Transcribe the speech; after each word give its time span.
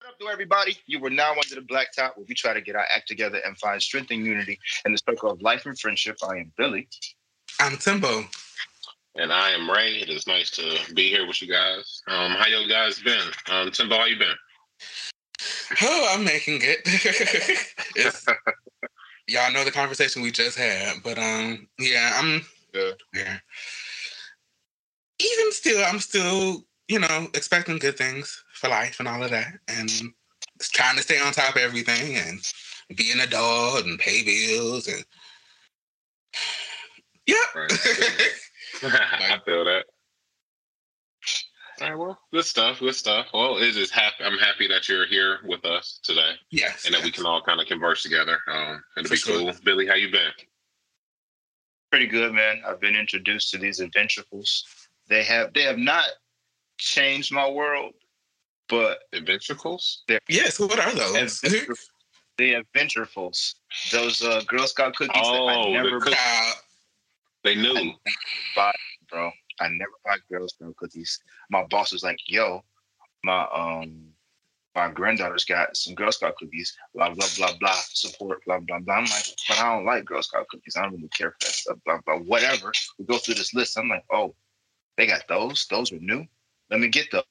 What 0.00 0.14
up, 0.14 0.18
do 0.18 0.28
everybody? 0.28 0.78
You 0.86 0.98
were 0.98 1.10
now 1.10 1.32
under 1.32 1.56
the 1.56 1.60
blacktop 1.60 2.16
where 2.16 2.24
we 2.26 2.34
try 2.34 2.54
to 2.54 2.62
get 2.62 2.74
our 2.74 2.86
act 2.90 3.06
together 3.06 3.38
and 3.44 3.54
find 3.58 3.82
strength 3.82 4.10
and 4.10 4.24
unity 4.24 4.58
in 4.86 4.92
the 4.92 4.98
circle 4.98 5.30
of 5.30 5.42
life 5.42 5.66
and 5.66 5.78
friendship. 5.78 6.16
I 6.26 6.36
am 6.36 6.50
Billy. 6.56 6.88
I'm 7.60 7.76
Timbo. 7.76 8.24
And 9.16 9.30
I 9.30 9.50
am 9.50 9.68
Ray. 9.68 9.96
It 9.96 10.08
is 10.08 10.26
nice 10.26 10.50
to 10.52 10.94
be 10.94 11.10
here 11.10 11.26
with 11.26 11.42
you 11.42 11.48
guys. 11.52 12.00
Um, 12.08 12.32
how 12.32 12.46
you 12.46 12.66
guys 12.66 12.98
been? 13.00 13.28
Um, 13.50 13.70
Timbo, 13.72 13.98
how 13.98 14.06
you 14.06 14.18
been? 14.18 14.34
Oh, 15.82 16.14
I'm 16.14 16.24
making 16.24 16.60
it. 16.62 16.80
it's, 17.94 18.24
y'all 19.28 19.52
know 19.52 19.64
the 19.64 19.70
conversation 19.70 20.22
we 20.22 20.30
just 20.30 20.56
had, 20.56 20.94
but 21.04 21.18
um, 21.18 21.68
yeah, 21.78 22.12
I'm 22.14 22.40
Yeah. 22.72 22.92
yeah. 23.14 23.38
Even 25.20 25.52
still, 25.52 25.84
I'm 25.84 25.98
still, 25.98 26.64
you 26.90 26.98
know, 26.98 27.28
expecting 27.34 27.78
good 27.78 27.96
things 27.96 28.42
for 28.52 28.68
life 28.68 28.98
and 28.98 29.06
all 29.06 29.22
of 29.22 29.30
that, 29.30 29.52
and 29.68 29.88
trying 30.60 30.96
to 30.96 31.02
stay 31.02 31.20
on 31.20 31.32
top 31.32 31.54
of 31.54 31.62
everything 31.62 32.16
and 32.16 32.40
be 32.96 33.12
an 33.12 33.20
adult 33.20 33.84
and 33.84 33.98
pay 34.00 34.24
bills 34.24 34.88
and 34.88 35.04
yeah. 37.26 37.36
Right. 37.54 37.72
I 38.82 39.38
feel 39.44 39.64
that. 39.64 39.84
All 41.80 41.88
right, 41.88 41.98
well, 41.98 42.18
good 42.32 42.44
stuff, 42.44 42.80
good 42.80 42.94
stuff. 42.94 43.28
Well, 43.32 43.56
it 43.58 43.76
is 43.76 43.90
happy. 43.90 44.24
I'm 44.24 44.36
happy 44.36 44.66
that 44.68 44.88
you're 44.88 45.06
here 45.06 45.38
with 45.44 45.64
us 45.64 46.00
today, 46.02 46.32
yes, 46.50 46.84
and 46.84 46.94
that 46.94 47.04
we 47.04 47.12
can 47.12 47.24
all 47.24 47.40
kind 47.40 47.60
of 47.60 47.68
converse 47.68 48.02
together. 48.02 48.38
Um, 48.48 48.82
it'll 48.96 49.08
For 49.08 49.14
be 49.14 49.16
sure. 49.16 49.38
cool. 49.38 49.52
Billy, 49.64 49.86
how 49.86 49.94
you 49.94 50.10
been? 50.10 50.32
Pretty 51.90 52.08
good, 52.08 52.34
man. 52.34 52.62
I've 52.66 52.80
been 52.80 52.96
introduced 52.96 53.52
to 53.52 53.58
these 53.58 53.80
adventurefuls. 53.80 54.64
They 55.08 55.22
have 55.24 55.54
they 55.54 55.62
have 55.62 55.78
not 55.78 56.04
changed 56.80 57.32
my 57.32 57.48
world, 57.48 57.92
but 58.68 59.00
The 59.12 59.20
ventricles? 59.20 60.02
Yes, 60.28 60.58
what 60.58 60.78
are 60.78 60.92
those? 60.94 61.42
adventure- 61.44 61.74
the 62.38 62.54
adventurefuls, 62.54 63.56
those 63.92 64.22
uh, 64.24 64.40
Girl 64.46 64.66
Scout 64.66 64.96
cookies 64.96 65.12
that 65.14 65.24
Oh, 65.26 65.74
I 65.74 65.82
the 65.82 66.00
cook- 66.00 66.14
Child, 66.14 66.54
They 67.44 67.54
knew. 67.54 67.92
buy, 68.56 68.72
bro. 69.10 69.30
I 69.60 69.68
never 69.68 69.92
buy 70.06 70.16
Girl 70.30 70.48
Scout 70.48 70.74
cookies. 70.76 71.20
My 71.50 71.64
boss 71.64 71.92
was 71.92 72.02
like, 72.02 72.18
"Yo, 72.26 72.64
my 73.24 73.42
um, 73.52 74.14
my 74.74 74.88
granddaughter's 74.88 75.44
got 75.44 75.76
some 75.76 75.94
Girl 75.94 76.10
Scout 76.12 76.34
cookies. 76.36 76.74
Blah 76.94 77.10
blah 77.12 77.26
blah 77.36 77.52
blah. 77.58 77.78
Support 77.92 78.42
blah 78.46 78.60
blah 78.60 78.78
blah." 78.78 78.94
I'm 78.94 79.04
like, 79.04 79.26
"But 79.46 79.58
I 79.58 79.74
don't 79.74 79.84
like 79.84 80.06
Girl 80.06 80.22
Scout 80.22 80.48
cookies. 80.48 80.76
I 80.76 80.82
don't 80.82 80.92
really 80.94 81.08
care 81.08 81.32
for 81.32 81.36
that 81.40 81.52
stuff." 81.52 81.78
Blah 81.84 81.98
blah. 82.06 82.16
Whatever. 82.20 82.72
We 82.98 83.04
go 83.04 83.18
through 83.18 83.34
this 83.34 83.52
list. 83.52 83.76
I'm 83.76 83.88
like, 83.90 84.04
"Oh, 84.10 84.34
they 84.96 85.06
got 85.06 85.28
those. 85.28 85.66
Those 85.68 85.92
are 85.92 85.98
new. 86.00 86.24
Let 86.70 86.80
me 86.80 86.88
get 86.88 87.10
those. 87.10 87.24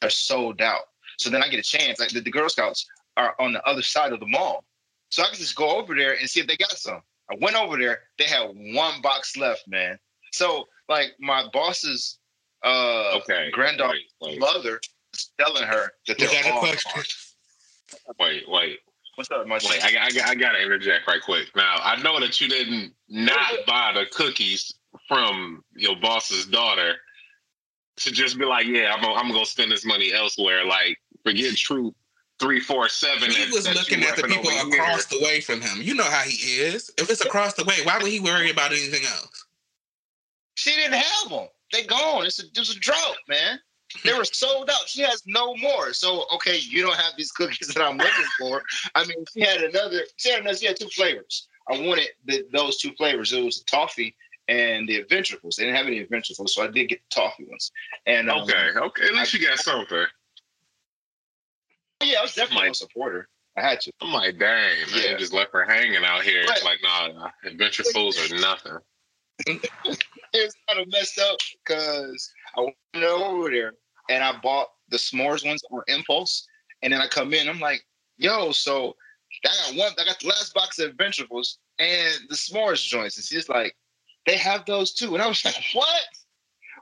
They're 0.00 0.10
sold 0.10 0.60
out." 0.60 0.82
So 1.18 1.30
then 1.30 1.42
I 1.42 1.48
get 1.48 1.60
a 1.60 1.62
chance. 1.62 2.00
Like 2.00 2.10
the, 2.10 2.20
the 2.20 2.30
Girl 2.30 2.48
Scouts 2.48 2.86
are 3.16 3.34
on 3.38 3.52
the 3.52 3.62
other 3.66 3.82
side 3.82 4.12
of 4.12 4.20
the 4.20 4.26
mall, 4.26 4.64
so 5.10 5.22
I 5.22 5.26
can 5.26 5.36
just 5.36 5.56
go 5.56 5.78
over 5.78 5.94
there 5.94 6.14
and 6.18 6.28
see 6.28 6.40
if 6.40 6.46
they 6.46 6.56
got 6.56 6.72
some. 6.72 7.02
I 7.30 7.36
went 7.40 7.56
over 7.56 7.76
there. 7.76 8.00
They 8.18 8.24
had 8.24 8.50
one 8.54 9.00
box 9.02 9.36
left, 9.36 9.64
man. 9.68 9.98
So 10.32 10.66
like 10.88 11.12
my 11.20 11.44
boss's 11.52 12.18
uh 12.64 13.18
Okay. 13.18 13.50
granddaughter 13.52 13.98
Wait, 14.20 14.32
wait, 14.32 14.40
mother 14.40 14.80
is 15.14 15.30
telling 15.38 15.64
her 15.64 15.92
that 16.06 16.18
they're 16.18 16.28
got 16.28 16.44
a 16.46 16.52
all 16.52 16.60
question. 16.60 16.90
gone. 16.94 18.14
wait, 18.18 18.44
wait. 18.48 18.78
What's 19.16 19.30
up, 19.30 19.46
my 19.46 19.56
Wait, 19.56 19.82
I, 19.84 20.06
I, 20.06 20.30
I 20.30 20.34
got 20.34 20.52
to 20.52 20.62
interject 20.62 21.06
right 21.06 21.20
quick. 21.22 21.48
Now, 21.54 21.76
I 21.82 22.00
know 22.00 22.18
that 22.20 22.40
you 22.40 22.48
didn't 22.48 22.94
not 23.08 23.52
buy 23.66 23.92
the 23.92 24.06
cookies 24.12 24.72
from 25.08 25.62
your 25.74 25.96
boss's 26.00 26.46
daughter 26.46 26.94
to 28.00 28.10
just 28.10 28.38
be 28.38 28.44
like, 28.44 28.66
yeah, 28.66 28.92
I'm 28.94 29.02
gonna, 29.02 29.14
I'm 29.14 29.22
gonna 29.28 29.34
go 29.34 29.44
spend 29.44 29.70
this 29.70 29.84
money 29.84 30.12
elsewhere. 30.12 30.64
Like, 30.64 30.98
forget 31.22 31.56
Troop 31.56 31.94
three 32.38 32.60
four 32.60 32.88
seven. 32.88 33.30
He 33.30 33.50
was 33.52 33.64
that 33.64 33.74
you 33.74 33.80
looking 33.80 34.02
at 34.02 34.16
the 34.16 34.22
people 34.24 34.50
over 34.50 34.70
here. 34.70 34.82
across 34.82 35.06
the 35.06 35.20
way 35.22 35.40
from 35.40 35.60
him. 35.60 35.80
You 35.80 35.94
know 35.94 36.04
how 36.04 36.22
he 36.22 36.36
is. 36.36 36.90
If 36.98 37.10
it's 37.10 37.24
across 37.24 37.54
the 37.54 37.64
way, 37.64 37.76
why 37.84 37.98
would 37.98 38.10
he 38.10 38.18
worry 38.18 38.50
about 38.50 38.72
anything 38.72 39.04
else? 39.04 39.46
She 40.54 40.74
didn't 40.74 40.94
have 40.94 41.30
them. 41.30 41.46
They 41.72 41.84
gone. 41.84 42.26
It's 42.26 42.42
a 42.42 42.46
there's 42.54 42.70
a 42.70 42.80
drought, 42.80 43.18
man. 43.28 43.58
They 44.04 44.12
were 44.12 44.24
sold 44.24 44.70
out. 44.70 44.88
She 44.88 45.02
has 45.02 45.22
no 45.26 45.54
more. 45.56 45.92
So 45.92 46.24
okay, 46.34 46.58
you 46.58 46.82
don't 46.82 46.96
have 46.96 47.12
these 47.16 47.30
cookies 47.32 47.68
that 47.74 47.82
I'm 47.82 47.98
looking 47.98 48.24
for. 48.38 48.62
I 48.94 49.04
mean, 49.06 49.24
she 49.32 49.40
had 49.40 49.62
another. 49.62 50.02
She 50.16 50.30
had 50.30 50.40
another. 50.40 50.56
She 50.56 50.66
had 50.66 50.78
two 50.78 50.88
flavors. 50.88 51.46
I 51.70 51.78
wanted 51.80 52.08
the, 52.24 52.44
those 52.52 52.78
two 52.78 52.92
flavors. 52.94 53.32
It 53.32 53.44
was 53.44 53.58
the 53.58 53.64
toffee 53.64 54.16
and 54.50 54.88
the 54.88 55.02
adventurefuls. 55.02 55.54
They 55.56 55.64
didn't 55.64 55.76
have 55.76 55.86
any 55.86 56.04
adventurefuls, 56.04 56.50
so 56.50 56.62
I 56.64 56.66
did 56.66 56.88
get 56.88 57.00
the 57.08 57.14
toffee 57.14 57.44
ones. 57.44 57.70
And 58.06 58.28
um, 58.28 58.42
Okay, 58.42 58.70
okay. 58.76 59.06
At 59.06 59.14
least 59.14 59.32
you 59.32 59.46
got 59.46 59.58
something. 59.58 60.04
yeah, 62.02 62.18
I 62.18 62.22
was 62.22 62.34
definitely 62.34 62.64
Like- 62.68 62.72
a 62.72 62.74
supporter. 62.74 63.28
I 63.56 63.62
had 63.62 63.80
to. 63.82 63.92
I'm 64.00 64.12
like, 64.12 64.38
dang, 64.38 64.78
man, 64.78 64.86
Yeah. 64.94 65.10
you 65.12 65.18
just 65.18 65.32
left 65.32 65.52
her 65.52 65.64
hanging 65.64 66.04
out 66.04 66.22
here. 66.22 66.42
Right. 66.44 66.50
It's 66.56 66.64
like, 66.64 66.78
nah, 66.82 67.30
adventure 67.44 67.82
fools 67.84 68.16
are 68.30 68.36
nothing. 68.38 68.78
it's 69.46 70.54
kind 70.68 70.80
of 70.80 70.86
messed 70.92 71.18
up 71.18 71.36
because 71.64 72.32
I 72.56 72.60
went 72.60 73.04
over 73.06 73.50
there 73.50 73.72
and 74.08 74.22
I 74.22 74.38
bought 74.40 74.68
the 74.88 74.96
s'mores 74.98 75.44
ones 75.46 75.62
on 75.70 75.82
impulse, 75.88 76.46
and 76.82 76.92
then 76.92 77.00
I 77.00 77.06
come 77.08 77.32
in, 77.34 77.48
I'm 77.48 77.60
like, 77.60 77.84
yo, 78.18 78.52
so 78.52 78.96
I 79.44 79.48
got 79.48 79.76
one, 79.76 79.92
I 79.98 80.04
got 80.04 80.20
the 80.20 80.28
last 80.28 80.54
box 80.54 80.78
of 80.78 80.92
Adventurefuls 80.96 81.56
and 81.78 82.14
the 82.28 82.34
s'mores 82.36 82.84
joints, 82.86 83.16
and 83.16 83.24
she's 83.24 83.48
like, 83.48 83.76
they 84.26 84.36
have 84.36 84.64
those 84.66 84.92
too, 84.92 85.14
and 85.14 85.22
I 85.22 85.26
was 85.26 85.44
like, 85.44 85.62
what? 85.72 86.02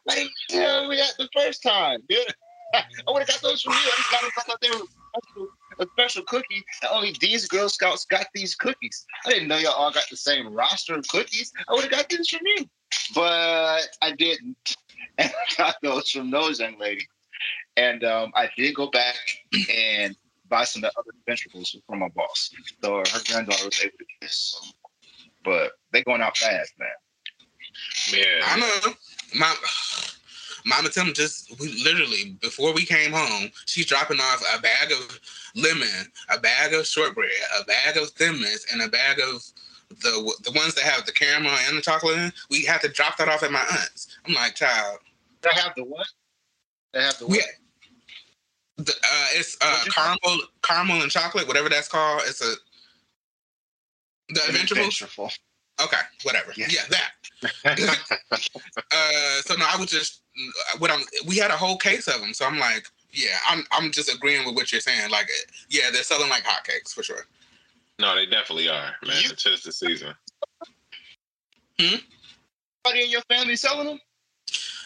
Like, 0.07 0.29
tell 0.49 0.89
me 0.89 1.01
the 1.19 1.29
first 1.37 1.63
time, 1.63 2.01
dude? 2.09 2.27
I 2.75 2.83
would 3.09 3.21
have 3.21 3.29
got 3.29 3.41
those 3.41 3.63
from 3.63 3.73
you. 3.73 3.79
I 3.79 3.97
just 3.97 4.11
got 4.11 4.21
them 4.23 4.31
I 4.37 4.41
thought 4.43 4.61
they 4.61 4.71
were 4.71 5.47
a 5.81 5.87
special 5.93 6.23
cookie. 6.25 6.63
And 6.83 6.91
only 6.93 7.15
these 7.21 7.49
Girl 7.49 7.69
Scouts 7.69 8.05
got 8.05 8.27
these 8.35 8.55
cookies. 8.55 9.07
I 9.25 9.31
didn't 9.31 9.49
know 9.49 9.57
y'all 9.57 9.73
all 9.73 9.91
got 9.91 10.05
the 10.11 10.17
same 10.17 10.53
roster 10.53 10.95
of 10.95 11.09
cookies. 11.09 11.51
I 11.69 11.73
would 11.73 11.83
have 11.83 11.91
got 11.91 12.09
these 12.11 12.29
from 12.29 12.41
you 12.45 12.69
but 13.15 13.89
I 14.03 14.13
didn't. 14.17 14.57
And 15.21 15.33
I 15.33 15.55
got 15.57 15.75
those 15.83 16.13
from 16.13 16.31
those 16.31 16.61
young 16.61 16.79
ladies. 16.79 17.09
And 17.77 18.05
um, 18.05 18.31
I 18.37 18.49
did 18.57 18.77
go 18.77 18.89
back 18.89 19.17
and 19.69 20.15
buy 20.49 20.63
some 20.63 20.85
of 20.85 20.93
the 20.93 20.99
other 21.01 21.11
vegetables 21.27 21.77
from 21.89 21.99
my 21.99 22.09
boss. 22.11 22.51
So 22.85 22.99
her 22.99 23.21
granddaughter 23.27 23.65
was 23.65 23.81
able 23.83 23.99
to 23.99 24.05
get 24.21 24.31
some. 24.31 24.71
But 25.45 25.73
they're 25.91 26.05
going 26.05 26.21
out 26.21 26.37
fast, 26.37 26.73
man. 26.79 26.89
Yeah. 28.13 28.43
I 28.45 28.59
know. 28.59 28.93
My 29.35 29.55
Mama 30.65 30.89
Tim 30.89 31.13
just 31.15 31.59
we 31.61 31.83
literally 31.83 32.37
before 32.41 32.73
we 32.73 32.85
came 32.85 33.13
home, 33.13 33.51
she's 33.67 33.87
dropping 33.87 34.21
off 34.21 34.43
a 34.57 34.61
bag 34.61 34.93
of 34.93 35.21
lemon, 35.55 36.13
a 36.31 36.39
bag 36.39 36.75
of 36.75 36.87
shortbread, 36.87 37.31
a 37.61 37.65
bag 37.65 37.97
of 37.97 38.11
thin 38.11 38.41
mints, 38.41 38.67
and 38.73 38.83
a 38.83 38.89
bag 38.89 39.19
of 39.21 39.43
the 40.03 40.35
the 40.45 40.53
ones 40.53 40.75
that 40.75 40.85
have 40.85 41.07
the 41.07 41.13
caramel 41.13 41.53
and 41.69 41.77
the 41.77 41.83
chocolate 41.83 42.19
in. 42.19 42.33
We 42.51 42.65
had 42.65 42.81
to 42.83 42.89
drop 42.89 43.17
that 43.19 43.29
off 43.29 43.43
at 43.43 43.53
my 43.53 43.61
aunt's. 43.61 44.19
I'm 44.27 44.35
like, 44.35 44.55
child, 44.55 44.99
They 45.43 45.51
have 45.55 45.75
the 45.77 45.85
what? 45.85 46.07
They 46.93 47.03
have 47.03 47.19
the 47.19 47.27
what? 47.27 47.33
we 47.33 47.43
the, 48.85 48.93
uh, 48.93 49.27
it's 49.33 49.57
uh, 49.61 49.79
What'd 49.79 49.95
caramel, 49.95 50.41
caramel 50.63 51.03
and 51.03 51.11
chocolate, 51.11 51.49
whatever 51.49 51.69
that's 51.69 51.89
called. 51.89 52.23
It's 52.27 52.41
a 52.43 52.55
the 54.29 54.41
Adventurable. 54.49 54.85
Adventureful. 54.85 55.39
Okay, 55.81 56.01
whatever. 56.25 56.53
Yeah. 56.57 56.67
Yeah, 56.71 56.83
that. 56.91 57.11
Uh, 58.91 59.41
so 59.43 59.55
no, 59.55 59.65
I 59.69 59.77
was 59.79 59.91
just 59.91 60.23
what 60.79 60.91
I'm. 60.91 61.03
We 61.27 61.37
had 61.37 61.51
a 61.53 61.57
whole 61.57 61.77
case 61.77 62.09
of 62.09 62.21
them, 62.21 62.33
so 62.35 62.45
I'm 62.47 62.59
like, 62.59 62.87
yeah, 63.13 63.39
I'm 63.49 63.65
I'm 63.71 63.93
just 63.93 64.13
agreeing 64.13 64.45
with 64.47 64.55
what 64.57 64.73
you're 64.73 64.81
saying. 64.81 65.11
Like, 65.11 65.29
yeah, 65.71 65.91
they're 65.93 66.03
selling 66.03 66.29
like 66.31 66.43
hotcakes 66.45 66.93
for 66.93 67.03
sure. 67.03 67.27
no, 68.01 68.15
they 68.17 68.27
definitely 68.27 68.69
are, 68.69 68.93
man. 69.07 69.17
You- 69.23 69.31
It's 69.31 69.43
just 69.45 69.65
the 69.65 69.73
season. 69.73 70.15
Hmm. 71.79 71.97
Nobody 72.85 73.05
in 73.05 73.11
your 73.11 73.23
family 73.29 73.55
selling 73.57 73.87
them? 73.87 74.01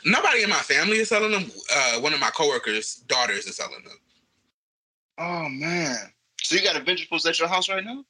Nobody 0.04 0.42
in 0.42 0.50
my 0.50 0.56
family 0.56 0.98
is 0.98 1.08
selling 1.08 1.30
them. 1.32 1.50
Uh, 1.74 2.00
one 2.00 2.12
of 2.12 2.20
my 2.20 2.30
coworkers' 2.30 2.96
daughters 3.06 3.46
is 3.46 3.56
selling 3.56 3.82
them. 3.84 3.98
Oh 5.18 5.48
man. 5.48 6.12
So 6.42 6.56
you 6.56 6.62
got 6.62 6.76
Adventurefuls 6.76 7.26
at 7.28 7.38
your 7.38 7.48
house 7.48 7.68
right 7.68 7.84
now? 7.84 8.04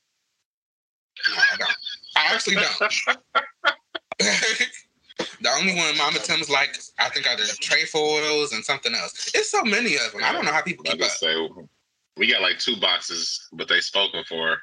I 2.28 2.34
actually 2.34 2.56
don't. 2.56 2.78
the 5.40 5.50
only 5.58 5.74
one 5.76 5.96
Mama 5.98 6.18
Tim's 6.18 6.48
like, 6.50 6.76
I 6.98 7.08
think, 7.10 7.26
are 7.26 7.36
the 7.36 7.56
trefoils 7.60 8.52
and 8.52 8.64
something 8.64 8.94
else. 8.94 9.30
It's 9.34 9.50
so 9.50 9.62
many 9.62 9.96
of 9.96 10.12
them. 10.12 10.22
I 10.24 10.32
don't 10.32 10.44
know 10.44 10.52
how 10.52 10.62
people 10.62 10.84
I 10.88 10.92
keep 10.92 11.02
up. 11.02 11.08
say 11.10 11.48
we 12.16 12.30
got 12.30 12.42
like 12.42 12.58
two 12.58 12.76
boxes, 12.76 13.48
but 13.52 13.68
they 13.68 13.80
spoken 13.80 14.24
for. 14.28 14.58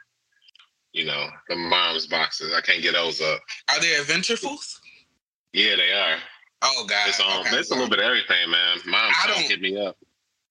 You 0.92 1.06
know, 1.06 1.28
the 1.48 1.56
mom's 1.56 2.08
boxes. 2.08 2.52
I 2.52 2.62
can't 2.62 2.82
get 2.82 2.94
those 2.94 3.22
up. 3.22 3.40
Are 3.70 3.80
they 3.80 3.90
adventurefuls? 3.94 4.80
Yeah, 5.54 5.76
they 5.76 5.92
are. 5.94 6.18
Oh 6.64 6.86
God, 6.90 7.08
It's 7.10 7.20
um, 7.20 7.42
okay, 7.42 7.58
it's 7.58 7.70
a 7.70 7.76
little 7.76 7.90
bit 7.90 8.00
of 8.00 8.06
everything, 8.06 8.50
man. 8.50 8.80
Mom 8.88 9.12
I 9.24 9.28
don't 9.28 9.44
hit 9.44 9.62
me 9.62 9.78
up. 9.80 9.98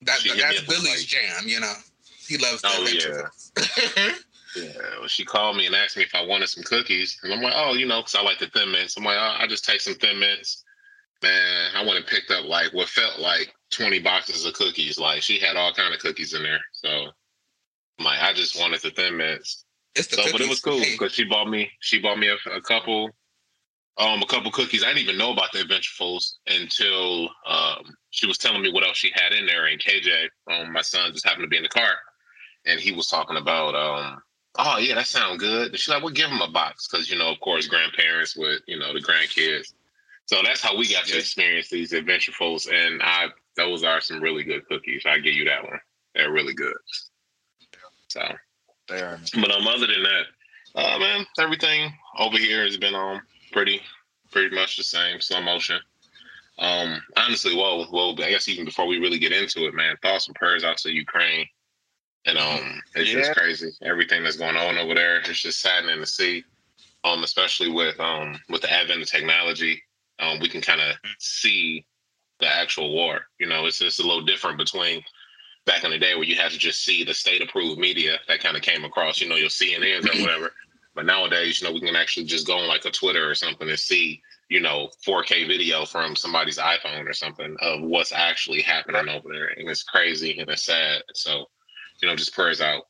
That, 0.02 0.20
that's 0.25 0.62
Billy's 0.62 0.88
like- 0.90 0.99
jam. 1.06 1.43
You 1.49 1.58
know, 1.58 1.72
he 2.28 2.38
loves 2.38 2.62
Oh, 2.64 2.87
yeah. 2.87 4.12
Yeah, 4.64 4.99
well, 4.99 5.08
she 5.08 5.25
called 5.25 5.56
me 5.56 5.66
and 5.66 5.75
asked 5.75 5.96
me 5.96 6.02
if 6.02 6.14
I 6.14 6.25
wanted 6.25 6.49
some 6.49 6.64
cookies, 6.64 7.19
and 7.22 7.32
I'm 7.32 7.43
like, 7.43 7.55
oh, 7.56 7.75
you 7.75 7.87
know, 7.87 8.00
because 8.00 8.14
I 8.14 8.22
like 8.22 8.38
the 8.38 8.49
thin 8.49 8.70
mints. 8.70 8.96
I'm 8.96 9.05
like, 9.05 9.19
oh, 9.19 9.37
I 9.38 9.46
just 9.46 9.64
take 9.64 9.81
some 9.81 9.94
thin 9.94 10.19
mints, 10.19 10.64
Man, 11.22 11.70
I 11.75 11.82
went 11.82 11.96
and 11.96 12.06
picked 12.06 12.31
up 12.31 12.44
like 12.44 12.72
what 12.72 12.88
felt 12.88 13.19
like 13.19 13.52
20 13.72 13.99
boxes 14.00 14.44
of 14.44 14.55
cookies. 14.55 14.99
Like 14.99 15.22
she 15.22 15.38
had 15.40 15.56
all 15.56 15.72
kind 15.72 15.93
of 15.93 16.00
cookies 16.00 16.32
in 16.32 16.43
there. 16.43 16.60
So 16.72 17.10
like 17.99 18.22
I 18.22 18.32
just 18.32 18.58
wanted 18.58 18.82
the 18.82 18.90
thin 18.90 19.16
mints. 19.16 19.64
It's 19.96 20.06
the 20.08 20.16
So, 20.16 20.22
cookies. 20.22 20.32
but 20.32 20.40
it 20.43 20.49
was 20.49 20.61
cool 20.61 20.78
because 20.78 21.12
she 21.12 21.25
bought 21.25 21.49
me 21.49 21.70
she 21.81 22.00
bought 22.00 22.19
me 22.19 22.28
a, 22.28 22.50
a 22.50 22.61
couple 22.61 23.11
um 23.96 24.22
a 24.22 24.26
couple 24.26 24.52
cookies. 24.52 24.84
I 24.84 24.88
didn't 24.88 25.02
even 25.02 25.19
know 25.19 25.32
about 25.32 25.50
the 25.52 25.58
Adventurefuls 25.58 26.34
until 26.46 27.31
um 27.46 27.96
she 28.11 28.26
was 28.26 28.38
telling 28.38 28.62
me 28.62 28.70
what 28.70 28.87
else 28.87 28.96
she 28.96 29.11
had 29.12 29.32
in 29.32 29.44
there. 29.44 29.66
And 29.66 29.81
KJ, 29.81 30.28
um, 30.52 30.72
my 30.72 30.82
son, 30.82 31.12
just 31.12 31.26
happened 31.26 31.44
to 31.44 31.49
be 31.49 31.56
in 31.56 31.64
the 31.64 31.69
car, 31.69 31.94
and 32.64 32.78
he 32.78 32.93
was 32.93 33.08
talking 33.08 33.37
about 33.37 33.75
um. 33.75 34.22
Oh 34.58 34.78
yeah, 34.78 34.96
that 34.96 35.06
sounds 35.06 35.38
good. 35.38 35.70
And 35.70 35.78
she's 35.78 35.88
like, 35.88 36.02
"We'll 36.02 36.12
give 36.12 36.28
them 36.28 36.43
a 36.43 36.50
box 36.50 36.88
because 36.88 37.10
you 37.10 37.16
know, 37.16 37.31
of 37.31 37.40
course, 37.40 37.66
grandparents 37.69 38.37
with 38.37 38.60
you 38.66 38.78
know 38.78 38.93
the 38.93 39.00
grandkids." 39.00 39.72
So 40.26 40.43
that's 40.44 40.60
how 40.60 40.76
we 40.76 40.93
got 40.93 41.06
to 41.06 41.16
experience 41.16 41.69
these 41.70 41.93
Adventurefuls, 41.93 42.70
and 42.70 43.00
I 43.02 43.28
those 43.56 43.84
are 43.84 44.00
some 44.00 44.20
really 44.20 44.43
good 44.43 44.66
cookies. 44.69 45.05
I 45.06 45.19
give 45.19 45.34
you 45.34 45.44
that 45.44 45.64
one. 45.64 45.81
They're 46.14 46.32
really 46.32 46.55
good. 46.55 46.76
So 48.08 48.22
There. 48.88 49.20
but 49.34 49.50
um, 49.52 49.66
other 49.69 49.87
than 49.87 50.02
that, 50.02 50.25
uh, 50.75 50.99
man, 50.99 51.26
everything 51.38 51.93
over 52.19 52.37
here 52.37 52.64
has 52.64 52.76
been 52.76 52.94
um 52.94 53.22
pretty, 53.52 53.81
pretty 54.32 54.54
much 54.54 54.76
the 54.76 54.84
same, 54.84 55.20
slow 55.20 55.40
motion. 55.40 55.81
Um, 56.58 57.00
honestly, 57.16 57.54
whoa, 57.54 57.84
whoa, 57.84 58.12
I 58.12 58.31
guess 58.31 58.49
even 58.49 58.64
before 58.64 58.87
we 58.87 58.99
really 58.99 59.19
get 59.19 59.32
into 59.32 59.66
it, 59.66 59.75
man, 59.75 59.96
thoughts 60.02 60.26
and 60.26 60.34
prayers 60.34 60.64
out 60.64 60.78
to 60.78 60.90
Ukraine. 60.90 61.46
And 62.28 62.38
um, 62.38 62.82
it's 62.94 63.10
Yeah. 63.12 63.20
just 63.20 63.32
crazy 63.32 63.72
everything 63.82 64.22
that's 64.22 64.36
going 64.36 64.56
on 64.56 64.78
over 64.78 64.94
there. 64.94 65.20
It's 65.20 65.40
just 65.42 65.60
saddening 65.60 66.00
to 66.00 66.06
see. 66.06 66.44
Um, 67.04 67.22
especially 67.25 67.70
with 67.70 67.98
um 68.00 68.40
with 68.48 68.62
the 68.62 68.72
advent 68.72 69.02
of 69.02 69.08
technology, 69.08 69.82
um, 70.19 70.40
we 70.40 70.48
can 70.48 70.60
kind 70.60 70.80
of 70.80 70.96
see 71.19 71.86
the 72.40 72.46
actual 72.48 72.92
war. 72.92 73.20
You 73.38 73.46
know, 73.48 73.66
it's 73.66 73.78
just 73.78 74.00
a 74.00 74.06
little 74.06 74.25
different 74.25 74.58
between 74.58 75.02
back 75.64 75.84
in 75.84 75.90
the 75.90 75.98
day 75.98 76.14
where 76.14 76.25
you 76.25 76.34
had 76.36 76.50
to 76.52 76.58
just 76.58 76.84
see 76.84 77.04
the 77.04 77.14
state 77.14 77.42
approved 77.42 77.78
media 77.78 78.19
that 78.26 78.40
kind 78.40 78.56
of 78.56 78.62
came 78.62 78.84
across, 78.84 79.20
you 79.20 79.28
know, 79.28 79.36
your 79.36 79.48
CNNs 79.48 80.06
or 80.08 80.20
whatever. 80.22 80.52
But 80.94 81.06
nowadays, 81.06 81.60
you 81.60 81.69
know, 81.69 81.72
we 81.75 81.80
can 81.80 81.94
actually 81.94 82.26
just 82.26 82.46
go 82.46 82.58
on 82.58 82.66
like 82.69 82.84
a 82.84 82.90
Twitter 82.90 83.30
or 83.30 83.34
something 83.34 83.69
and 83.69 83.78
see, 83.78 84.20
you 84.48 84.60
know, 84.60 84.90
4K 85.06 85.46
video 85.46 85.84
from 85.84 86.16
somebody's 86.16 86.58
iPhone 86.58 87.08
or 87.08 87.12
something 87.12 87.56
of 87.60 87.82
what's 87.82 88.12
actually 88.12 88.62
happening 88.62 89.08
over 89.08 89.28
there. 89.32 89.48
And 89.56 89.69
it's 89.69 89.84
crazy 89.84 90.38
and 90.38 90.50
it's 90.50 90.64
sad. 90.64 91.02
So, 91.14 91.46
you 92.00 92.08
know, 92.08 92.16
just 92.16 92.34
prayers 92.34 92.60
out 92.60 92.84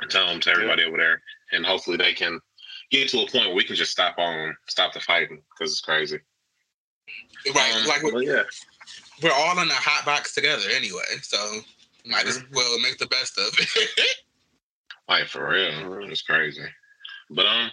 and 0.00 0.10
tell 0.10 0.26
them 0.26 0.40
to 0.40 0.50
everybody 0.50 0.84
over 0.84 0.96
there. 0.96 1.20
And 1.52 1.64
hopefully 1.64 1.96
they 1.96 2.12
can 2.12 2.38
get 2.90 3.08
to 3.10 3.18
a 3.20 3.26
point 3.30 3.46
where 3.46 3.54
we 3.54 3.64
can 3.64 3.76
just 3.76 3.92
stop 3.92 4.18
on, 4.18 4.56
stop 4.68 4.92
the 4.92 5.00
fighting 5.00 5.42
because 5.58 5.72
it's 5.72 5.80
crazy. 5.80 6.18
Right, 7.54 7.74
Um, 7.74 7.86
like 7.86 8.02
we're, 8.02 8.22
yeah. 8.22 8.42
we're 9.22 9.32
all 9.32 9.58
in 9.60 9.68
a 9.68 9.74
hot 9.74 10.04
box 10.04 10.34
together 10.34 10.64
anyway, 10.74 11.02
so 11.22 11.60
might 12.06 12.26
as 12.26 12.38
Mhm. 12.38 12.50
well 12.54 12.78
make 12.80 12.98
the 12.98 13.06
best 13.06 13.38
of 13.38 13.52
it. 13.58 14.16
Like 15.08 15.26
for 15.26 15.48
real, 15.48 16.04
it's 16.04 16.22
crazy. 16.22 16.62
But 17.30 17.44
um, 17.44 17.68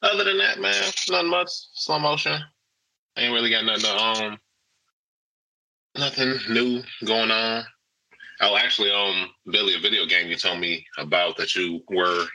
other 0.00 0.24
than 0.24 0.38
that, 0.38 0.58
man, 0.58 0.74
nothing 1.06 1.28
much. 1.28 1.50
Slow 1.74 1.98
motion. 1.98 2.42
Ain't 3.18 3.34
really 3.34 3.50
got 3.50 3.66
nothing. 3.66 3.82
To, 3.84 3.96
um, 3.98 4.40
nothing 5.98 6.38
new 6.48 6.82
going 7.04 7.30
on. 7.30 7.64
Oh, 8.42 8.56
actually, 8.56 8.90
um, 8.90 9.30
Billy, 9.50 9.76
a 9.76 9.78
video 9.78 10.04
game 10.04 10.28
you 10.28 10.36
told 10.36 10.58
me 10.58 10.84
about 10.98 11.36
that 11.36 11.54
you 11.54 11.80
were 11.88 12.26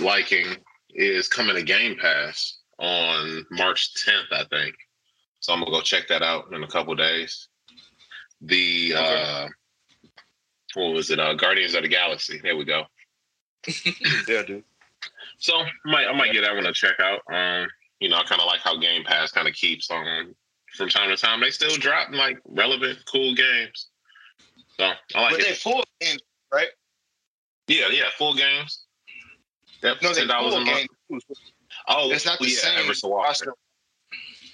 liking 0.00 0.56
is 0.90 1.28
coming 1.28 1.54
to 1.54 1.62
Game 1.62 1.96
Pass 1.96 2.58
on 2.80 3.46
March 3.52 3.94
10th, 4.04 4.32
I 4.32 4.44
think. 4.50 4.74
So 5.38 5.52
I'm 5.52 5.60
gonna 5.60 5.70
go 5.70 5.80
check 5.80 6.08
that 6.08 6.22
out 6.22 6.52
in 6.52 6.62
a 6.64 6.68
couple 6.68 6.94
days. 6.96 7.48
The 8.40 8.94
uh, 8.96 9.48
what 10.74 10.92
was 10.92 11.10
it? 11.10 11.20
Uh, 11.20 11.34
Guardians 11.34 11.74
of 11.74 11.82
the 11.82 11.88
Galaxy. 11.88 12.40
There 12.42 12.56
we 12.56 12.64
go. 12.64 12.84
Yeah, 14.28 14.42
dude. 14.42 14.64
So 15.38 15.54
I 15.56 15.68
might 15.84 16.06
I 16.08 16.12
might 16.12 16.32
get 16.32 16.42
that 16.42 16.54
one 16.54 16.64
to 16.64 16.72
check 16.72 16.94
out. 17.00 17.20
Um, 17.32 17.68
you 18.00 18.08
know, 18.08 18.16
I 18.16 18.24
kind 18.24 18.40
of 18.40 18.46
like 18.46 18.60
how 18.60 18.78
Game 18.78 19.04
Pass 19.04 19.30
kind 19.30 19.46
of 19.46 19.54
keeps 19.54 19.90
on 19.90 20.34
from 20.74 20.88
time 20.88 21.10
to 21.10 21.16
time. 21.16 21.40
They 21.40 21.50
still 21.50 21.76
drop 21.76 22.10
like 22.12 22.38
relevant, 22.44 22.98
cool 23.06 23.34
games. 23.34 23.88
So 24.78 24.90
I 25.14 25.20
like 25.22 25.36
But 25.36 25.40
they 25.44 25.54
full 25.54 25.84
games. 26.00 26.20
Yeah, 27.68 27.88
yeah, 27.90 28.04
full 28.18 28.34
games. 28.34 28.84
Yep, 29.82 29.96
No, 30.02 30.12
ten 30.12 30.26
dollars 30.26 30.54
a 30.54 30.60
month. 30.60 30.88
games. 31.10 31.24
Oh, 31.88 32.10
It's 32.10 32.26
not 32.26 32.38
the 32.38 32.46
yeah, 32.48 32.56
same. 32.58 32.78
every 32.80 32.94
so 32.94 33.12
often. 33.14 33.48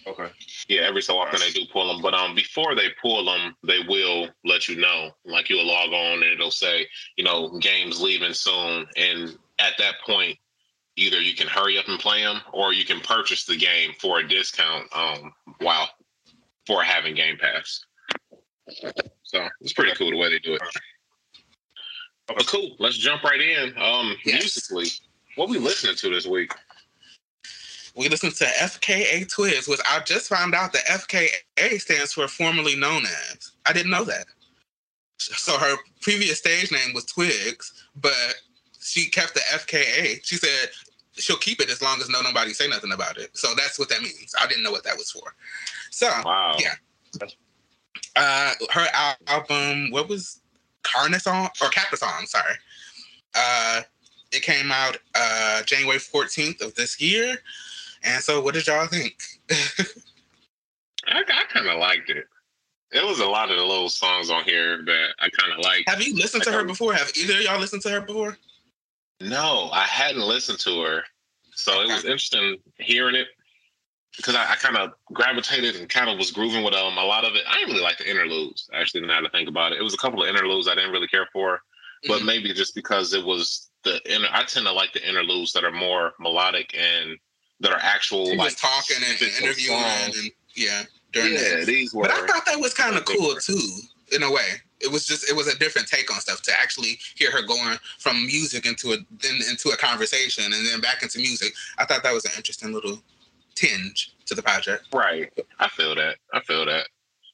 Okay. 0.06 0.28
Yeah, 0.68 0.82
every 0.82 1.02
so 1.02 1.18
often 1.18 1.40
they 1.40 1.50
do 1.50 1.66
pull 1.72 1.92
them, 1.92 2.00
but 2.00 2.14
um, 2.14 2.34
before 2.34 2.74
they 2.74 2.88
pull 3.02 3.24
them, 3.24 3.54
they 3.62 3.80
will 3.88 4.28
let 4.44 4.68
you 4.68 4.76
know. 4.76 5.10
Like 5.24 5.50
you'll 5.50 5.66
log 5.66 5.90
on 5.92 6.22
and 6.22 6.32
it'll 6.32 6.50
say, 6.50 6.86
you 7.16 7.24
know, 7.24 7.58
games 7.58 8.00
leaving 8.00 8.32
soon, 8.32 8.86
and 8.96 9.36
at 9.58 9.74
that 9.78 9.96
point, 10.06 10.38
either 10.96 11.20
you 11.20 11.34
can 11.34 11.46
hurry 11.46 11.76
up 11.78 11.88
and 11.88 11.98
play 12.00 12.22
them, 12.22 12.40
or 12.52 12.72
you 12.72 12.84
can 12.84 13.00
purchase 13.00 13.44
the 13.44 13.56
game 13.56 13.92
for 14.00 14.20
a 14.20 14.28
discount. 14.28 14.86
Um, 14.94 15.32
while 15.60 15.88
for 16.66 16.82
having 16.82 17.14
Game 17.14 17.36
Pass. 17.38 17.84
So 19.28 19.46
it's 19.60 19.74
pretty 19.74 19.94
cool 19.94 20.10
the 20.10 20.16
way 20.16 20.30
they 20.30 20.38
do 20.38 20.54
it. 20.54 20.62
But 22.26 22.46
cool, 22.46 22.76
let's 22.78 22.96
jump 22.96 23.22
right 23.24 23.40
in. 23.40 23.76
Um, 23.76 24.16
Yes. 24.24 24.42
musically, 24.42 24.88
what 25.36 25.50
we 25.50 25.58
listening 25.58 25.96
to 25.96 26.08
this 26.10 26.26
week? 26.26 26.52
we 27.94 28.08
listen 28.08 28.30
to 28.30 28.44
FKA 28.44 29.28
Twigs, 29.28 29.66
which 29.66 29.80
I 29.84 30.00
just 30.00 30.28
found 30.28 30.54
out 30.54 30.72
that 30.72 30.84
FKA 30.86 31.80
stands 31.80 32.12
for 32.12 32.28
formerly 32.28 32.76
known 32.76 33.02
as. 33.04 33.50
I 33.66 33.72
didn't 33.72 33.90
know 33.90 34.04
that. 34.04 34.26
So 35.18 35.58
her 35.58 35.74
previous 36.00 36.38
stage 36.38 36.70
name 36.70 36.94
was 36.94 37.04
Twigs, 37.06 37.86
but 37.96 38.36
she 38.80 39.10
kept 39.10 39.34
the 39.34 39.40
FKA. 39.52 40.20
She 40.24 40.36
said 40.36 40.70
she'll 41.14 41.36
keep 41.38 41.60
it 41.60 41.70
as 41.70 41.82
long 41.82 42.00
as 42.00 42.08
no 42.08 42.22
nobody 42.22 42.52
say 42.52 42.68
nothing 42.68 42.92
about 42.92 43.18
it. 43.18 43.36
So 43.36 43.48
that's 43.56 43.78
what 43.80 43.88
that 43.88 44.00
means. 44.00 44.32
I 44.40 44.46
didn't 44.46 44.62
know 44.62 44.70
what 44.70 44.84
that 44.84 44.96
was 44.96 45.10
for. 45.10 45.34
So 45.90 46.06
Wow. 46.24 46.56
Yeah. 46.60 46.74
Uh, 48.18 48.52
her 48.70 48.86
album, 49.28 49.90
what 49.90 50.08
was 50.08 50.40
Carnathon 50.82 51.48
or 51.62 51.68
Capathon? 51.68 52.26
Sorry. 52.26 52.54
Uh, 53.34 53.82
it 54.32 54.42
came 54.42 54.72
out 54.72 54.96
uh, 55.14 55.62
January 55.62 55.98
14th 55.98 56.60
of 56.60 56.74
this 56.74 57.00
year. 57.00 57.36
And 58.02 58.22
so, 58.22 58.40
what 58.40 58.54
did 58.54 58.66
y'all 58.66 58.86
think? 58.86 59.22
I, 59.50 61.20
I 61.20 61.44
kind 61.52 61.68
of 61.68 61.78
liked 61.78 62.10
it. 62.10 62.26
There 62.90 63.06
was 63.06 63.20
a 63.20 63.26
lot 63.26 63.50
of 63.50 63.56
the 63.56 63.64
little 63.64 63.88
songs 63.88 64.30
on 64.30 64.44
here 64.44 64.82
that 64.84 65.08
I 65.20 65.28
kind 65.28 65.52
of 65.52 65.58
like. 65.60 65.84
Have 65.86 66.02
you 66.02 66.14
listened 66.14 66.42
to 66.44 66.52
her 66.52 66.64
before? 66.64 66.94
Have 66.94 67.12
either 67.16 67.34
of 67.34 67.42
y'all 67.42 67.60
listened 67.60 67.82
to 67.82 67.90
her 67.90 68.00
before? 68.00 68.36
No, 69.20 69.68
I 69.72 69.84
hadn't 69.84 70.22
listened 70.22 70.58
to 70.60 70.80
her, 70.82 71.02
so 71.54 71.82
it 71.82 71.88
was 71.88 72.04
interesting 72.04 72.58
hearing 72.78 73.16
it 73.16 73.28
because 74.18 74.34
I, 74.34 74.42
I 74.52 74.56
kind 74.56 74.76
of 74.76 74.90
gravitated 75.12 75.76
and 75.76 75.88
kind 75.88 76.10
of 76.10 76.18
was 76.18 76.30
grooving 76.32 76.64
with 76.64 76.74
um 76.74 76.98
a 76.98 77.04
lot 77.04 77.24
of 77.24 77.34
it. 77.34 77.44
I 77.48 77.54
didn't 77.54 77.70
really 77.70 77.82
like 77.82 77.98
the 77.98 78.10
interludes. 78.10 78.68
Actually, 78.74 79.06
now 79.06 79.20
to 79.20 79.30
think 79.30 79.48
about 79.48 79.72
it, 79.72 79.78
it 79.78 79.82
was 79.82 79.94
a 79.94 79.98
couple 79.98 80.22
of 80.22 80.28
interludes 80.28 80.68
I 80.68 80.74
didn't 80.74 80.90
really 80.92 81.06
care 81.08 81.26
for, 81.32 81.62
but 82.06 82.20
Mhm. 82.20 82.26
maybe 82.26 82.52
just 82.52 82.74
because 82.74 83.14
it 83.14 83.24
was 83.24 83.70
the 83.84 84.00
inter- 84.12 84.28
I 84.32 84.42
tend 84.44 84.66
to 84.66 84.72
like 84.72 84.92
the 84.92 85.08
interludes 85.08 85.52
that 85.52 85.64
are 85.64 85.70
more 85.72 86.12
melodic 86.18 86.76
and 86.76 87.16
that 87.60 87.72
are 87.72 87.80
actual 87.80 88.26
like 88.36 88.38
was 88.52 88.54
talking 88.56 88.96
and, 89.08 89.22
interviewing, 89.40 89.78
and 89.78 90.30
yeah, 90.54 90.82
during 91.12 91.34
Yeah, 91.34 91.56
that. 91.56 91.66
these 91.66 91.94
were. 91.94 92.02
But 92.02 92.10
I 92.12 92.26
thought 92.26 92.44
that 92.46 92.58
was 92.60 92.74
kind 92.74 92.96
of 92.96 93.04
cool 93.04 93.36
too, 93.36 93.60
in 94.12 94.22
a 94.24 94.30
way. 94.30 94.60
It 94.80 94.90
was 94.90 95.06
just 95.06 95.28
it 95.30 95.34
was 95.34 95.46
a 95.48 95.56
different 95.58 95.88
take 95.88 96.12
on 96.12 96.20
stuff 96.20 96.42
to 96.42 96.52
actually 96.60 96.98
hear 97.16 97.30
her 97.30 97.42
going 97.42 97.78
from 97.98 98.26
music 98.26 98.66
into 98.66 98.92
a 98.92 98.96
then 99.22 99.36
into 99.48 99.70
a 99.70 99.76
conversation 99.76 100.44
and 100.44 100.66
then 100.66 100.80
back 100.80 101.02
into 101.04 101.18
music. 101.18 101.52
I 101.78 101.84
thought 101.84 102.02
that 102.02 102.12
was 102.14 102.24
an 102.24 102.32
interesting 102.36 102.72
little 102.72 103.00
tinge 103.58 104.14
to 104.26 104.34
the 104.34 104.42
project. 104.42 104.84
right. 104.92 105.30
I 105.58 105.68
feel 105.68 105.94
that. 105.96 106.16
I 106.32 106.40
feel 106.40 106.64
that. 106.66 106.86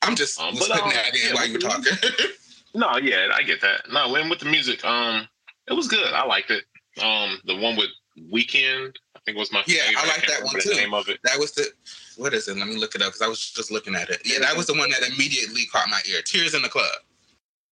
I'm 0.03 0.15
just 0.17 0.39
Um, 0.41 0.55
but, 0.59 0.69
putting 0.69 0.83
um, 0.85 0.91
that 0.91 1.15
in 1.15 1.21
yeah, 1.29 1.35
while 1.35 1.47
you 1.47 1.55
were 1.55 1.59
talking. 1.61 1.93
No, 2.77 2.97
yeah, 2.99 3.29
I 3.33 3.45
get 3.45 3.61
that. 3.61 3.83
No, 3.93 4.13
and 4.17 4.29
with 4.29 4.41
the 4.41 4.47
music, 4.47 4.85
um, 4.85 5.29
it 5.69 5.73
was 5.75 5.87
good. 5.87 6.13
I 6.13 6.25
liked 6.27 6.51
it. 6.51 6.65
Um, 7.01 7.41
the 7.45 7.55
one 7.55 7.77
with 7.77 7.91
Weeknd, 8.33 8.93
I 9.17 9.21
think 9.25 9.39
was 9.39 9.53
my 9.53 9.63
Yeah, 9.69 9.83
I 9.83 9.87
favorite. 9.87 10.07
like 10.09 10.23
can't 10.23 10.27
that 10.41 10.45
one, 10.45 10.55
the 10.57 10.61
too. 10.63 10.75
Name 10.75 10.93
of 10.93 11.09
it. 11.09 11.21
that 11.23 11.39
was 11.39 11.53
the 11.53 11.69
what 12.17 12.35
is 12.35 12.49
it? 12.49 12.57
Let 12.57 12.67
me 12.67 12.77
look 12.77 12.97
it 12.97 13.01
up 13.03 13.11
because 13.13 13.23
I 13.23 13.29
was 13.29 13.49
just 13.53 13.71
looking 13.71 13.95
at 13.95 14.11
it. 14.11 14.23
Yeah, 14.25 14.41
that 14.41 14.57
was 14.57 14.67
the 14.67 14.75
one 14.75 14.91
that 14.91 15.09
immediately 15.09 15.67
caught 15.67 15.89
my 15.89 16.01
ear. 16.11 16.21
Tears 16.23 16.55
in 16.55 16.63
the 16.63 16.69
Club. 16.69 16.91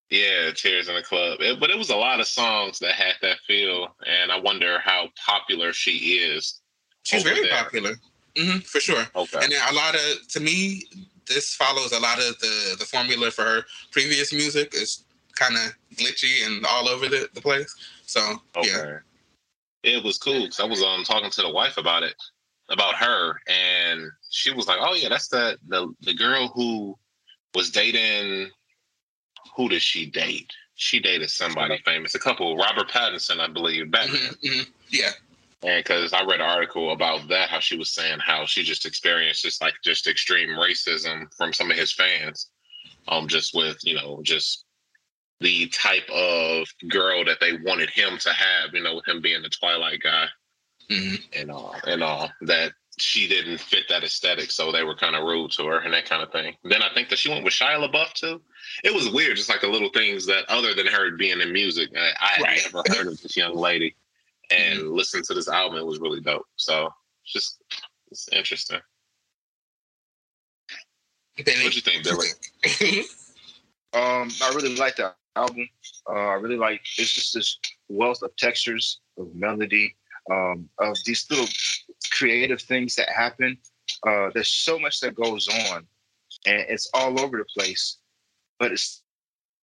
Yeah, 0.09 0.53
Tears 0.55 0.89
in 0.89 0.95
the 0.95 1.03
Club. 1.03 1.41
It- 1.41 1.59
but 1.59 1.71
it 1.71 1.79
was 1.79 1.91
a 1.91 1.97
lot 1.97 2.21
of 2.21 2.29
songs 2.29 2.79
that 2.79 2.93
had 2.95 3.15
that 3.23 3.39
feel, 3.47 3.97
and 4.07 4.31
I 4.31 4.39
wonder 4.39 4.79
how 4.85 5.09
popular 5.27 5.73
she 5.73 5.93
is. 6.23 6.61
She's 7.03 7.25
very 7.25 7.43
there. 7.43 7.51
popular. 7.61 7.95
Hmm 8.37 8.59
for 8.61 8.81
sure. 8.81 9.05
Okay. 9.15 9.39
And 9.43 9.53
then 9.53 9.61
a 9.71 9.75
lot 9.75 9.95
of 9.95 10.29
to 10.29 10.41
me, 10.41 10.85
this 11.27 11.55
follows 11.55 11.93
a 11.93 12.01
lot 12.01 12.19
of 12.19 12.39
the 12.41 12.77
the 12.79 12.85
formula 12.85 13.31
for 13.31 13.43
her 13.45 13.65
previous 13.91 14.33
music. 14.33 14.73
It's 14.75 15.05
kind 15.35 15.55
of 15.57 15.75
glitchy 15.97 16.47
and 16.47 16.65
all 16.67 16.89
over 16.89 17.09
the, 17.09 17.29
the 17.35 17.41
place. 17.41 17.75
So 18.07 18.21
Okay. 18.57 18.69
yeah, 18.69 18.99
It 19.83 20.05
was 20.05 20.19
cool 20.19 20.43
because 20.43 20.61
I 20.61 20.65
was 20.65 20.83
um 20.83 21.05
talking 21.05 21.31
to 21.31 21.43
the 21.43 21.51
wife 21.51 21.77
about 21.79 22.03
it, 22.03 22.15
about 22.69 22.95
her, 22.97 23.35
and 23.49 24.11
she 24.31 24.53
was 24.53 24.67
like, 24.67 24.79
"Oh 24.81 24.95
yeah, 24.95 25.09
that's 25.09 25.29
the 25.29 25.59
the 25.69 25.93
the 26.03 26.15
girl 26.15 26.49
who 26.49 26.97
was 27.55 27.71
dating. 27.71 28.51
Who 29.57 29.69
did 29.69 29.83
she 29.83 30.07
date? 30.07 30.51
She 30.77 30.99
dated 30.99 31.31
somebody 31.31 31.79
famous, 31.85 32.15
a 32.15 32.19
couple, 32.19 32.57
Robert 32.57 32.89
Pattinson, 32.89 33.39
I 33.39 33.49
believe, 33.49 33.91
Batman. 33.91 34.19
Mhm, 34.43 34.51
mhm. 34.51 34.67
Yeah. 34.89 35.11
And 35.65 35.85
because 35.85 36.13
I 36.13 36.25
read 36.25 36.41
an 36.41 36.49
article 36.49 36.93
about 36.93 37.29
that, 37.29 37.49
how 37.49 37.61
she 37.61 37.77
was 37.77 37.91
saying 37.91 38.19
how 38.19 38.47
she 38.47 38.63
just 38.63 38.87
experienced 38.87 39.43
just 39.43 39.63
like 39.63 39.75
just 39.85 40.07
extreme 40.07 40.51
racism 40.51 41.33
from 41.37 41.53
some 41.53 41.71
of 41.71 41.77
his 41.77 41.93
fans, 41.93 42.51
um, 43.09 43.29
just 43.29 43.55
with 43.55 43.79
you 43.83 43.95
know 43.95 44.21
just 44.23 44.65
the 45.41 45.69
type 45.69 46.09
of 46.11 46.67
girl 46.89 47.25
that 47.25 47.41
they 47.41 47.55
wanted 47.65 47.91
him 47.91 48.17
to 48.17 48.31
have, 48.31 48.73
you 48.73 48.83
know, 48.83 48.95
with 48.95 49.09
him 49.09 49.21
being 49.21 49.43
the 49.43 49.49
Twilight 49.49 50.01
guy 50.03 50.27
hmm 50.91 51.15
and 51.37 51.51
all 51.51 51.75
and 51.87 52.03
all 52.03 52.31
that 52.43 52.73
she 52.99 53.27
didn't 53.27 53.59
fit 53.59 53.89
that 53.89 54.05
aesthetic, 54.05 54.51
so 54.51 54.71
they 54.71 54.85
were 54.85 54.95
kind 54.95 55.17
of 55.17 55.25
rude 55.25 55.51
to 55.53 55.67
her 55.67 55.79
and 55.79 55.95
that 55.95 56.05
kind 56.05 56.23
of 56.23 56.31
thing. 56.31 56.55
Then 56.63 56.83
I 56.83 56.93
think 56.95 57.09
that 57.09 57.19
she 57.19 57.31
went 57.31 57.43
with 57.43 57.55
Shia 57.55 57.89
LaBeouf 57.89 58.13
too. 58.13 58.41
It 58.85 58.95
was 58.95 59.11
weird, 59.11 59.37
just 59.37 59.49
like 59.49 59.63
the 59.63 59.69
little 59.69 59.89
things 59.91 60.27
that 60.27 60.45
other 60.49 60.75
than 60.75 60.87
her 60.87 61.11
being 61.17 61.41
in 61.41 61.53
music, 61.53 61.91
I, 61.97 62.11
I 62.21 62.49
had 62.51 62.73
never 62.73 62.85
heard 62.95 63.07
of 63.07 63.21
this 63.21 63.37
young 63.37 63.57
lady, 63.57 63.97
and 64.53 64.91
listening 64.91 65.25
to 65.25 65.35
this 65.35 65.49
album, 65.49 65.79
it 65.79 65.87
was 65.87 66.01
really 66.01 66.21
dope. 66.21 66.47
So 66.57 66.89
it's 67.25 67.33
just 67.33 67.63
it's 68.11 68.29
interesting. 68.33 68.81
Benny, 71.45 71.65
What 71.65 71.75
you 71.75 71.81
think, 71.81 72.05
Billy? 72.05 72.29
Um, 73.95 74.31
I 74.43 74.51
really 74.55 74.75
like 74.77 74.97
that 74.97 75.17
album. 75.37 75.69
Uh, 76.09 76.15
I 76.15 76.35
really 76.35 76.57
like 76.57 76.81
it's 76.97 77.13
just 77.13 77.35
this 77.35 77.59
wealth 77.89 78.23
of 78.23 78.35
textures, 78.37 79.01
of 79.19 79.35
melody, 79.35 79.95
um, 80.31 80.69
of 80.79 80.97
these 81.05 81.27
little 81.31 81.49
creative 82.11 82.61
things 82.63 82.95
that 82.97 83.11
happen. 83.11 83.59
Uh, 84.07 84.31
there's 84.33 84.49
so 84.49 84.79
much 84.79 85.01
that 85.01 85.15
goes 85.15 85.47
on, 85.49 85.87
and 86.47 86.65
it's 86.69 86.89
all 86.95 87.21
over 87.21 87.37
the 87.37 87.45
place, 87.55 87.99
but 88.59 88.73
it's 88.73 89.03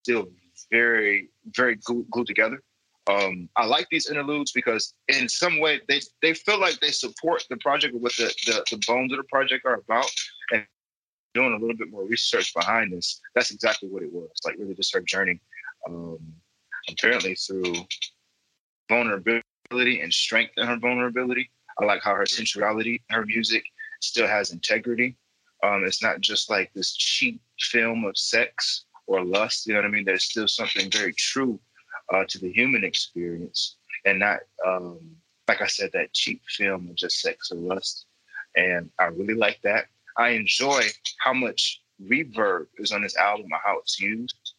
still 0.03 0.27
very, 0.71 1.29
very 1.55 1.75
glued, 1.77 2.07
glued 2.11 2.27
together. 2.27 2.61
Um, 3.09 3.49
I 3.55 3.65
like 3.65 3.87
these 3.89 4.09
interludes 4.09 4.51
because 4.51 4.93
in 5.07 5.27
some 5.27 5.59
way 5.59 5.81
they 5.87 6.01
they 6.21 6.33
feel 6.33 6.59
like 6.59 6.79
they 6.79 6.91
support 6.91 7.43
the 7.49 7.57
project 7.57 7.95
what 7.95 8.13
the, 8.17 8.33
the 8.45 8.63
the 8.69 8.81
bones 8.85 9.11
of 9.11 9.17
the 9.17 9.23
project 9.23 9.65
are 9.65 9.75
about, 9.75 10.11
and 10.51 10.65
doing 11.33 11.53
a 11.53 11.57
little 11.57 11.75
bit 11.75 11.89
more 11.89 12.05
research 12.05 12.53
behind 12.53 12.93
this, 12.93 13.19
that's 13.33 13.51
exactly 13.51 13.89
what 13.89 14.03
it 14.03 14.11
was. 14.11 14.29
Like 14.45 14.57
really 14.59 14.75
just 14.75 14.93
her 14.93 15.01
journey, 15.01 15.41
um, 15.87 16.19
apparently 16.89 17.35
through 17.35 17.73
vulnerability 18.89 20.01
and 20.01 20.13
strength 20.13 20.53
in 20.57 20.67
her 20.67 20.77
vulnerability. 20.77 21.49
I 21.81 21.85
like 21.85 22.03
how 22.03 22.13
her 22.13 22.25
sensuality, 22.25 23.01
her 23.09 23.25
music 23.25 23.63
still 24.01 24.27
has 24.27 24.51
integrity. 24.51 25.17
Um, 25.63 25.83
it's 25.85 26.03
not 26.03 26.21
just 26.21 26.49
like 26.49 26.71
this 26.73 26.95
cheap 26.95 27.41
film 27.59 28.05
of 28.05 28.17
sex 28.17 28.85
or 29.07 29.23
lust. 29.23 29.65
You 29.65 29.73
know 29.73 29.79
what 29.79 29.87
I 29.87 29.91
mean? 29.91 30.05
There's 30.05 30.25
still 30.25 30.47
something 30.47 30.91
very 30.91 31.13
true 31.13 31.59
uh, 32.13 32.25
to 32.27 32.39
the 32.39 32.51
human 32.51 32.83
experience, 32.83 33.77
and 34.05 34.19
not 34.19 34.39
um, 34.65 34.99
like 35.49 35.61
I 35.61 35.67
said, 35.67 35.89
that 35.93 36.13
cheap 36.13 36.41
film 36.47 36.89
of 36.89 36.95
just 36.95 37.21
sex 37.21 37.51
or 37.51 37.55
lust. 37.55 38.05
And 38.55 38.89
I 38.99 39.05
really 39.05 39.33
like 39.33 39.59
that. 39.63 39.85
I 40.15 40.29
enjoy 40.29 40.83
how 41.17 41.33
much 41.33 41.81
reverb 42.01 42.67
is 42.77 42.91
on 42.91 43.01
this 43.01 43.17
album 43.17 43.45
and 43.45 43.61
how 43.65 43.79
it's 43.79 43.99
used. 43.99 44.53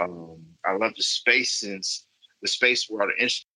Um, 0.00 0.40
I 0.64 0.72
love 0.72 0.94
the 0.96 1.02
space 1.02 1.52
since 1.60 2.06
the 2.42 2.48
space 2.48 2.86
where 2.88 3.02
all 3.02 3.08
the 3.08 3.22
instruments. 3.22 3.46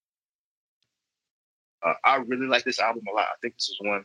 Uh, 1.83 1.95
I 2.05 2.17
really 2.17 2.47
like 2.47 2.65
this 2.65 2.81
album 2.81 3.05
a 3.09 3.15
lot. 3.15 3.29
I 3.29 3.37
think 3.41 3.55
this 3.55 3.69
is 3.69 3.77
one 3.81 4.05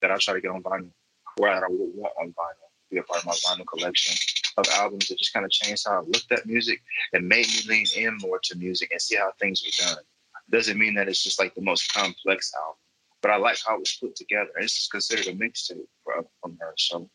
that 0.00 0.10
I'll 0.10 0.18
try 0.18 0.34
to 0.34 0.40
get 0.40 0.50
on 0.50 0.62
vinyl, 0.62 0.90
that 1.38 1.62
I 1.62 1.68
would 1.68 1.90
want 1.94 2.14
on 2.20 2.28
vinyl, 2.28 2.68
to 2.88 2.90
be 2.90 2.96
a 2.98 3.02
part 3.02 3.20
of 3.20 3.26
my 3.26 3.32
vinyl 3.32 3.66
collection 3.66 4.16
of 4.60 4.72
albums 4.74 5.08
that 5.08 5.18
just 5.18 5.32
kind 5.32 5.44
of 5.44 5.50
changed 5.50 5.86
how 5.86 5.98
I 5.98 6.00
looked 6.00 6.30
at 6.32 6.46
music 6.46 6.82
and 7.12 7.28
made 7.28 7.46
me 7.46 7.60
lean 7.68 7.86
in 7.96 8.16
more 8.18 8.40
to 8.44 8.56
music 8.56 8.90
and 8.92 9.00
see 9.00 9.16
how 9.16 9.32
things 9.38 9.62
were 9.64 9.86
done. 9.86 10.02
Doesn't 10.50 10.78
mean 10.78 10.94
that 10.94 11.08
it's 11.08 11.22
just 11.22 11.38
like 11.38 11.54
the 11.54 11.62
most 11.62 11.92
complex 11.92 12.52
album, 12.56 12.76
but 13.22 13.30
I 13.30 13.36
like 13.36 13.58
how 13.66 13.76
it 13.76 13.80
was 13.80 13.98
put 14.00 14.16
together. 14.16 14.50
And 14.56 14.64
this 14.64 14.80
is 14.80 14.88
considered 14.88 15.28
a 15.28 15.32
mixtape 15.32 15.86
from 16.04 16.58
her, 16.60 16.74
so 16.76 17.08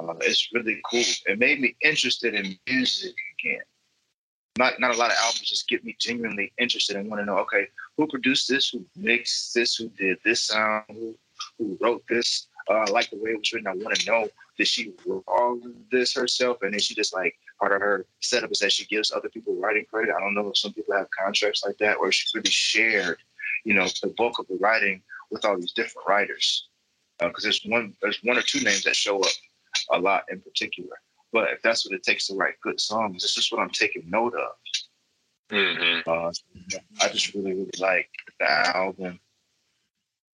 uh, 0.00 0.14
it's 0.20 0.48
really 0.52 0.80
cool. 0.90 1.02
It 1.26 1.38
made 1.38 1.60
me 1.60 1.76
interested 1.82 2.34
in 2.34 2.58
music 2.68 3.14
again. 3.38 3.62
Not 4.58 4.80
not 4.80 4.94
a 4.94 4.98
lot 4.98 5.10
of 5.10 5.16
albums 5.18 5.48
just 5.48 5.68
get 5.68 5.84
me 5.84 5.96
genuinely 5.98 6.52
interested 6.58 6.96
and 6.96 7.08
want 7.08 7.20
to 7.22 7.26
know, 7.26 7.38
okay, 7.38 7.66
who 7.96 8.06
produced 8.06 8.48
this, 8.48 8.70
who 8.70 8.84
mixed 8.96 9.54
this, 9.54 9.76
who 9.76 9.88
did 9.90 10.18
this 10.24 10.42
sound, 10.42 10.84
who 10.88 11.14
who 11.58 11.78
wrote 11.80 12.02
this. 12.08 12.48
Uh, 12.68 12.74
I 12.74 12.90
like 12.90 13.10
the 13.10 13.16
way 13.16 13.30
it 13.30 13.38
was 13.38 13.52
written. 13.52 13.68
I 13.68 13.74
want 13.74 13.94
to 13.96 14.10
know 14.10 14.28
did 14.60 14.68
she 14.68 14.92
of 15.26 15.62
this 15.90 16.12
herself, 16.12 16.58
and 16.60 16.74
then 16.74 16.80
she 16.80 16.94
just 16.94 17.14
like 17.14 17.34
part 17.58 17.72
of 17.72 17.80
her 17.80 18.04
setup 18.20 18.52
is 18.52 18.58
that 18.58 18.70
she 18.70 18.84
gives 18.84 19.10
other 19.10 19.30
people 19.30 19.54
writing 19.56 19.86
credit. 19.90 20.14
I 20.14 20.20
don't 20.20 20.34
know 20.34 20.50
if 20.50 20.58
some 20.58 20.74
people 20.74 20.94
have 20.94 21.08
contracts 21.10 21.64
like 21.64 21.78
that, 21.78 21.96
or 21.96 22.12
she 22.12 22.26
really 22.36 22.50
shared, 22.50 23.16
you 23.64 23.72
know, 23.72 23.86
the 24.02 24.14
bulk 24.18 24.38
of 24.38 24.46
the 24.48 24.58
writing 24.60 25.02
with 25.30 25.46
all 25.46 25.56
these 25.56 25.72
different 25.72 26.06
writers. 26.06 26.68
Because 27.18 27.42
there's 27.42 27.62
one, 27.64 27.94
there's 28.02 28.20
one 28.22 28.36
or 28.36 28.42
two 28.42 28.60
names 28.60 28.84
that 28.84 28.96
show 28.96 29.20
up 29.20 29.32
a 29.92 29.98
lot 29.98 30.24
in 30.30 30.42
particular. 30.42 30.96
But 31.32 31.50
if 31.52 31.62
that's 31.62 31.86
what 31.86 31.94
it 31.94 32.02
takes 32.02 32.26
to 32.26 32.34
write 32.34 32.60
good 32.62 32.78
songs, 32.78 33.22
this 33.22 33.38
is 33.38 33.50
what 33.50 33.62
I'm 33.62 33.70
taking 33.70 34.10
note 34.10 34.34
of. 34.34 34.52
hmm 35.50 36.00
Uh, 36.06 36.32
I 37.00 37.08
just 37.08 37.32
really, 37.32 37.54
really 37.54 37.70
like 37.78 38.10
the 38.38 38.50
album. 38.76 39.20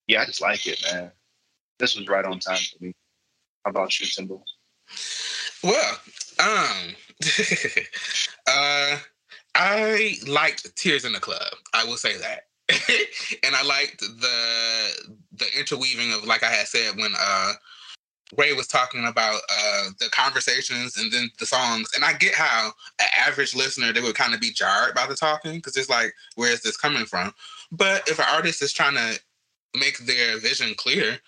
Yeah, 0.09 0.23
I 0.23 0.27
just 0.27 0.41
like 0.41 0.67
it, 0.67 0.83
man. 0.91 1.13
This 1.79 1.95
was 1.97 2.09
right 2.09 2.25
on 2.25 2.41
time 2.41 2.59
for 2.59 2.85
me. 2.85 2.95
About 3.67 4.01
you, 4.01 4.07
Timbo? 4.07 4.43
Well, 5.65 5.99
um, 6.41 6.97
uh, 8.49 8.99
I 9.55 10.17
liked 10.27 10.77
Tears 10.77 11.05
in 11.05 11.13
the 11.13 11.21
Club. 11.21 11.53
I 11.75 11.85
will 11.85 11.99
say 11.99 12.17
that, 12.19 12.45
and 13.45 13.57
I 13.57 13.63
liked 13.65 14.01
the 14.01 15.15
the 15.35 15.47
interweaving 15.59 16.13
of, 16.13 16.25
like 16.25 16.45
I 16.45 16.51
had 16.51 16.69
said, 16.69 16.97
when 16.97 17.13
uh 17.19 17.55
Ray 18.39 18.55
was 18.55 18.69
talking 18.69 19.07
about 19.07 19.41
uh 19.51 19.91
the 20.01 20.09
conversations 20.11 20.97
and 20.99 21.13
then 21.13 21.31
the 21.39 21.47
songs, 21.47 21.91
and 21.97 22.05
I 22.05 22.15
get 22.15 22.35
how 22.35 22.73
an 23.01 23.09
average 23.27 23.55
listener 23.57 23.93
they 23.93 24.03
would 24.03 24.17
kind 24.17 24.35
of 24.35 24.41
be 24.41 24.53
jarred 24.53 24.95
by 24.95 25.07
the 25.07 25.17
talking 25.17 25.57
because 25.57 25.77
it's 25.77 25.91
like, 25.91 26.15
where 26.37 26.53
is 26.53 26.63
this 26.63 26.77
coming 26.77 27.07
from? 27.07 27.33
But 27.73 28.09
if 28.09 28.19
an 28.19 28.27
artist 28.33 28.63
is 28.63 28.73
trying 28.73 28.95
to 28.97 29.21
make 29.79 29.99
their 30.01 30.39
vision 30.39 30.75
clear, 30.77 31.19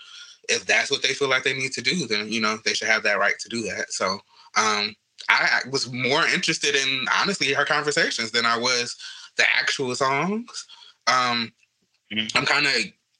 if 0.48 0.66
that's 0.66 0.90
what 0.90 1.02
they 1.02 1.14
feel 1.14 1.28
like 1.28 1.44
they 1.44 1.54
need 1.54 1.72
to 1.72 1.82
do, 1.82 2.06
then 2.06 2.30
you 2.30 2.40
know 2.40 2.58
they 2.64 2.74
should 2.74 2.88
have 2.88 3.02
that 3.04 3.18
right 3.18 3.38
to 3.38 3.48
do 3.48 3.62
that. 3.62 3.92
So 3.92 4.18
um, 4.56 4.94
I 5.28 5.60
was 5.70 5.92
more 5.92 6.26
interested 6.26 6.74
in 6.74 7.06
honestly 7.20 7.52
her 7.52 7.64
conversations 7.64 8.30
than 8.30 8.46
I 8.46 8.56
was 8.58 8.96
the 9.36 9.44
actual 9.56 9.94
songs. 9.94 10.66
Um, 11.06 11.52
Mhm. 12.12 12.30
I'm 12.34 12.46
kind 12.46 12.66
of 12.66 12.72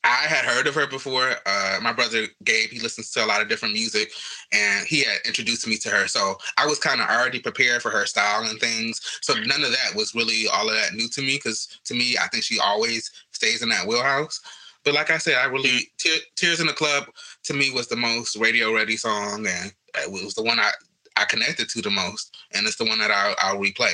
I 0.05 0.27
had 0.27 0.45
heard 0.45 0.67
of 0.67 0.75
her 0.77 0.87
before. 0.87 1.35
Uh, 1.45 1.81
my 1.83 1.93
brother 1.93 2.29
Gabe, 2.45 2.71
he 2.71 2.79
listens 2.81 3.11
to 3.11 3.25
a 3.25 3.27
lot 3.27 3.43
of 3.43 3.49
different 3.49 3.75
music, 3.75 4.13
and 4.53 4.87
he 4.87 5.03
had 5.03 5.19
introduced 5.27 5.67
me 5.67 5.77
to 5.79 5.91
her. 5.91 6.07
So 6.07 6.39
I 6.57 6.67
was 6.67 6.79
kind 6.79 7.01
of 7.01 7.09
already 7.09 7.41
prepared 7.41 7.83
for 7.83 7.91
her 7.91 8.07
style 8.07 8.45
and 8.49 8.59
things. 8.61 9.01
So 9.21 9.35
none 9.35 9.63
of 9.65 9.71
that 9.71 9.95
was 9.95 10.15
really 10.15 10.47
all 10.49 10.69
of 10.69 10.75
that 10.77 10.95
new 10.95 11.09
to 11.09 11.21
me. 11.21 11.37
Because 11.37 11.81
to 11.85 11.95
me, 11.95 12.17
I 12.17 12.29
think 12.29 12.45
she 12.45 12.61
always 12.61 13.11
stays 13.33 13.63
in 13.63 13.69
that 13.71 13.87
wheelhouse. 13.87 14.41
But 14.89 14.95
like 14.95 15.11
I 15.11 15.19
said, 15.19 15.35
I 15.35 15.45
really 15.45 15.81
Te- 15.99 16.23
Tears 16.35 16.61
in 16.61 16.67
the 16.67 16.73
Club 16.73 17.05
to 17.45 17.53
me 17.53 17.71
was 17.73 17.89
the 17.89 17.97
most 17.97 18.37
radio 18.37 18.75
ready 18.75 18.97
song, 18.97 19.47
and 19.47 19.71
it 19.97 20.11
was 20.11 20.33
the 20.33 20.43
one 20.43 20.59
I 20.59 20.71
I 21.15 21.27
connected 21.27 21.69
to 21.69 21.83
the 21.83 21.91
most, 21.91 22.35
and 22.55 22.67
it's 22.67 22.77
the 22.77 22.87
one 22.87 22.97
that 23.01 23.11
I'll, 23.11 23.35
I'll 23.39 23.61
replay. 23.61 23.93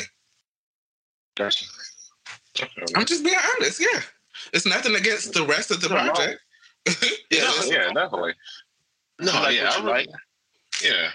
Gotcha. 1.35 1.65
I'm 2.95 3.05
just 3.07 3.25
being 3.25 3.35
honest. 3.57 3.81
Yeah, 3.81 4.03
it's 4.53 4.67
nothing 4.67 4.95
against 4.95 5.33
the 5.35 5.45
rest 5.45 5.73
of 5.73 5.81
the 5.81 5.89
No, 5.89 5.97
no. 5.97 6.13
project. 6.13 6.41
Yeah, 6.87 7.41
Yeah, 7.41 7.49
listen. 7.49 7.73
yeah, 7.73 7.93
definitely. 7.93 8.35
No, 9.19 9.33
You 9.33 9.41
like 9.41 9.57
yeah, 9.57 9.65
what 9.65 9.73
I 9.73 9.79
really, 9.79 9.91
like? 9.91 10.09
yeah, 10.81 11.09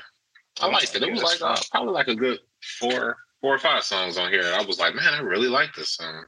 I 0.59 0.67
liked 0.67 0.93
it. 0.93 1.03
It 1.03 1.11
was 1.13 1.23
like 1.23 1.41
uh, 1.41 1.55
probably 1.71 1.93
like 1.93 2.09
a 2.09 2.15
good 2.15 2.39
four, 2.81 3.15
four 3.39 3.55
or 3.55 3.59
five 3.59 3.85
songs 3.85 4.17
on 4.17 4.29
here. 4.29 4.43
I 4.53 4.61
was 4.61 4.77
like, 4.77 4.93
man, 4.93 5.13
I 5.13 5.21
really 5.21 5.47
like 5.47 5.73
this 5.73 5.93
song. 5.95 6.25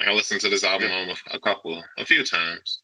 I 0.00 0.12
listened 0.12 0.40
to 0.42 0.48
this 0.48 0.64
album 0.64 0.90
a, 0.90 1.36
a 1.36 1.40
couple, 1.40 1.82
a 1.98 2.04
few 2.04 2.24
times. 2.24 2.80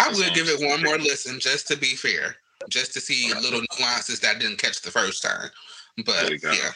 I 0.00 0.08
would 0.08 0.34
give 0.34 0.48
it 0.48 0.66
one 0.66 0.82
more 0.82 0.98
listen 0.98 1.38
just 1.40 1.68
to 1.68 1.76
be 1.76 1.94
fair, 1.94 2.36
just 2.68 2.92
to 2.94 3.00
see 3.00 3.32
little 3.42 3.62
nuances 3.78 4.20
that 4.20 4.36
I 4.36 4.38
didn't 4.38 4.58
catch 4.58 4.80
the 4.82 4.90
first 4.90 5.22
time. 5.22 5.50
But 6.04 6.30
yeah, 6.42 6.70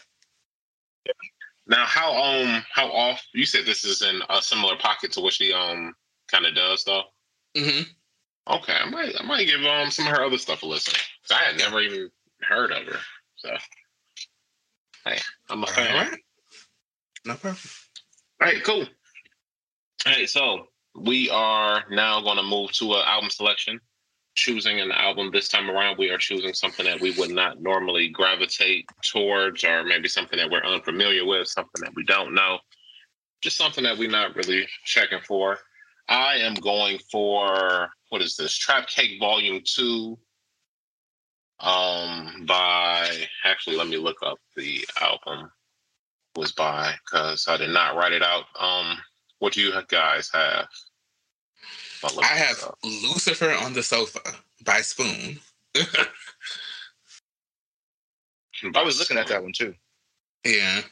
Now, 1.67 1.85
how 1.87 2.15
um 2.15 2.65
how 2.73 2.89
off? 2.91 3.23
You 3.33 3.47
said 3.47 3.65
this 3.65 3.85
is 3.85 4.03
in 4.03 4.21
a 4.29 4.43
similar 4.43 4.77
pocket 4.77 5.13
to 5.13 5.21
what 5.21 5.35
she 5.35 5.53
um 5.53 5.95
kind 6.29 6.47
of 6.47 6.55
does 6.55 6.85
though. 6.85 7.05
hmm 7.57 7.83
Okay, 8.51 8.75
I 8.75 8.91
might 8.91 9.15
I 9.19 9.23
might 9.25 9.47
give 9.47 9.65
um 9.65 9.91
some 9.91 10.07
of 10.07 10.13
her 10.17 10.25
other 10.25 10.39
stuff 10.39 10.63
a 10.63 10.67
listen. 10.67 10.95
I 11.31 11.45
had 11.45 11.59
never 11.59 11.81
even 11.81 12.11
heard 12.43 12.73
of 12.73 12.85
her. 12.87 12.99
So 13.37 13.51
hey, 15.05 15.19
I'm 15.49 15.63
a 15.63 15.67
all 15.67 15.73
fan. 15.73 15.95
right, 15.95 16.19
no 17.25 17.35
problem. 17.35 17.61
All 18.41 18.49
right, 18.49 18.65
cool. 18.65 18.87
All 20.07 20.13
right, 20.13 20.29
so 20.29 20.67
we 20.97 21.31
are 21.31 21.85
now 21.91 22.21
going 22.21 22.37
to 22.37 22.43
move 22.43 22.73
to 22.73 22.95
an 22.95 23.03
album 23.07 23.31
selection. 23.31 23.81
choosing 24.35 24.81
an 24.81 24.91
album 24.93 25.31
this 25.31 25.49
time 25.49 25.71
around. 25.71 25.99
We 25.99 26.11
are 26.11 26.19
choosing 26.19 26.55
something 26.55 26.87
that 26.87 27.01
we 27.01 27.13
would 27.13 27.31
not 27.31 27.61
normally 27.61 28.09
gravitate 28.09 28.87
towards, 29.05 29.65
or 29.65 29.85
maybe 29.85 30.09
something 30.09 30.39
that 30.39 30.51
we're 30.51 30.65
unfamiliar 30.65 31.25
with, 31.25 31.49
something 31.49 31.83
that 31.83 31.95
we 31.95 32.05
don't 32.05 32.35
know, 32.35 32.59
just 33.43 33.57
something 33.57 33.85
that 33.85 33.99
we're 33.99 34.11
not 34.11 34.35
really 34.37 34.67
checking 34.85 35.21
for. 35.21 35.59
I 36.09 36.37
am 36.37 36.55
going 36.55 36.99
for 37.11 37.91
what 38.09 38.23
is 38.23 38.37
this? 38.37 38.57
Trap 38.57 38.89
Cake 38.89 39.21
Volume 39.21 39.63
Two. 39.65 40.19
Um, 41.61 42.45
by 42.47 43.09
actually, 43.45 43.77
let 43.77 43.87
me 43.89 43.97
look 43.97 44.17
up 44.25 44.39
the 44.57 44.85
album 45.01 45.51
was 46.35 46.53
by 46.53 46.95
because 47.05 47.47
I 47.47 47.57
did 47.57 47.71
not 47.71 47.95
write 47.95 48.13
it 48.13 48.23
out. 48.23 48.45
Um, 48.59 48.99
what 49.43 49.53
do 49.55 49.61
you 49.61 49.73
guys 49.89 50.31
have? 50.33 50.69
I'll 52.05 52.15
look 52.15 52.25
I 52.25 52.39
this 52.39 52.47
have 52.61 52.63
up. 52.69 52.79
Lucifer 52.85 53.51
on 53.51 53.73
the 53.73 53.83
sofa 53.83 54.21
by 54.65 54.81
Spoon. 54.83 55.41
I 58.77 58.83
was 58.85 59.01
looking 59.01 59.19
at 59.19 59.27
that 59.27 59.43
one 59.43 59.51
too. 59.53 59.75
yeah, 60.45 60.83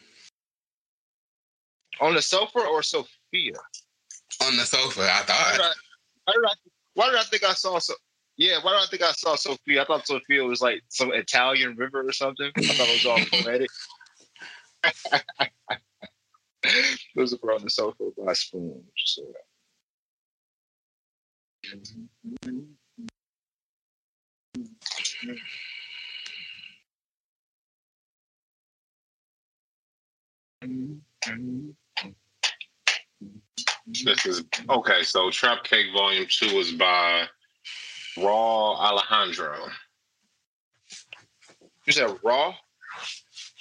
On 2.00 2.12
the 2.12 2.20
sofa 2.20 2.58
or 2.58 2.82
Sophia? 2.82 3.52
on 4.44 4.56
the 4.56 4.64
sofa. 4.64 5.02
I 5.02 5.04
Why 5.04 5.18
did 5.18 5.26
thought. 5.28 5.60
I, 5.60 5.72
why 6.24 6.32
did 6.34 6.44
I, 6.44 6.52
why 6.94 7.10
did 7.10 7.18
I 7.20 7.22
think 7.22 7.44
I 7.44 7.52
saw 7.52 7.78
so? 7.78 7.94
Yeah, 8.36 8.58
why 8.62 8.72
did 8.72 8.80
I 8.82 8.86
think 8.90 9.02
I 9.02 9.12
saw 9.12 9.36
Sophia? 9.36 9.82
I 9.82 9.84
thought 9.84 10.08
Sophia 10.08 10.42
was 10.42 10.60
like 10.60 10.82
some 10.88 11.12
Italian 11.12 11.76
river 11.76 12.00
or 12.04 12.12
something. 12.12 12.50
I 12.56 12.62
thought 12.62 12.88
it 12.88 13.04
was 13.04 13.06
all 13.06 13.20
poetic. 13.44 13.70
Lucifer 17.16 17.52
on 17.52 17.62
the 17.62 17.70
south 17.70 17.94
sofa 17.98 18.22
by 18.24 18.32
Spoon. 18.32 18.82
So, 18.96 19.22
uh, 19.22 19.40
This 34.04 34.26
is 34.26 34.44
okay. 34.68 35.02
So 35.02 35.30
Trap 35.30 35.64
Cake 35.64 35.86
Volume 35.92 36.26
Two 36.28 36.46
is 36.58 36.72
by 36.72 37.24
Rauw 38.16 38.78
Alejandro. 38.78 39.68
You 41.86 41.92
said 41.92 42.16
raw? 42.22 42.54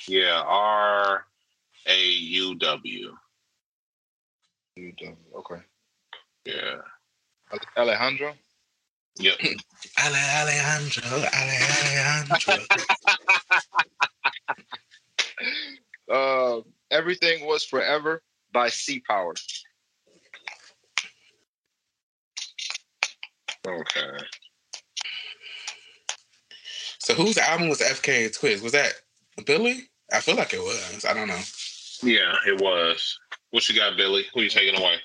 Yeah, 0.07 0.43
R 0.45 1.25
A 1.89 1.99
U 1.99 2.55
W. 2.55 3.13
Okay. 4.77 5.61
Yeah. 6.45 6.77
Alejandro? 7.77 8.33
Yep. 9.17 9.35
Ale 10.03 10.15
Alejandro, 10.15 11.03
Ale 11.33 11.57
Alejandro. 11.81 12.65
Uh, 16.09 16.61
Everything 16.89 17.45
Was 17.45 17.63
Forever 17.63 18.23
by 18.51 18.67
Sea 18.67 18.99
Power. 19.07 19.35
Okay. 23.67 24.17
so 26.97 27.13
whose 27.13 27.37
album 27.37 27.69
was 27.69 27.79
FKA 27.79 28.35
Twigs? 28.35 28.61
Was 28.61 28.71
that 28.71 28.93
Billy? 29.45 29.89
I 30.11 30.19
feel 30.19 30.35
like 30.35 30.53
it 30.53 30.61
was. 30.61 31.05
I 31.05 31.13
don't 31.13 31.27
know. 31.27 31.39
Yeah, 32.01 32.33
it 32.47 32.61
was. 32.61 33.19
What 33.51 33.67
you 33.67 33.75
got, 33.75 33.97
Billy? 33.97 34.25
Who 34.33 34.41
you 34.41 34.49
taking 34.49 34.79
away? 34.79 34.95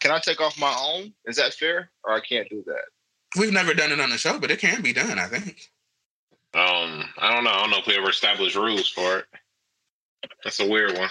Can 0.00 0.10
I 0.10 0.18
take 0.18 0.40
off 0.40 0.58
my 0.58 0.74
own? 0.80 1.12
Is 1.26 1.36
that 1.36 1.54
fair? 1.54 1.90
Or 2.04 2.14
I 2.14 2.20
can't 2.20 2.48
do 2.48 2.62
that? 2.66 2.84
We've 3.38 3.52
never 3.52 3.74
done 3.74 3.92
it 3.92 4.00
on 4.00 4.10
the 4.10 4.18
show, 4.18 4.38
but 4.38 4.50
it 4.50 4.58
can 4.58 4.82
be 4.82 4.92
done. 4.92 5.18
I 5.18 5.26
think. 5.26 5.70
Um, 6.54 7.04
I 7.18 7.32
don't 7.32 7.44
know. 7.44 7.50
I 7.50 7.60
don't 7.60 7.70
know 7.70 7.78
if 7.78 7.86
we 7.86 7.96
ever 7.96 8.10
established 8.10 8.56
rules 8.56 8.88
for 8.88 9.18
it. 9.18 9.24
That's 10.42 10.60
a 10.60 10.68
weird 10.68 10.98
one. 10.98 11.08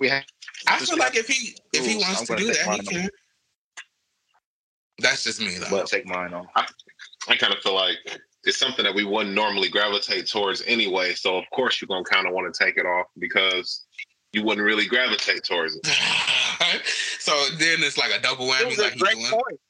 We 0.00 0.08
have 0.08 0.24
I 0.66 0.78
feel 0.78 0.98
like 0.98 1.16
if 1.16 1.28
he 1.28 1.56
if 1.72 1.86
he 1.86 1.96
wants 1.96 2.28
I'm 2.30 2.36
to 2.36 2.42
do 2.42 2.52
that, 2.52 2.56
he 2.56 2.66
mine 2.68 2.80
off. 2.80 2.86
can. 2.88 3.08
That's 4.98 5.24
just 5.24 5.40
me 5.40 5.56
though. 5.58 5.70
but 5.70 5.86
take 5.86 6.06
mine 6.06 6.34
off. 6.34 6.46
I 7.28 7.36
kind 7.36 7.54
of 7.54 7.60
feel 7.60 7.74
like 7.74 7.96
it's 8.44 8.58
something 8.58 8.84
that 8.84 8.94
we 8.94 9.04
wouldn't 9.04 9.34
normally 9.34 9.68
gravitate 9.68 10.28
towards 10.28 10.62
anyway. 10.66 11.14
So 11.14 11.36
of 11.36 11.44
course 11.52 11.80
you're 11.80 11.88
gonna 11.88 12.04
kind 12.04 12.26
of 12.26 12.32
want 12.32 12.52
to 12.52 12.64
take 12.64 12.76
it 12.76 12.86
off 12.86 13.06
because 13.18 13.84
you 14.32 14.42
wouldn't 14.42 14.64
really 14.64 14.86
gravitate 14.86 15.44
towards 15.44 15.76
it. 15.76 15.86
so 17.18 17.32
then 17.58 17.82
it's 17.82 17.98
like 17.98 18.12
a 18.12 18.20
double 18.20 18.46
whammy. 18.46 18.68
was 18.68 18.78
a 18.78 18.82
Like 18.82 18.92
he 18.94 18.98
great 19.00 19.14
doing. 19.14 19.30
point. 19.30 19.60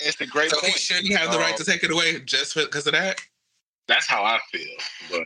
It's 0.00 0.20
a 0.20 0.26
great 0.26 0.50
So 0.50 0.60
he 0.60 0.72
shouldn't 0.72 1.16
have 1.16 1.30
the 1.30 1.38
right 1.38 1.52
Um, 1.52 1.58
to 1.58 1.64
take 1.64 1.84
it 1.84 1.90
away 1.92 2.20
just 2.20 2.54
because 2.54 2.86
of 2.86 2.92
that. 2.94 3.20
That's 3.86 4.06
how 4.06 4.24
I 4.24 4.40
feel. 4.50 4.76
But 5.10 5.22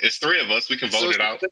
it's 0.00 0.16
three 0.18 0.40
of 0.40 0.50
us. 0.50 0.68
We 0.68 0.76
can 0.76 0.90
vote 0.90 1.00
So 1.00 1.10
it 1.10 1.20
out. 1.20 1.42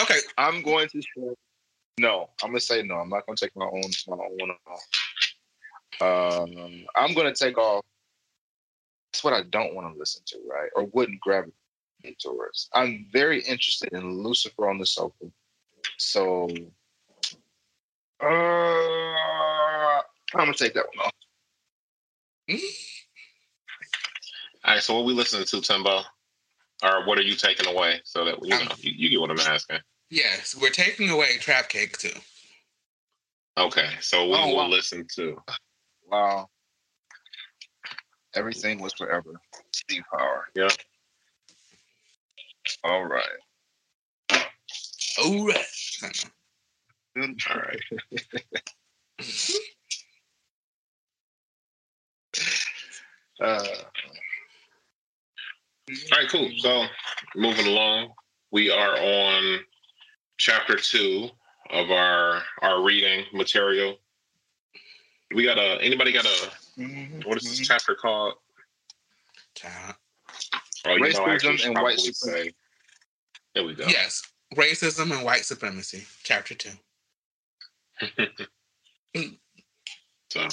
Okay, 0.00 0.18
I'm 0.38 0.62
going 0.62 0.88
to 0.88 1.02
say 1.02 1.34
no. 1.98 2.30
I'm 2.42 2.50
gonna 2.50 2.60
say 2.60 2.82
no. 2.82 2.96
I'm 2.96 3.08
not 3.08 3.26
gonna 3.26 3.36
take 3.36 3.54
my 3.56 3.66
own 3.66 3.82
my 4.06 4.16
own 4.16 4.50
off. 4.66 4.80
Um, 6.00 6.84
I'm 6.94 7.14
gonna 7.14 7.34
take 7.34 7.58
off. 7.58 7.84
That's 9.12 9.24
what 9.24 9.32
I 9.34 9.42
don't 9.42 9.74
want 9.74 9.92
to 9.92 9.98
listen 9.98 10.22
to, 10.26 10.38
right? 10.48 10.70
Or 10.76 10.84
wouldn't 10.92 11.20
gravitate 11.20 11.54
towards. 12.20 12.68
I'm 12.72 13.06
very 13.12 13.40
interested 13.42 13.92
in 13.92 14.22
Lucifer 14.22 14.68
on 14.68 14.78
the 14.78 14.86
sofa. 14.86 15.30
So, 15.96 16.48
uh, 18.20 18.26
I'm 18.26 20.02
gonna 20.34 20.54
take 20.54 20.74
that 20.74 20.86
one 20.94 21.06
off. 21.06 21.12
All 24.64 24.74
right. 24.74 24.82
So 24.82 24.94
what 24.96 25.04
we 25.04 25.12
listening 25.14 25.44
to, 25.46 25.60
Timbo? 25.60 26.02
Or 26.82 27.04
what 27.06 27.18
are 27.18 27.22
you 27.22 27.34
taking 27.34 27.66
away? 27.66 28.00
So 28.04 28.24
that 28.24 28.38
you 28.42 28.50
know, 28.50 28.60
Um, 28.60 28.68
you, 28.78 28.92
you 28.96 29.08
get 29.10 29.20
what 29.20 29.30
I'm 29.30 29.40
asking. 29.40 29.78
yes, 30.10 30.54
we're 30.54 30.70
taking 30.70 31.10
away 31.10 31.38
Trap 31.38 31.68
Cake 31.68 31.96
too. 31.98 32.12
Okay. 33.56 33.90
So 34.00 34.26
we 34.28 34.34
Oh, 34.36 34.46
will 34.48 34.56
wow. 34.56 34.68
listen 34.68 35.06
to. 35.16 35.42
Wow. 36.10 36.48
Everything 38.34 38.80
was 38.80 38.92
forever. 38.94 39.32
Sea 39.72 40.02
Power. 40.12 40.46
Yeah. 40.54 40.68
All 42.84 43.04
right. 43.04 43.24
All 45.22 45.46
right. 45.46 46.26
All 47.16 47.56
right. 47.56 47.80
Uh, 53.40 53.64
All 55.88 56.18
right, 56.18 56.28
cool. 56.28 56.50
So 56.58 56.86
moving 57.36 57.66
along, 57.68 58.08
we 58.50 58.68
are 58.68 58.96
on 58.98 59.60
chapter 60.38 60.76
two 60.76 61.28
of 61.70 61.90
our 61.92 62.42
our 62.62 62.82
reading 62.82 63.24
material. 63.32 63.98
We 65.34 65.44
got 65.44 65.58
a 65.58 65.78
anybody 65.82 66.12
got 66.12 66.24
a 66.24 66.50
what 67.26 67.36
is 67.36 67.44
this 67.44 67.66
chapter 67.66 67.94
called? 67.94 68.34
Child. 69.54 69.94
Oh, 70.86 70.90
you 70.92 71.00
know, 71.00 71.06
Racism 71.08 71.28
actually, 71.28 71.64
and 71.64 71.74
white 71.82 71.98
supremacy. 72.00 72.12
say- 72.48 72.52
There 73.54 73.64
we 73.64 73.74
go. 73.74 73.84
Yes, 73.86 74.22
racism 74.56 75.10
and 75.14 75.24
white 75.24 75.44
supremacy, 75.44 76.04
chapter 76.22 76.54
two. 76.54 76.70
So 80.30 80.46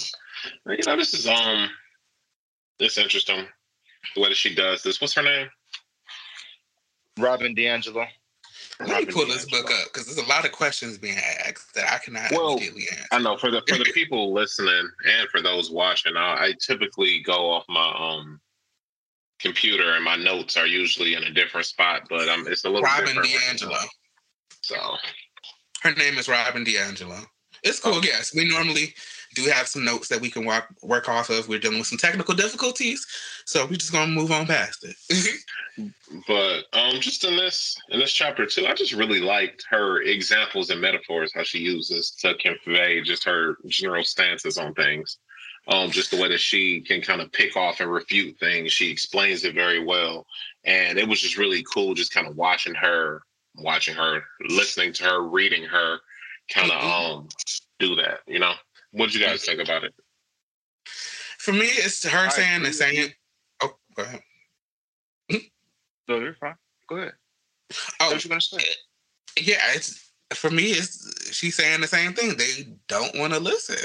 you 0.67 0.77
know, 0.87 0.95
this 0.95 1.13
is 1.13 1.27
um, 1.27 1.69
this 2.79 2.97
interesting. 2.97 3.45
The 4.15 4.21
way 4.21 4.29
that 4.29 4.37
she 4.37 4.55
does 4.55 4.81
this. 4.83 5.01
What's 5.01 5.13
her 5.15 5.21
name? 5.21 5.47
Robin 7.19 7.53
DiAngelo. 7.53 8.07
Let 8.79 9.07
me 9.07 9.13
pull 9.13 9.25
this 9.25 9.45
book 9.45 9.71
up 9.71 9.93
because 9.93 10.05
there's 10.05 10.25
a 10.25 10.29
lot 10.29 10.45
of 10.45 10.51
questions 10.51 10.97
being 10.97 11.17
asked 11.17 11.73
that 11.75 11.91
I 11.91 11.97
cannot 11.99 12.31
Well, 12.31 12.53
immediately 12.53 12.83
answer. 12.91 13.07
I 13.11 13.19
know 13.19 13.37
for 13.37 13.49
the 13.49 13.61
for 13.67 13.77
the 13.77 13.85
people 13.93 14.33
listening 14.33 14.89
and 15.07 15.29
for 15.29 15.41
those 15.41 15.71
watching, 15.71 16.17
I, 16.17 16.47
I 16.47 16.53
typically 16.59 17.21
go 17.21 17.51
off 17.51 17.63
my 17.69 17.95
um 17.97 18.41
computer 19.39 19.93
and 19.93 20.03
my 20.03 20.15
notes 20.15 20.57
are 20.57 20.67
usually 20.67 21.13
in 21.13 21.23
a 21.23 21.31
different 21.31 21.65
spot, 21.65 22.07
but 22.09 22.27
um, 22.29 22.47
it's 22.47 22.65
a 22.65 22.69
little 22.69 22.83
Robin 22.83 23.15
DiAngelo. 23.15 23.83
So 24.61 24.75
Her 25.81 25.93
name 25.93 26.17
is 26.17 26.27
Robin 26.27 26.65
DiAngelo. 26.65 27.25
It's 27.63 27.79
cool. 27.79 28.03
Yes, 28.03 28.33
we 28.35 28.47
normally 28.47 28.93
do 29.35 29.43
have 29.51 29.67
some 29.67 29.85
notes 29.85 30.07
that 30.07 30.21
we 30.21 30.29
can 30.29 30.45
work 30.45 30.65
work 30.81 31.07
off 31.09 31.29
of. 31.29 31.47
We're 31.47 31.59
dealing 31.59 31.77
with 31.77 31.87
some 31.87 31.97
technical 31.99 32.33
difficulties, 32.33 33.05
so 33.45 33.65
we're 33.65 33.75
just 33.77 33.91
gonna 33.91 34.11
move 34.11 34.31
on 34.31 34.47
past 34.47 34.83
it. 34.83 34.95
but 36.27 36.63
um 36.73 36.99
just 37.01 37.23
in 37.25 37.35
this 37.35 37.75
in 37.89 37.99
this 37.99 38.11
chapter 38.11 38.45
too, 38.45 38.65
I 38.65 38.73
just 38.73 38.93
really 38.93 39.19
liked 39.19 39.65
her 39.69 40.01
examples 40.01 40.69
and 40.69 40.81
metaphors 40.81 41.31
how 41.35 41.43
she 41.43 41.59
uses 41.59 42.11
to 42.21 42.33
convey 42.35 43.01
just 43.01 43.23
her 43.25 43.57
general 43.67 44.03
stances 44.03 44.57
on 44.57 44.73
things. 44.73 45.17
Um, 45.67 45.89
just 45.89 46.11
the 46.11 46.21
way 46.21 46.29
that 46.29 46.39
she 46.39 46.81
can 46.81 47.01
kind 47.01 47.21
of 47.21 47.31
pick 47.31 47.57
off 47.57 47.79
and 47.79 47.91
refute 47.91 48.37
things. 48.39 48.71
She 48.71 48.91
explains 48.91 49.43
it 49.43 49.55
very 49.55 49.83
well. 49.83 50.27
And 50.63 50.99
it 50.99 51.07
was 51.07 51.19
just 51.19 51.37
really 51.39 51.65
cool 51.73 51.95
just 51.95 52.13
kind 52.13 52.27
of 52.27 52.35
watching 52.35 52.75
her, 52.75 53.23
watching 53.55 53.95
her, 53.95 54.23
listening 54.47 54.93
to 54.93 55.05
her, 55.05 55.23
reading 55.23 55.63
her, 55.63 55.97
kind 56.53 56.71
of 56.71 56.79
Mhm. 56.79 56.91
um 57.17 57.27
do 57.79 57.95
that. 57.95 58.19
You 58.27 58.37
know, 58.39 58.53
what 58.95 59.11
do 59.11 59.19
you 59.19 59.25
guys 59.25 59.43
think 59.43 59.61
about 59.61 59.83
it? 59.83 59.93
For 61.37 61.51
me, 61.51 61.65
it's 61.65 62.07
her 62.07 62.29
saying 62.29 62.63
the 62.63 62.71
same. 62.71 63.09
Oh, 63.61 63.75
go 63.95 64.03
ahead. 64.03 64.21
Hmm? 65.29 65.37
No, 66.07 66.19
you're 66.19 66.33
fine. 66.35 66.55
Go 66.87 66.95
ahead. 66.95 67.13
Oh, 67.99 68.11
What 68.11 68.23
you 68.23 68.29
gonna 68.29 68.41
say? 68.41 68.57
Eh, 68.57 69.41
yeah, 69.41 69.61
it's 69.73 70.11
for 70.33 70.49
me. 70.49 70.63
It's 70.71 71.33
she's 71.35 71.55
saying 71.55 71.81
the 71.81 71.87
same 71.87 72.13
thing. 72.13 72.37
They 72.37 72.67
don't 72.87 73.17
want 73.17 73.33
to 73.33 73.39
listen. 73.39 73.75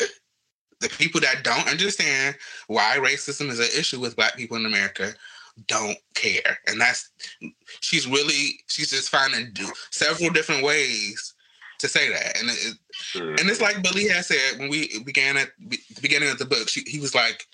The 0.80 0.88
people 0.88 1.20
that 1.22 1.42
don't 1.42 1.68
understand 1.68 2.36
why 2.68 2.98
racism 3.00 3.50
is 3.50 3.58
an 3.58 3.68
issue 3.78 4.00
with 4.00 4.16
Black 4.16 4.36
people 4.36 4.56
in 4.56 4.64
America 4.64 5.12
don't 5.66 5.98
care, 6.14 6.58
and 6.68 6.80
that's 6.80 7.10
she's 7.80 8.06
really 8.06 8.60
she's 8.68 8.90
just 8.90 9.08
finding 9.10 9.52
do 9.52 9.66
several 9.90 10.30
different 10.30 10.62
ways 10.62 11.34
to 11.80 11.88
say 11.88 12.08
that, 12.10 12.38
and 12.38 12.50
it, 12.50 13.40
and 13.40 13.50
it's 13.50 13.60
like 13.60 13.82
Billy 13.82 14.08
had 14.08 14.24
said 14.24 14.58
when 14.58 14.68
we 14.68 15.02
began 15.04 15.36
at 15.36 15.50
the 15.58 16.00
beginning 16.00 16.30
of 16.30 16.38
the 16.38 16.44
book. 16.44 16.68
She, 16.68 16.82
he 16.86 17.00
was 17.00 17.14
like, 17.14 17.46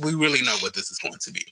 "We 0.00 0.14
really 0.14 0.42
know 0.42 0.56
what 0.60 0.74
this 0.74 0.90
is 0.90 0.98
going 0.98 1.18
to 1.20 1.30
be." 1.30 1.44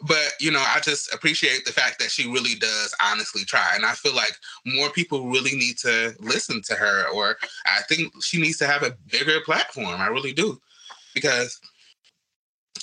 But 0.00 0.32
you 0.40 0.50
know, 0.50 0.64
I 0.66 0.80
just 0.80 1.12
appreciate 1.14 1.64
the 1.64 1.72
fact 1.72 1.98
that 2.00 2.10
she 2.10 2.28
really 2.28 2.54
does 2.56 2.94
honestly 3.02 3.44
try, 3.44 3.72
and 3.74 3.84
I 3.84 3.92
feel 3.92 4.14
like 4.14 4.32
more 4.66 4.90
people 4.90 5.28
really 5.28 5.54
need 5.54 5.78
to 5.78 6.14
listen 6.18 6.62
to 6.62 6.74
her, 6.74 7.08
or 7.08 7.36
I 7.66 7.82
think 7.88 8.12
she 8.22 8.40
needs 8.40 8.58
to 8.58 8.66
have 8.66 8.82
a 8.82 8.96
bigger 9.10 9.40
platform. 9.44 10.00
I 10.00 10.08
really 10.08 10.32
do, 10.32 10.60
because 11.14 11.60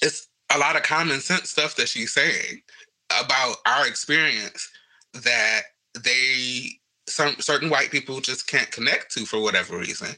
it's 0.02 0.28
a 0.54 0.58
lot 0.58 0.76
of 0.76 0.84
common 0.84 1.20
sense 1.20 1.52
stuff 1.52 1.76
that 1.76 1.90
she's 1.90 2.14
saying 2.14 2.62
about 3.10 3.58
our 3.66 3.88
experience 3.88 4.70
that 5.14 5.62
they 6.04 6.79
some 7.10 7.36
certain 7.40 7.70
white 7.70 7.92
people 7.92 8.22
just 8.22 8.48
can't 8.48 8.72
connect 8.72 9.12
to 9.14 9.26
for 9.26 9.42
whatever 9.42 9.78
reason. 9.78 10.10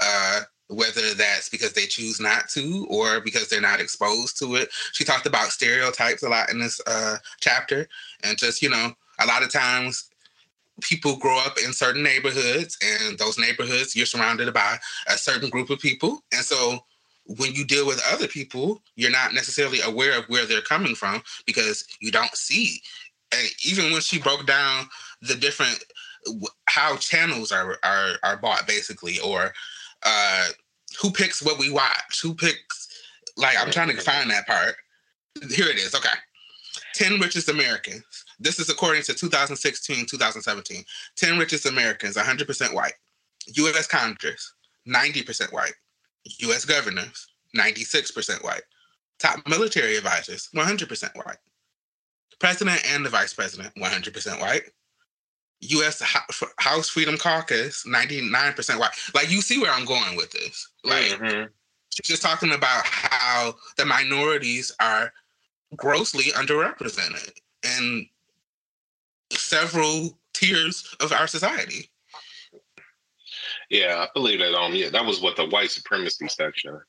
Uh, 0.00 0.40
whether 0.68 1.14
that's 1.14 1.48
because 1.48 1.72
they 1.72 1.86
choose 1.86 2.20
not 2.20 2.48
to 2.50 2.86
or 2.90 3.20
because 3.20 3.48
they're 3.48 3.60
not 3.60 3.80
exposed 3.80 4.38
to 4.38 4.54
it. 4.56 4.68
She 4.92 5.04
talked 5.04 5.26
about 5.26 5.48
stereotypes 5.48 6.22
a 6.22 6.28
lot 6.28 6.50
in 6.50 6.58
this 6.60 6.80
uh, 6.86 7.16
chapter, 7.40 7.88
and 8.22 8.38
just 8.38 8.62
you 8.62 8.70
know, 8.70 8.92
a 9.18 9.26
lot 9.26 9.42
of 9.42 9.50
times 9.50 10.10
people 10.80 11.16
grow 11.16 11.38
up 11.38 11.56
in 11.64 11.72
certain 11.72 12.02
neighborhoods, 12.02 12.78
and 12.82 13.18
those 13.18 13.38
neighborhoods 13.38 13.96
you're 13.96 14.06
surrounded 14.06 14.52
by 14.52 14.78
a 15.08 15.16
certain 15.16 15.48
group 15.48 15.70
of 15.70 15.80
people, 15.80 16.22
and 16.32 16.44
so 16.44 16.80
when 17.28 17.52
you 17.52 17.64
deal 17.64 17.86
with 17.86 18.02
other 18.10 18.26
people, 18.26 18.82
you're 18.96 19.10
not 19.10 19.34
necessarily 19.34 19.80
aware 19.82 20.18
of 20.18 20.24
where 20.28 20.46
they're 20.46 20.62
coming 20.62 20.94
from 20.94 21.22
because 21.46 21.84
you 22.00 22.10
don't 22.10 22.34
see. 22.34 22.80
And 23.32 23.46
even 23.66 23.92
when 23.92 24.00
she 24.00 24.18
broke 24.18 24.46
down 24.46 24.88
the 25.20 25.34
different 25.34 25.84
how 26.66 26.96
channels 26.96 27.52
are 27.52 27.78
are 27.82 28.16
are 28.22 28.36
bought 28.36 28.66
basically 28.66 29.18
or 29.20 29.52
uh 30.04 30.48
who 31.00 31.10
picks 31.10 31.42
what 31.42 31.58
we 31.58 31.70
watch 31.70 32.20
who 32.22 32.34
picks 32.34 32.88
like 33.36 33.56
i'm 33.58 33.70
trying 33.70 33.88
to 33.88 34.00
find 34.02 34.30
that 34.30 34.46
part. 34.46 34.74
Here 35.50 35.68
it 35.68 35.76
is 35.76 35.94
okay. 35.94 36.08
10 36.94 37.20
richest 37.20 37.48
americans. 37.48 38.04
This 38.40 38.58
is 38.58 38.68
according 38.68 39.02
to 39.02 39.14
2016 39.14 40.06
2017 40.06 40.84
10 41.16 41.38
richest 41.38 41.66
americans 41.66 42.16
100% 42.16 42.74
white. 42.74 42.94
Us 43.56 43.86
congress 43.86 44.52
90% 44.86 45.52
white. 45.52 45.74
Us 46.42 46.64
governors 46.64 47.28
96% 47.56 48.44
white. 48.44 48.62
Top 49.18 49.40
military 49.48 49.96
advisors 49.96 50.48
100% 50.54 51.16
white. 51.16 51.36
President 52.38 52.80
and 52.92 53.04
the 53.04 53.10
vice 53.10 53.34
president 53.34 53.74
100% 53.76 54.40
white 54.40 54.62
U.S. 55.60 56.00
House 56.58 56.88
Freedom 56.88 57.18
Caucus, 57.18 57.84
99% 57.84 58.78
white. 58.78 58.90
Like, 59.14 59.30
you 59.30 59.40
see 59.40 59.60
where 59.60 59.72
I'm 59.72 59.84
going 59.84 60.16
with 60.16 60.30
this. 60.30 60.68
Like, 60.84 61.12
Mhm. 61.12 61.48
she's 61.90 62.06
just 62.06 62.22
talking 62.22 62.52
about 62.52 62.86
how 62.86 63.56
the 63.76 63.84
minorities 63.84 64.70
are 64.80 65.12
grossly 65.76 66.30
underrepresented 66.32 67.32
in 67.62 68.08
several 69.32 70.18
tiers 70.32 70.94
of 71.00 71.12
our 71.12 71.26
society. 71.26 71.90
Yeah, 73.68 73.98
I 73.98 74.08
believe 74.14 74.38
that. 74.38 74.54
Um, 74.54 74.74
yeah, 74.74 74.90
that 74.90 75.04
was 75.04 75.20
what 75.20 75.36
the 75.36 75.46
white 75.46 75.70
supremacy 75.70 76.28
section. 76.28 76.80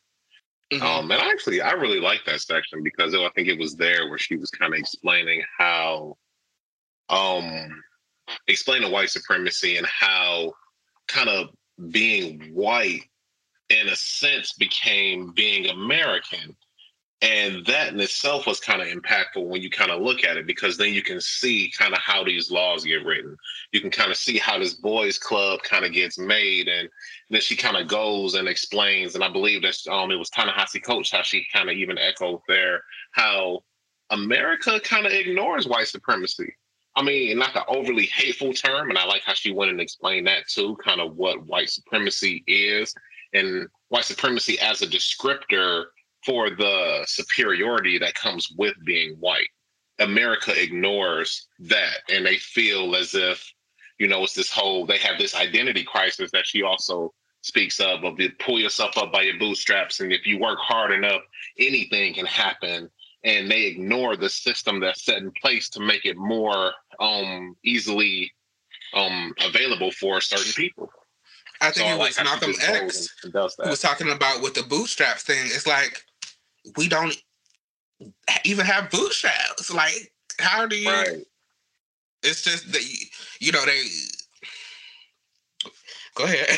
Mhm. 0.71 0.81
Um, 0.81 1.11
and 1.11 1.21
actually, 1.21 1.61
I 1.61 1.71
really 1.71 1.99
like 1.99 2.23
that 2.25 2.41
section 2.41 2.83
because 2.83 3.15
I 3.15 3.29
think 3.29 3.47
it 3.47 3.57
was 3.57 3.75
there 3.75 4.07
where 4.07 4.19
she 4.19 4.37
was 4.37 4.51
kind 4.51 4.73
of 4.73 4.79
explaining 4.79 5.43
how, 5.57 6.17
um, 7.09 7.83
explaining 8.47 8.91
white 8.91 9.09
supremacy 9.09 9.77
and 9.77 9.87
how 9.87 10.53
kind 11.07 11.29
of 11.29 11.49
being 11.91 12.51
white, 12.53 13.03
in 13.69 13.87
a 13.87 13.95
sense, 13.95 14.53
became 14.53 15.31
being 15.33 15.67
American. 15.69 16.55
And 17.21 17.65
that 17.65 17.91
in 17.93 17.99
itself 17.99 18.47
was 18.47 18.61
kind 18.61 18.81
of 18.81 18.87
impactful 18.87 19.45
when 19.45 19.61
you 19.61 19.69
kind 19.69 19.91
of 19.91 20.01
look 20.01 20.23
at 20.23 20.37
it 20.37 20.47
because 20.47 20.77
then 20.77 20.93
you 20.93 21.01
can 21.01 21.19
see 21.19 21.69
kind 21.77 21.93
of 21.93 21.99
how 21.99 22.23
these 22.23 22.49
laws 22.49 22.85
get 22.85 23.03
written. 23.03 23.35
You 23.73 23.81
can 23.81 23.91
kind 23.91 24.09
of 24.09 24.15
see 24.15 24.37
how 24.37 24.57
this 24.57 24.75
boys' 24.75 25.17
club 25.17 25.61
kind 25.63 25.83
of 25.83 25.91
gets 25.91 26.17
made. 26.17 26.69
And 26.69 26.87
then 27.29 27.41
she 27.41 27.57
kind 27.57 27.75
of 27.75 27.89
goes 27.89 28.35
and 28.35 28.47
explains, 28.47 29.15
and 29.15 29.23
I 29.23 29.29
believe 29.29 29.63
that 29.63 29.75
um, 29.91 30.11
it 30.11 30.15
was 30.15 30.29
Ta-Nehisi 30.29 30.81
Coates 30.81 31.11
how 31.11 31.21
she 31.21 31.45
kind 31.51 31.69
of 31.69 31.75
even 31.75 31.97
echoed 31.97 32.39
there 32.47 32.81
how 33.11 33.63
America 34.11 34.79
kind 34.79 35.05
of 35.05 35.11
ignores 35.11 35.67
white 35.67 35.87
supremacy. 35.87 36.55
I 36.99 37.01
mean, 37.01 37.37
not 37.37 37.55
an 37.55 37.63
overly 37.69 38.07
hateful 38.07 38.51
term, 38.51 38.89
and 38.89 38.97
I 38.97 39.05
like 39.05 39.21
how 39.23 39.33
she 39.33 39.53
went 39.53 39.71
and 39.71 39.79
explained 39.79 40.27
that 40.27 40.49
too, 40.49 40.75
kind 40.83 40.99
of 40.99 41.15
what 41.15 41.45
white 41.45 41.69
supremacy 41.69 42.43
is, 42.45 42.93
and 43.33 43.69
white 43.87 44.03
supremacy 44.03 44.59
as 44.59 44.81
a 44.81 44.87
descriptor 44.87 45.85
for 46.25 46.49
the 46.49 47.05
superiority 47.07 47.99
that 47.99 48.15
comes 48.15 48.49
with 48.57 48.73
being 48.83 49.13
white. 49.13 49.47
America 49.99 50.51
ignores 50.61 51.47
that, 51.59 51.99
and 52.09 52.25
they 52.25 52.35
feel 52.35 52.93
as 52.97 53.15
if, 53.15 53.49
you 53.97 54.09
know, 54.09 54.21
it's 54.25 54.33
this 54.33 54.51
whole 54.51 54.85
they 54.85 54.97
have 54.97 55.17
this 55.17 55.35
identity 55.35 55.85
crisis 55.85 56.31
that 56.31 56.45
she 56.45 56.63
also 56.63 57.13
speaks 57.39 57.79
of 57.79 58.03
of 58.03 58.19
you 58.19 58.29
pull 58.39 58.59
yourself 58.59 58.97
up 58.97 59.13
by 59.13 59.21
your 59.21 59.39
bootstraps, 59.39 60.01
and 60.01 60.11
if 60.11 60.27
you 60.27 60.37
work 60.37 60.59
hard 60.59 60.91
enough, 60.91 61.21
anything 61.57 62.13
can 62.13 62.25
happen 62.25 62.89
and 63.23 63.49
they 63.49 63.63
ignore 63.63 64.15
the 64.15 64.29
system 64.29 64.79
that's 64.79 65.03
set 65.03 65.17
in 65.17 65.31
place 65.31 65.69
to 65.69 65.79
make 65.79 66.05
it 66.05 66.17
more 66.17 66.73
um 66.99 67.55
easily 67.63 68.31
um 68.93 69.33
available 69.45 69.91
for 69.91 70.21
certain 70.21 70.51
people. 70.53 70.89
I 71.61 71.71
think 71.71 71.87
So 71.87 71.95
it 71.95 71.97
was 71.97 72.15
she 72.15 72.23
Malcolm 72.23 72.53
X 72.61 73.09
who 73.21 73.31
was 73.69 73.81
talking 73.81 74.11
about 74.11 74.41
with 74.41 74.53
the 74.53 74.63
bootstraps 74.63 75.23
thing. 75.23 75.45
It's 75.45 75.67
like 75.67 76.03
we 76.77 76.87
don't 76.87 77.15
even 78.45 78.65
have 78.65 78.89
bootstraps. 78.89 79.71
Like, 79.73 80.11
how 80.39 80.65
do 80.65 80.75
you? 80.77 80.89
Right. 80.89 81.25
It's 82.23 82.41
just 82.41 82.71
that 82.71 82.81
you 83.39 83.51
know 83.51 83.65
they. 83.65 83.83
Go 86.15 86.25
ahead. 86.25 86.49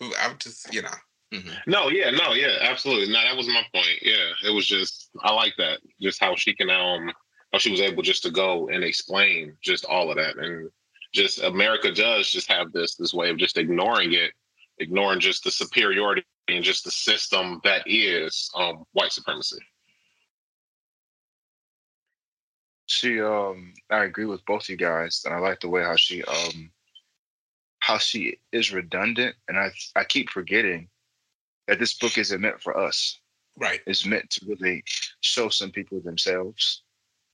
I'm 0.20 0.38
just 0.38 0.72
you 0.72 0.82
know. 0.82 0.88
Mhm. 1.32 1.66
No, 1.66 1.88
yeah, 1.90 2.10
no, 2.10 2.32
yeah, 2.32 2.58
absolutely. 2.62 3.12
No, 3.12 3.20
that 3.22 3.36
was 3.36 3.48
my 3.48 3.62
point. 3.74 3.98
Yeah, 4.02 4.32
it 4.46 4.50
was 4.54 4.66
just 4.66 5.10
I 5.22 5.32
like 5.32 5.54
that, 5.58 5.80
just 6.00 6.20
how 6.20 6.34
she 6.36 6.54
can 6.54 6.70
um 6.70 7.12
how 7.52 7.58
she 7.58 7.70
was 7.70 7.80
able 7.80 8.02
just 8.02 8.22
to 8.24 8.30
go 8.30 8.68
and 8.68 8.84
explain 8.84 9.56
just 9.62 9.84
all 9.84 10.10
of 10.10 10.16
that, 10.16 10.36
and 10.36 10.70
just 11.12 11.42
America 11.42 11.92
does 11.92 12.30
just 12.30 12.50
have 12.50 12.72
this 12.72 12.96
this 12.96 13.14
way 13.14 13.30
of 13.30 13.38
just 13.38 13.56
ignoring 13.58 14.12
it, 14.12 14.32
ignoring 14.78 15.20
just 15.20 15.44
the 15.44 15.50
superiority 15.50 16.24
and 16.48 16.64
just 16.64 16.84
the 16.84 16.90
system 16.90 17.60
that 17.64 17.82
is 17.86 18.50
um 18.56 18.84
white 18.92 19.12
supremacy. 19.12 19.58
She 22.86 23.20
um 23.20 23.74
I 23.90 24.04
agree 24.04 24.24
with 24.24 24.44
both 24.46 24.68
you 24.68 24.76
guys 24.76 25.22
and 25.24 25.34
I 25.34 25.38
like 25.38 25.60
the 25.60 25.68
way 25.68 25.82
how 25.82 25.96
she 25.96 26.22
um 26.24 26.72
how 27.80 27.98
she 27.98 28.38
is 28.52 28.72
redundant 28.72 29.36
and 29.48 29.58
I 29.58 29.70
I 29.96 30.04
keep 30.04 30.30
forgetting 30.30 30.88
that 31.68 31.78
this 31.78 31.94
book 31.94 32.18
isn't 32.18 32.40
meant 32.40 32.60
for 32.60 32.76
us. 32.76 33.20
Right. 33.56 33.80
It's 33.86 34.06
meant 34.06 34.30
to 34.30 34.46
really 34.46 34.82
show 35.20 35.48
some 35.50 35.70
people 35.70 36.00
themselves 36.00 36.82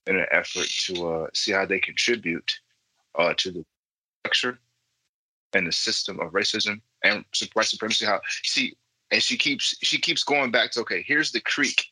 in 0.05 0.17
an 0.17 0.25
effort 0.31 0.67
to 0.85 1.09
uh, 1.09 1.27
see 1.33 1.51
how 1.51 1.65
they 1.65 1.79
contribute 1.79 2.51
uh, 3.17 3.33
to 3.37 3.51
the 3.51 3.65
structure 4.23 4.59
and 5.53 5.65
the 5.65 5.71
system 5.71 6.19
of 6.19 6.33
racism 6.33 6.81
and 7.03 7.23
white 7.53 7.65
supremacy. 7.65 8.05
How 8.05 8.19
see, 8.43 8.75
and 9.11 9.23
she 9.23 9.37
keeps 9.37 9.75
she 9.81 9.97
keeps 9.97 10.23
going 10.23 10.51
back 10.51 10.71
to 10.71 10.81
okay, 10.81 11.03
here's 11.07 11.31
the 11.31 11.41
creek, 11.41 11.85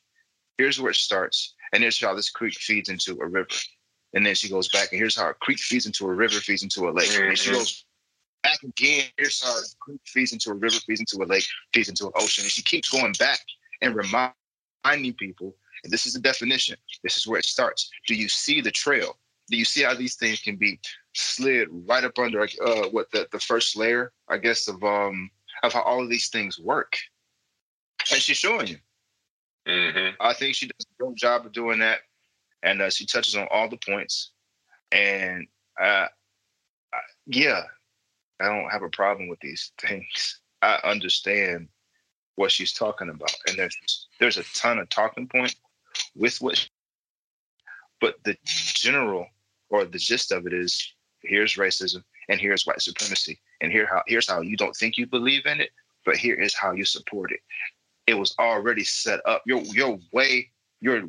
here's 0.58 0.82
where 0.82 0.91
it 0.91 0.97
starts, 0.97 1.56
and 1.71 1.82
here's 1.82 2.01
how 2.01 2.13
this 2.13 2.29
creek 2.29 2.56
feeds 2.56 2.89
into 2.89 3.19
a 3.21 3.27
river, 3.27 3.47
and 4.13 4.25
then 4.25 4.36
she 4.36 4.49
goes 4.49 4.67
back 4.67 4.91
and 4.91 4.99
here's 4.99 5.15
how 5.15 5.29
a 5.29 5.34
creek 5.36 5.60
feeds 5.60 5.86
into 5.86 6.06
a 6.08 6.13
river, 6.13 6.36
feeds 6.36 6.63
into 6.63 6.89
a 6.89 6.91
lake, 6.91 7.10
and 7.13 7.38
she 7.38 7.49
Mhm. 7.51 7.53
goes 7.53 7.86
back 8.43 8.62
again. 8.63 9.06
Here's 9.17 9.41
a 9.43 9.75
creek 9.79 10.01
feeds 10.06 10.34
into 10.34 10.51
a 10.51 10.53
river, 10.53 10.75
feeds 10.86 10.99
into 10.99 11.23
a 11.23 11.25
lake, 11.25 11.45
feeds 11.73 11.89
into 11.89 12.06
an 12.06 12.12
ocean, 12.15 12.43
and 12.43 12.51
she 12.51 12.62
keeps 12.62 12.89
going 12.89 13.13
back 13.13 13.39
and 13.82 13.95
reminding 13.95 15.13
people. 15.17 15.56
And 15.84 15.91
this 15.91 16.06
is 16.06 16.13
the 16.13 16.19
definition. 16.19 16.77
This 17.03 17.17
is 17.17 17.27
where 17.27 17.39
it 17.39 17.45
starts. 17.45 17.89
Do 18.08 18.15
you 18.15 18.29
see 18.29 18.62
the 18.62 18.71
trail? 18.71 19.17
Do 19.49 19.58
you 19.58 19.65
see 19.65 19.84
how 19.84 19.93
these 19.93 20.15
things 20.15 20.39
can 20.39 20.56
be 20.56 20.79
slid 21.13 21.67
right 21.88 22.03
up 22.03 22.17
under 22.17 22.41
uh, 22.41 22.88
what 22.91 23.12
the, 23.12 23.27
the 23.32 23.39
first 23.39 23.75
layer, 23.75 24.12
I 24.29 24.38
guess, 24.38 24.67
of 24.67 24.84
um 24.84 25.29
of 25.63 25.73
how 25.73 25.82
all 25.82 26.03
of 26.03 26.10
these 26.10 26.29
things 26.29 26.60
work. 26.60 26.97
And 28.12 28.21
she's 28.21 28.38
showing 28.38 28.67
you. 28.67 28.77
Mm-hmm. 29.67 30.15
I 30.19 30.34
think 30.34 30.56
she 30.56 30.67
does 30.67 30.86
a 30.86 31.03
good 31.03 31.15
job 31.15 31.45
of 31.45 31.53
doing 31.53 31.79
that, 31.79 31.99
and 32.63 32.82
uh, 32.82 32.89
she 32.89 33.06
touches 33.06 33.36
on 33.36 33.47
all 33.49 33.69
the 33.69 33.77
points. 33.77 34.32
And 34.91 35.47
uh, 35.82 36.08
yeah, 37.27 37.63
I 38.39 38.46
don't 38.46 38.72
have 38.72 38.84
a 38.84 38.89
problem 38.89 39.28
with 39.28 39.39
these 39.39 39.72
things. 39.82 40.39
I 40.62 40.80
understand 40.84 41.67
what 42.36 42.52
she's 42.52 42.74
talking 42.74 43.10
about, 43.10 43.36
and 43.48 43.58
there's 43.58 44.08
there's 44.19 44.38
a 44.38 44.43
ton 44.56 44.80
of 44.80 44.89
talking 44.89 45.28
point 45.28 45.56
with 46.15 46.38
what, 46.41 46.67
but 48.02 48.15
the 48.24 48.36
general 48.46 49.28
or 49.69 49.86
the 49.86 49.98
gist 49.98 50.32
of 50.32 50.48
it 50.48 50.54
is 50.54 50.93
here's 51.22 51.56
racism 51.56 52.04
and 52.30 52.39
here's 52.39 52.65
white 52.65 52.82
supremacy, 52.82 53.39
and 53.62 53.72
here 53.72 53.88
how 53.88 54.02
here's 54.08 54.28
how 54.28 54.41
you 54.41 54.58
don't 54.58 54.76
think 54.76 54.98
you 54.98 55.06
believe 55.06 55.46
in 55.46 55.60
it, 55.60 55.72
but 56.06 56.17
here 56.17 56.36
is 56.36 56.56
how 56.56 56.72
you 56.72 56.86
support 56.86 57.32
it. 57.32 57.41
It 58.08 58.15
was 58.15 58.34
already 58.39 58.84
set 58.84 59.19
up. 59.26 59.43
Your 59.46 59.62
your 59.63 60.00
way 60.12 60.50
your 60.84 61.04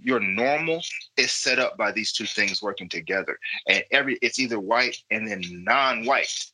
your 0.00 0.18
normal 0.18 0.82
is 1.16 1.30
set 1.30 1.58
up 1.60 1.76
by 1.76 1.92
these 1.92 2.12
two 2.12 2.26
things 2.26 2.60
working 2.60 2.88
together 2.88 3.38
and 3.68 3.84
every 3.92 4.18
it's 4.20 4.40
either 4.40 4.58
white 4.58 4.96
and 5.12 5.28
then 5.28 5.40
non-white 5.64 6.51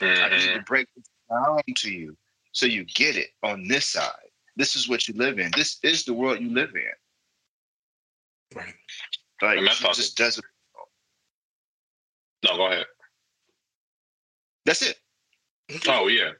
i 0.00 0.28
need 0.28 0.30
Mm-hmm. 0.30 0.56
to 0.58 0.62
break 0.66 0.88
it 0.96 1.04
down 1.30 1.60
to 1.76 1.90
you 1.90 2.16
so 2.52 2.66
you 2.66 2.84
get 2.84 3.16
it 3.16 3.28
on 3.42 3.66
this 3.68 3.86
side 3.86 4.10
this 4.56 4.76
is 4.76 4.88
what 4.88 5.08
you 5.08 5.14
live 5.14 5.38
in 5.38 5.50
this 5.56 5.78
is 5.82 6.04
the 6.04 6.12
world 6.14 6.40
you 6.40 6.50
live 6.52 6.70
in 6.74 6.82
Right. 8.54 8.74
like 9.40 9.58
And 9.58 9.66
that's 9.66 9.80
just 9.96 10.16
doesn't 10.16 10.44
No, 12.44 12.56
go 12.56 12.66
ahead. 12.66 12.86
that's 14.66 14.82
it 14.82 14.98
Oh 15.88 16.08
yeah. 16.08 16.30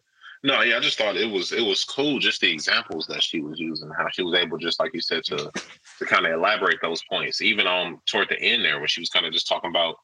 No, 0.45 0.61
yeah, 0.63 0.77
I 0.77 0.81
just 0.81 0.99
thought 0.99 1.17
it 1.17 1.31
was 1.31 1.53
it 1.53 1.63
was 1.65 1.85
cool 1.85 2.19
just 2.19 2.41
the 2.41 2.51
examples 2.51 3.07
that 3.07 3.23
she 3.23 3.41
was 3.41 3.59
using, 3.61 3.91
how 3.97 4.09
she 4.11 4.23
was 4.23 4.35
able 4.35 4.59
just 4.59 4.81
like 4.81 4.93
you 4.93 5.01
said 5.01 5.23
to 5.25 5.51
to 5.99 6.05
kind 6.07 6.27
of 6.27 6.33
elaborate 6.33 6.79
those 6.83 7.03
points. 7.09 7.41
Even 7.41 7.67
on 7.67 8.01
toward 8.07 8.29
the 8.29 8.41
end 8.41 8.65
there 8.65 8.79
when 8.79 8.89
she 8.89 9.01
was 9.01 9.09
kind 9.09 9.25
of 9.25 9.33
just 9.33 9.49
talking 9.49 9.71
about 9.71 9.97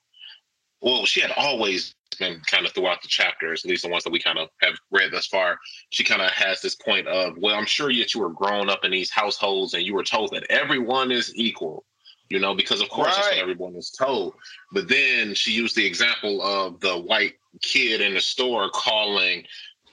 well, 0.80 1.04
she 1.04 1.20
had 1.20 1.32
always 1.36 1.94
been 2.16 2.40
kind 2.46 2.66
of 2.66 2.72
throughout 2.72 3.02
the 3.02 3.08
chapters, 3.08 3.64
at 3.64 3.70
least 3.70 3.82
the 3.82 3.90
ones 3.90 4.04
that 4.04 4.12
we 4.12 4.18
kind 4.20 4.38
of 4.38 4.48
have 4.60 4.74
read 4.90 5.12
thus 5.12 5.26
far, 5.26 5.58
she 5.90 6.04
kind 6.04 6.22
of 6.22 6.30
has 6.30 6.60
this 6.60 6.74
point 6.74 7.06
of, 7.08 7.36
well, 7.38 7.54
I'm 7.54 7.66
sure 7.66 7.92
that 7.92 8.14
you 8.14 8.20
were 8.20 8.30
grown 8.30 8.70
up 8.70 8.84
in 8.84 8.90
these 8.90 9.10
households 9.10 9.74
and 9.74 9.82
you 9.82 9.94
were 9.94 10.04
told 10.04 10.32
that 10.32 10.44
everyone 10.50 11.10
is 11.10 11.32
equal, 11.34 11.84
you 12.28 12.38
know, 12.38 12.54
because 12.54 12.80
of 12.80 12.88
course 12.88 13.14
that's 13.14 13.28
what 13.28 13.38
everyone 13.38 13.76
is 13.76 13.90
told. 13.90 14.34
But 14.72 14.88
then 14.88 15.34
she 15.34 15.52
used 15.52 15.76
the 15.76 15.86
example 15.86 16.42
of 16.42 16.80
the 16.80 16.98
white 16.98 17.34
kid 17.60 18.00
in 18.00 18.14
the 18.14 18.20
store 18.20 18.70
calling 18.70 19.44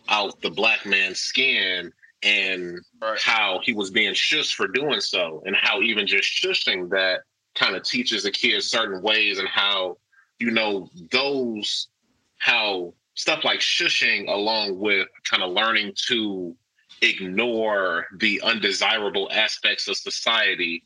out 0.10 0.42
the 0.42 0.50
black 0.50 0.86
man's 0.86 1.20
skin 1.20 1.92
and 2.24 2.80
Right. 3.02 3.20
how 3.22 3.60
he 3.64 3.74
was 3.74 3.92
being 3.92 4.14
shushed 4.14 4.56
for 4.56 4.68
doing 4.68 5.00
so, 5.00 5.44
and 5.46 5.56
how 5.56 5.82
even 5.82 6.08
just 6.08 6.28
shushing 6.28 6.90
that 6.90 7.22
kind 7.54 7.76
of 7.76 7.84
teaches 7.84 8.26
a 8.26 8.32
kid 8.32 8.64
certain 8.64 9.02
ways 9.02 9.38
and 9.38 9.48
how 9.48 9.98
you 10.40 10.50
know 10.50 10.90
those 11.12 11.88
how 12.46 12.94
stuff 13.16 13.44
like 13.44 13.60
shushing 13.60 14.30
along 14.30 14.78
with 14.78 15.08
kind 15.28 15.42
of 15.42 15.52
learning 15.52 15.92
to 15.96 16.56
ignore 17.02 18.06
the 18.18 18.40
undesirable 18.44 19.28
aspects 19.32 19.88
of 19.88 19.98
society 19.98 20.84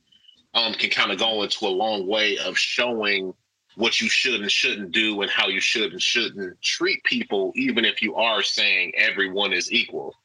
um, 0.53 0.73
can 0.73 0.89
kind 0.89 1.11
of 1.11 1.19
go 1.19 1.43
into 1.43 1.65
a 1.65 1.67
long 1.67 2.07
way 2.07 2.37
of 2.37 2.57
showing 2.57 3.33
what 3.75 3.99
you 3.99 4.07
should 4.07 4.39
and 4.39 4.49
shouldn't 4.49 4.93
do 4.93 5.21
and 5.21 5.29
how 5.29 5.49
you 5.49 5.59
should 5.59 5.91
and 5.91 6.01
shouldn't 6.01 6.61
treat 6.61 7.03
people, 7.03 7.51
even 7.55 7.83
if 7.83 8.01
you 8.01 8.15
are 8.15 8.41
saying 8.41 8.93
everyone 8.95 9.51
is 9.51 9.69
equal. 9.69 10.15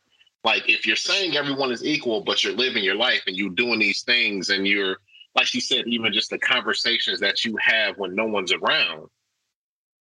Like 0.44 0.68
if 0.68 0.86
you're 0.86 0.94
saying 0.94 1.36
everyone 1.36 1.72
is 1.72 1.84
equal, 1.84 2.22
but 2.22 2.44
you're 2.44 2.52
living 2.52 2.84
your 2.84 2.94
life 2.94 3.22
and 3.26 3.34
you're 3.34 3.50
doing 3.50 3.80
these 3.80 4.02
things 4.02 4.50
and 4.50 4.68
you're, 4.68 4.98
like 5.34 5.46
she 5.46 5.58
said, 5.58 5.88
even 5.88 6.12
just 6.12 6.30
the 6.30 6.38
conversations 6.38 7.18
that 7.18 7.44
you 7.44 7.56
have 7.56 7.98
when 7.98 8.14
no 8.14 8.26
one's 8.26 8.52
around, 8.52 9.08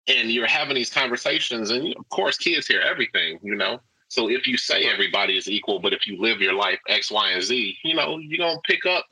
and 0.08 0.30
you're 0.30 0.46
having 0.46 0.74
these 0.74 0.90
conversations, 0.92 1.70
and 1.70 1.94
of 1.96 2.08
course, 2.08 2.36
kids 2.36 2.66
hear 2.66 2.80
everything, 2.80 3.38
you 3.42 3.54
know. 3.54 3.80
So 4.08 4.28
if 4.28 4.46
you 4.46 4.58
say 4.58 4.84
everybody 4.84 5.38
is 5.38 5.48
equal, 5.48 5.78
but 5.78 5.92
if 5.92 6.06
you 6.06 6.20
live 6.20 6.40
your 6.40 6.54
life 6.54 6.78
X, 6.88 7.10
Y, 7.10 7.30
and 7.30 7.42
Z, 7.42 7.78
you 7.82 7.94
know, 7.94 8.18
you're 8.18 8.38
gonna 8.46 8.60
pick 8.64 8.84
up, 8.84 9.06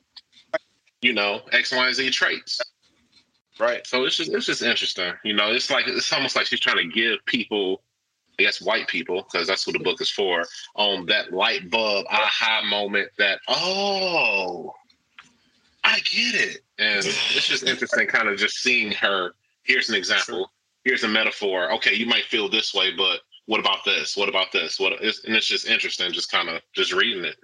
you 1.00 1.12
know, 1.12 1.40
X, 1.52 1.72
Y, 1.72 1.86
and 1.86 1.94
Z 1.94 2.10
traits. 2.10 2.60
right 3.58 3.86
So 3.86 4.04
it's 4.04 4.16
just 4.16 4.30
it's 4.32 4.46
just 4.46 4.62
interesting. 4.62 5.12
You 5.24 5.32
know, 5.32 5.52
it's 5.52 5.70
like 5.70 5.86
it's 5.88 6.12
almost 6.12 6.36
like 6.36 6.46
she's 6.46 6.60
trying 6.60 6.76
to 6.78 6.92
give 6.92 7.24
people, 7.24 7.82
I 8.38 8.42
guess 8.42 8.60
white 8.60 8.88
people, 8.88 9.22
because 9.22 9.46
that's 9.46 9.66
what 9.66 9.72
the 9.74 9.84
book 9.84 10.00
is 10.00 10.10
for, 10.10 10.44
um, 10.76 11.06
that 11.06 11.32
light 11.32 11.70
bulb 11.70 12.06
aha 12.10 12.62
moment 12.68 13.08
that, 13.16 13.38
oh, 13.48 14.72
I 15.84 16.00
get 16.00 16.34
it. 16.34 16.60
And 16.78 16.98
it's 16.98 17.46
just 17.46 17.64
interesting 17.64 18.06
kind 18.06 18.28
of 18.28 18.38
just 18.38 18.56
seeing 18.56 18.92
her, 18.92 19.32
here's 19.62 19.88
an 19.88 19.94
example, 19.94 20.50
here's 20.90 21.04
a 21.04 21.08
metaphor. 21.08 21.70
Okay, 21.74 21.94
you 21.94 22.04
might 22.04 22.24
feel 22.24 22.48
this 22.48 22.74
way, 22.74 22.90
but 22.96 23.20
what 23.46 23.60
about 23.60 23.84
this? 23.84 24.16
What 24.16 24.28
about 24.28 24.50
this? 24.50 24.80
What 24.80 24.94
it's, 25.00 25.24
and 25.24 25.36
it's 25.36 25.46
just 25.46 25.68
interesting, 25.68 26.10
just 26.12 26.32
kind 26.32 26.48
of 26.48 26.60
just 26.74 26.92
reading 26.92 27.24
it. 27.24 27.36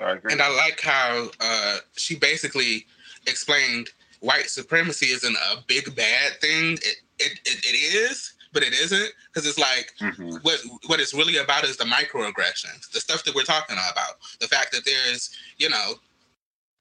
I 0.00 0.10
agree. 0.10 0.32
And 0.32 0.42
I 0.42 0.48
like 0.56 0.80
how 0.80 1.28
uh, 1.40 1.76
she 1.96 2.16
basically 2.16 2.86
explained 3.28 3.88
white 4.18 4.50
supremacy 4.50 5.06
isn't 5.06 5.36
a 5.36 5.62
big 5.68 5.94
bad 5.94 6.40
thing. 6.40 6.72
It 6.72 6.96
it, 7.20 7.38
it, 7.44 7.64
it 7.64 7.94
is, 7.94 8.34
but 8.52 8.64
it 8.64 8.72
isn't 8.72 9.12
because 9.28 9.46
it's 9.48 9.58
like 9.58 9.94
what 10.42 10.58
what 10.86 10.98
it's 10.98 11.14
really 11.14 11.36
about 11.36 11.62
is 11.62 11.76
the 11.76 11.84
microaggressions, 11.84 12.90
the 12.92 13.00
stuff 13.00 13.22
that 13.24 13.34
we're 13.34 13.44
talking 13.44 13.76
about. 13.76 14.16
The 14.40 14.48
fact 14.48 14.72
that 14.72 14.84
there's 14.84 15.30
you 15.58 15.70
know. 15.70 15.94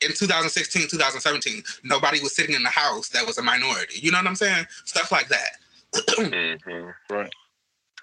In 0.01 0.09
2016, 0.13 0.89
2017, 0.89 1.63
nobody 1.83 2.19
was 2.19 2.35
sitting 2.35 2.55
in 2.55 2.63
the 2.63 2.69
house 2.69 3.09
that 3.09 3.25
was 3.25 3.37
a 3.37 3.41
minority. 3.41 3.99
You 3.99 4.11
know 4.11 4.17
what 4.17 4.27
I'm 4.27 4.35
saying? 4.35 4.65
Stuff 4.83 5.11
like 5.11 5.29
that. 5.29 5.51
Mhm. 5.93 6.93
Right. 7.09 7.33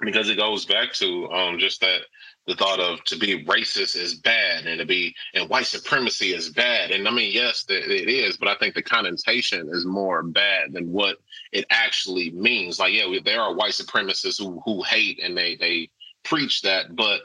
Because 0.01 0.31
it 0.31 0.37
goes 0.37 0.65
back 0.65 0.93
to 0.95 1.31
um 1.31 1.59
just 1.59 1.81
that 1.83 2.03
the 2.47 2.57
thought 2.57 2.81
of 2.81 3.05
to 3.05 3.17
be 3.17 3.45
racist 3.45 3.95
is 3.95 4.15
bad 4.15 4.67
and 4.67 4.81
to 4.81 4.87
be 4.87 5.15
and 5.35 5.49
white 5.49 5.67
supremacy 5.67 6.33
is 6.33 6.49
bad. 6.49 6.91
And 6.91 7.07
I 7.07 7.11
mean, 7.11 7.31
yes, 7.33 7.65
it 7.69 8.09
is, 8.09 8.37
but 8.37 8.49
I 8.49 8.57
think 8.57 8.75
the 8.75 8.83
connotation 8.83 9.69
is 9.69 9.85
more 9.85 10.23
bad 10.23 10.73
than 10.73 10.91
what 10.91 11.19
it 11.53 11.67
actually 11.71 12.31
means. 12.31 12.81
Like, 12.81 12.95
yeah, 12.95 13.05
there 13.25 13.41
are 13.41 13.55
white 13.55 13.73
supremacists 13.73 14.39
who 14.39 14.61
who 14.65 14.83
hate 14.83 15.21
and 15.23 15.37
they 15.37 15.57
they 15.57 15.91
preach 16.25 16.63
that, 16.63 16.97
but 16.97 17.21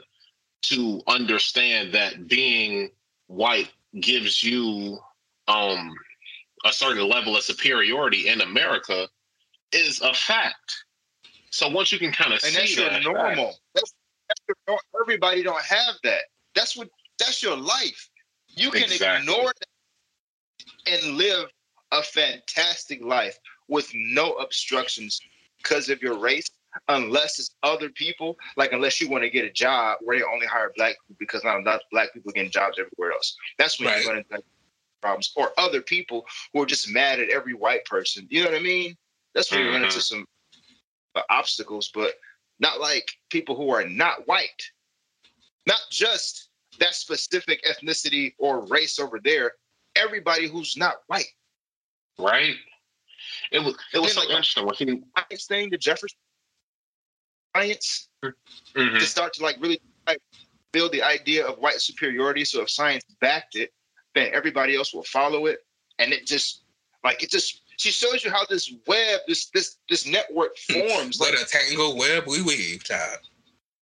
to 0.62 1.00
understand 1.06 1.94
that 1.94 2.28
being 2.28 2.90
white 3.26 3.70
gives 4.00 4.42
you 4.42 4.98
um 5.46 5.94
a 6.64 6.72
certain 6.72 7.08
level 7.08 7.36
of 7.36 7.42
superiority 7.42 8.28
in 8.28 8.40
America 8.40 9.08
is 9.72 10.00
a 10.00 10.12
fact. 10.12 10.84
So 11.50 11.68
once 11.68 11.92
you 11.92 11.98
can 11.98 12.12
kind 12.12 12.32
of 12.32 12.40
and 12.42 12.52
see 12.52 12.58
that's 12.58 12.76
your 12.76 12.90
that, 12.90 13.02
normal. 13.02 13.54
That's, 13.74 13.94
that's 14.28 14.58
your, 14.66 14.78
everybody 15.00 15.42
don't 15.42 15.62
have 15.62 15.94
that. 16.04 16.22
That's 16.54 16.76
what 16.76 16.88
that's 17.18 17.42
your 17.42 17.56
life. 17.56 18.10
You 18.48 18.70
can 18.70 18.84
Exactly. 18.84 19.32
ignore 19.32 19.52
that 19.52 20.92
and 20.92 21.16
live 21.16 21.46
a 21.92 22.02
fantastic 22.02 23.02
life 23.02 23.38
with 23.68 23.90
no 23.94 24.32
obstructions 24.34 25.20
because 25.58 25.88
of 25.88 26.02
your 26.02 26.18
race, 26.18 26.50
unless 26.88 27.38
it's 27.38 27.50
other 27.62 27.88
people. 27.90 28.36
Like 28.56 28.72
unless 28.72 29.00
you 29.00 29.08
want 29.08 29.24
to 29.24 29.30
get 29.30 29.44
a 29.44 29.50
job 29.50 29.98
where 30.02 30.18
they 30.18 30.24
only 30.24 30.46
hire 30.46 30.72
black 30.76 30.96
people 31.06 31.16
because 31.18 31.44
not 31.44 31.58
enough 31.58 31.80
black 31.90 32.12
people 32.12 32.32
getting 32.32 32.50
jobs 32.50 32.78
everywhere 32.78 33.12
else. 33.12 33.36
That's 33.58 33.78
when 33.78 33.88
Right. 33.88 34.04
you're 34.04 34.12
going 34.12 34.24
to 34.30 34.42
problems. 35.00 35.32
Or 35.36 35.52
other 35.58 35.80
people 35.80 36.26
who 36.52 36.62
are 36.62 36.66
just 36.66 36.88
mad 36.90 37.20
at 37.20 37.30
every 37.30 37.54
white 37.54 37.84
person. 37.84 38.26
You 38.30 38.44
know 38.44 38.50
what 38.50 38.58
I 38.58 38.62
mean? 38.62 38.96
That's 39.34 39.50
when 39.50 39.60
you 39.64 39.70
run 39.70 39.84
into 39.84 40.00
some 40.00 40.26
uh, 41.14 41.22
obstacles, 41.30 41.90
but 41.94 42.14
not 42.58 42.80
like 42.80 43.08
people 43.30 43.54
who 43.54 43.70
are 43.70 43.84
not 43.84 44.26
white. 44.26 44.62
Not 45.66 45.80
just 45.90 46.48
that 46.80 46.94
specific 46.94 47.62
ethnicity 47.64 48.34
or 48.38 48.66
race 48.66 48.98
over 48.98 49.20
there. 49.22 49.52
Everybody 49.96 50.48
who's 50.48 50.76
not 50.76 50.96
white. 51.06 51.26
right? 52.18 52.54
It 53.52 53.60
was 53.60 53.76
it 53.94 53.98
was 53.98 54.12
so 54.14 54.20
like- 54.20 54.30
interesting 54.30 54.66
when 54.66 54.74
he 54.74 55.02
Science 55.16 55.46
thing, 55.46 55.70
the 55.70 55.78
Jefferson 55.78 56.18
science, 57.58 58.08
Mhm. 58.76 58.98
to 58.98 59.06
start 59.06 59.32
to 59.34 59.42
like 59.42 59.56
really 59.60 59.80
like, 60.06 60.20
build 60.72 60.92
the 60.92 61.02
idea 61.02 61.46
of 61.46 61.58
white 61.58 61.80
superiority. 61.80 62.44
So 62.44 62.62
if 62.62 62.70
science 62.70 63.04
backed 63.20 63.56
it, 63.56 63.72
then 64.14 64.30
everybody 64.32 64.76
else 64.76 64.92
will 64.92 65.04
follow 65.04 65.46
it. 65.46 65.64
And 65.98 66.12
it 66.12 66.26
just 66.26 66.62
like 67.04 67.22
it 67.22 67.30
just 67.30 67.62
she 67.78 67.90
shows 67.90 68.24
you 68.24 68.30
how 68.30 68.44
this 68.46 68.72
web, 68.86 69.20
this 69.28 69.50
this 69.50 69.76
this 69.88 70.06
network 70.06 70.56
forms. 70.72 71.18
What 71.18 71.32
like 71.34 71.42
a 71.42 71.46
tangled 71.46 71.98
web 71.98 72.24
we 72.26 72.42
weave, 72.42 72.84
child. 72.84 73.18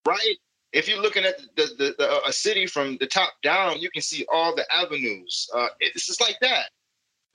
right? 0.06 0.36
If 0.72 0.88
you're 0.88 1.00
looking 1.00 1.24
at 1.24 1.38
the, 1.56 1.66
the, 1.78 1.94
the, 1.96 2.24
a 2.26 2.32
city 2.32 2.66
from 2.66 2.98
the 2.98 3.06
top 3.06 3.32
down, 3.42 3.80
you 3.80 3.88
can 3.90 4.02
see 4.02 4.26
all 4.30 4.54
the 4.54 4.70
avenues. 4.70 5.48
Uh, 5.54 5.68
it's 5.80 6.04
just 6.06 6.20
like 6.20 6.36
that. 6.42 6.68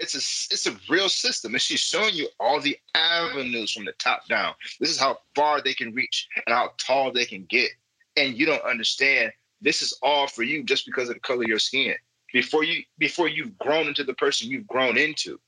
It's 0.01 0.15
a 0.15 0.17
s- 0.17 0.47
it's 0.51 0.65
a 0.65 0.75
real 0.89 1.07
system, 1.09 1.53
and 1.53 1.61
she's 1.61 1.79
showing 1.79 2.13
you 2.15 2.27
all 2.39 2.59
the 2.59 2.77
avenues 2.95 3.71
from 3.71 3.85
the 3.85 3.93
top 3.93 4.27
down. 4.27 4.53
This 4.79 4.89
is 4.89 4.97
how 4.99 5.19
far 5.35 5.61
they 5.61 5.73
can 5.75 5.93
reach 5.93 6.27
and 6.45 6.53
how 6.55 6.73
tall 6.77 7.11
they 7.11 7.25
can 7.25 7.45
get. 7.45 7.69
and 8.17 8.37
you 8.37 8.45
don't 8.45 8.63
understand 8.63 9.31
this 9.61 9.81
is 9.81 9.93
all 10.03 10.27
for 10.27 10.43
you 10.43 10.63
just 10.63 10.85
because 10.85 11.07
of 11.07 11.15
the 11.15 11.21
color 11.21 11.43
of 11.43 11.47
your 11.47 11.59
skin. 11.59 11.95
Before 12.33 12.63
you 12.65 12.83
before 12.97 13.29
you've 13.29 13.57
grown 13.59 13.87
into 13.87 14.03
the 14.03 14.13
person 14.15 14.49
you've 14.49 14.67
grown 14.67 14.97
into. 14.97 15.39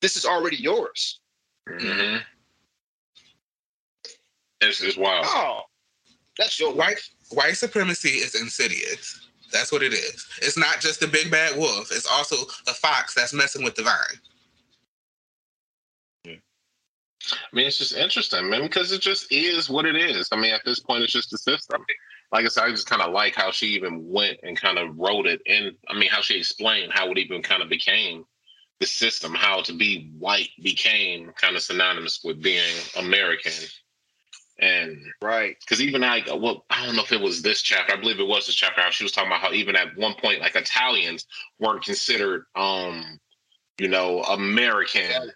This 0.00 0.16
is 0.16 0.24
already 0.24 0.56
yours. 0.56 1.18
Mm-hmm. 1.68 2.18
It's, 4.60 4.80
it's 4.82 4.96
wild. 4.96 5.24
Oh, 5.28 5.62
that's 6.38 6.60
your 6.60 6.72
White 6.74 7.00
white 7.30 7.56
supremacy 7.56 8.10
is 8.10 8.34
insidious. 8.34 9.29
That's 9.52 9.72
what 9.72 9.82
it 9.82 9.92
is. 9.92 10.26
It's 10.42 10.58
not 10.58 10.80
just 10.80 11.00
the 11.00 11.08
big 11.08 11.30
bad 11.30 11.56
wolf. 11.56 11.90
It's 11.92 12.06
also 12.06 12.36
a 12.66 12.74
fox 12.74 13.14
that's 13.14 13.32
messing 13.32 13.64
with 13.64 13.74
the 13.74 13.82
vine. 13.82 14.20
I 17.32 17.36
mean, 17.52 17.66
it's 17.66 17.78
just 17.78 17.94
interesting, 17.94 18.48
man, 18.48 18.62
because 18.62 18.92
it 18.92 19.00
just 19.00 19.30
is 19.30 19.68
what 19.68 19.84
it 19.84 19.96
is. 19.96 20.28
I 20.32 20.36
mean, 20.36 20.54
at 20.54 20.64
this 20.64 20.80
point, 20.80 21.02
it's 21.02 21.12
just 21.12 21.30
the 21.30 21.38
system. 21.38 21.84
Like 22.32 22.44
I 22.44 22.48
said, 22.48 22.64
I 22.64 22.70
just 22.70 22.88
kind 22.88 23.02
of 23.02 23.12
like 23.12 23.34
how 23.34 23.50
she 23.50 23.66
even 23.68 24.08
went 24.10 24.38
and 24.42 24.56
kind 24.56 24.78
of 24.78 24.96
wrote 24.96 25.26
it, 25.26 25.42
and 25.46 25.72
I 25.88 25.94
mean, 25.94 26.08
how 26.10 26.22
she 26.22 26.38
explained 26.38 26.92
how 26.92 27.10
it 27.10 27.18
even 27.18 27.42
kind 27.42 27.62
of 27.62 27.68
became 27.68 28.24
the 28.78 28.86
system, 28.86 29.34
how 29.34 29.60
to 29.62 29.72
be 29.72 30.10
white 30.18 30.48
became 30.62 31.32
kind 31.36 31.56
of 31.56 31.62
synonymous 31.62 32.20
with 32.24 32.42
being 32.42 32.74
American, 32.96 33.52
and 34.60 34.98
right. 35.22 35.56
because 35.60 35.80
even 35.82 36.04
I, 36.04 36.22
well, 36.34 36.64
I 36.70 36.84
don't 36.86 36.94
know 36.96 37.02
if 37.02 37.12
it 37.12 37.20
was 37.20 37.42
this 37.42 37.62
chapter. 37.62 37.94
I 37.94 38.00
believe 38.00 38.20
it 38.20 38.26
was 38.26 38.46
this 38.46 38.54
chapter. 38.54 38.82
She 38.90 39.04
was 39.04 39.12
talking 39.12 39.28
about 39.30 39.40
how 39.40 39.52
even 39.52 39.74
at 39.76 39.96
one 39.96 40.14
point, 40.14 40.40
like 40.40 40.54
Italians 40.54 41.26
weren't 41.58 41.82
considered, 41.84 42.44
um, 42.54 43.18
you 43.78 43.88
know, 43.88 44.22
American, 44.24 45.30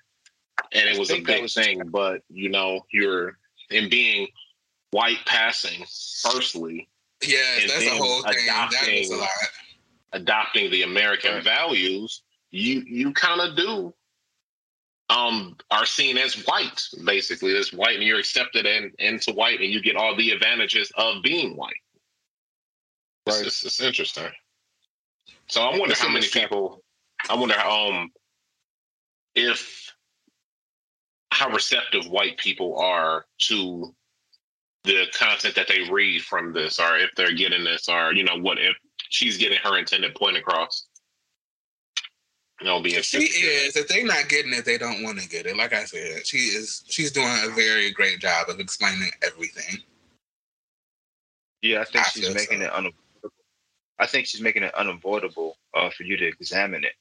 and 0.72 0.88
it 0.88 0.98
was 0.98 1.10
a 1.10 1.20
big 1.20 1.42
was- 1.42 1.54
thing. 1.54 1.82
But 1.86 2.22
you 2.28 2.50
know, 2.50 2.84
you're 2.92 3.38
in 3.70 3.88
being 3.88 4.28
white 4.90 5.18
passing, 5.26 5.84
firstly, 6.22 6.88
Yeah, 7.22 7.38
that's 7.66 7.86
a 7.86 7.88
whole 7.96 8.22
thing. 8.22 8.46
That 8.46 8.70
is 8.88 9.10
a 9.10 9.14
adopting- 9.14 9.18
lot. 9.18 9.28
adopting 10.12 10.70
the 10.70 10.82
American 10.82 11.34
Right. 11.34 11.42
values, 11.42 12.22
you 12.50 12.84
you 12.86 13.12
kind 13.12 13.40
of 13.40 13.56
do 13.56 13.94
um 15.10 15.56
are 15.70 15.86
seen 15.86 16.16
as 16.16 16.34
white, 16.46 16.82
basically 17.04 17.56
as 17.56 17.72
white, 17.72 17.96
and 17.96 18.04
you're 18.04 18.18
accepted 18.18 18.66
in, 18.66 18.90
into 18.98 19.32
white, 19.32 19.60
and 19.60 19.70
you 19.70 19.82
get 19.82 19.96
all 19.96 20.16
the 20.16 20.30
advantages 20.30 20.90
of 20.96 21.22
being 21.22 21.56
white. 21.56 21.74
Right. 23.26 23.46
it's, 23.46 23.64
it's 23.64 23.80
interesting. 23.80 24.30
So 25.48 25.62
I 25.62 25.78
wonder 25.78 25.92
It's 25.92 26.00
how 26.00 26.08
many 26.08 26.26
people. 26.26 26.82
I 27.28 27.34
wonder 27.34 27.58
um 27.60 28.10
if 29.34 29.92
how 31.30 31.50
receptive 31.50 32.06
white 32.06 32.38
people 32.38 32.78
are 32.78 33.26
to 33.38 33.94
the 34.84 35.06
content 35.14 35.54
that 35.56 35.66
they 35.68 35.88
read 35.90 36.22
from 36.22 36.52
this, 36.52 36.78
or 36.78 36.96
if 36.96 37.10
they're 37.16 37.34
getting 37.34 37.64
this, 37.64 37.88
or 37.88 38.12
you 38.12 38.24
know 38.24 38.38
what 38.38 38.58
if 38.58 38.76
she's 39.10 39.36
getting 39.36 39.58
her 39.62 39.78
intended 39.78 40.14
point 40.14 40.36
across. 40.36 40.86
It'll 42.60 42.80
be 42.80 42.90
She 43.02 43.18
is. 43.18 43.76
If 43.76 43.88
they're 43.88 44.04
not 44.04 44.28
getting 44.28 44.52
it, 44.54 44.64
they 44.64 44.78
don't 44.78 45.02
want 45.02 45.18
to 45.20 45.28
get 45.28 45.46
it. 45.46 45.56
Like 45.56 45.72
I 45.72 45.84
said, 45.84 46.26
she 46.26 46.38
is. 46.38 46.84
She's 46.88 47.10
doing 47.10 47.36
a 47.44 47.48
very 47.50 47.90
great 47.90 48.20
job 48.20 48.48
of 48.48 48.60
explaining 48.60 49.10
everything. 49.24 49.78
Yeah, 51.62 51.80
I 51.80 51.84
think 51.84 52.06
I 52.06 52.10
she's 52.10 52.34
making 52.34 52.60
so. 52.60 52.66
it 52.66 52.72
unavoidable. 52.72 53.30
I 53.98 54.06
think 54.06 54.26
she's 54.26 54.40
making 54.40 54.62
it 54.62 54.74
unavoidable 54.74 55.56
uh, 55.74 55.90
for 55.96 56.04
you 56.04 56.16
to 56.16 56.26
examine 56.26 56.84
it. 56.84 56.92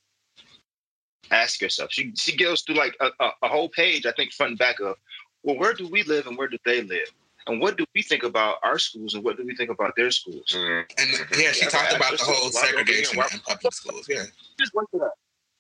Ask 1.32 1.62
yourself. 1.62 1.92
She 1.92 2.14
she 2.16 2.36
goes 2.36 2.62
through 2.62 2.76
like 2.76 2.96
a, 3.00 3.10
a, 3.20 3.30
a 3.44 3.48
whole 3.48 3.70
page, 3.70 4.06
I 4.06 4.12
think, 4.14 4.34
front 4.34 4.52
and 4.52 4.60
back 4.60 4.80
of, 4.80 4.96
well, 5.44 5.58
where 5.58 5.74
do 5.74 5.88
we 5.88 6.04
live 6.04 6.28
and 6.28 6.38
where 6.38 6.48
do 6.48 6.58
they 6.66 6.82
live? 6.82 7.08
And 7.48 7.60
what 7.60 7.78
do 7.78 7.86
we 7.94 8.02
think 8.02 8.24
about 8.24 8.58
our 8.64 8.80
schools 8.80 9.16
and 9.16 9.24
what 9.24 9.36
do 9.38 9.46
we 9.46 9.56
think 9.56 9.70
about 9.70 9.94
their 9.98 10.12
schools? 10.12 10.46
Mhm. 10.54 10.86
And 10.98 11.10
yeah, 11.40 11.52
she 11.52 11.66
Yeah, 11.66 11.70
talked 11.70 11.94
about 11.96 12.18
the 12.18 12.24
whole 12.24 12.50
why 12.52 12.62
don't 12.72 12.76
we- 12.76 12.78
segregation 12.86 13.18
why- 13.18 13.28
in 13.34 13.40
public 13.40 13.74
schools. 13.74 14.06
Yeah. 14.10 14.24
Just 14.60 14.74
look 14.74 14.88
at 14.94 15.00
that. 15.02 15.12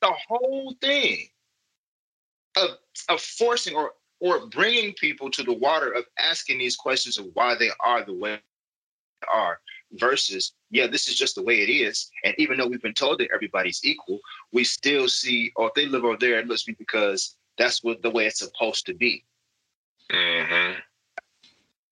The 0.03 0.13
whole 0.27 0.75
thing 0.81 1.27
of 2.57 2.71
of 3.09 3.21
forcing 3.21 3.73
or 3.73 3.93
or 4.19 4.47
bringing 4.47 4.93
people 4.93 5.29
to 5.31 5.43
the 5.43 5.53
water 5.53 5.91
of 5.93 6.05
asking 6.19 6.57
these 6.57 6.75
questions 6.75 7.17
of 7.17 7.27
why 7.33 7.55
they 7.55 7.69
are 7.79 8.03
the 8.05 8.13
way 8.13 8.37
they 9.21 9.27
are 9.31 9.59
versus 9.93 10.53
yeah 10.71 10.87
this 10.87 11.07
is 11.07 11.15
just 11.15 11.35
the 11.35 11.41
way 11.41 11.61
it 11.61 11.69
is 11.71 12.09
and 12.25 12.35
even 12.37 12.57
though 12.57 12.67
we've 12.67 12.81
been 12.81 12.93
told 12.93 13.17
that 13.19 13.29
everybody's 13.33 13.79
equal 13.85 14.19
we 14.51 14.63
still 14.63 15.07
see 15.07 15.51
oh 15.57 15.67
if 15.67 15.73
they 15.73 15.85
live 15.85 16.03
over 16.03 16.17
there 16.17 16.37
it 16.39 16.47
must 16.47 16.65
be 16.67 16.73
because 16.73 17.37
that's 17.57 17.81
what 17.83 18.01
the 18.01 18.09
way 18.09 18.25
it's 18.25 18.39
supposed 18.39 18.85
to 18.85 18.93
be 18.93 19.23
Mhm. 20.11 20.75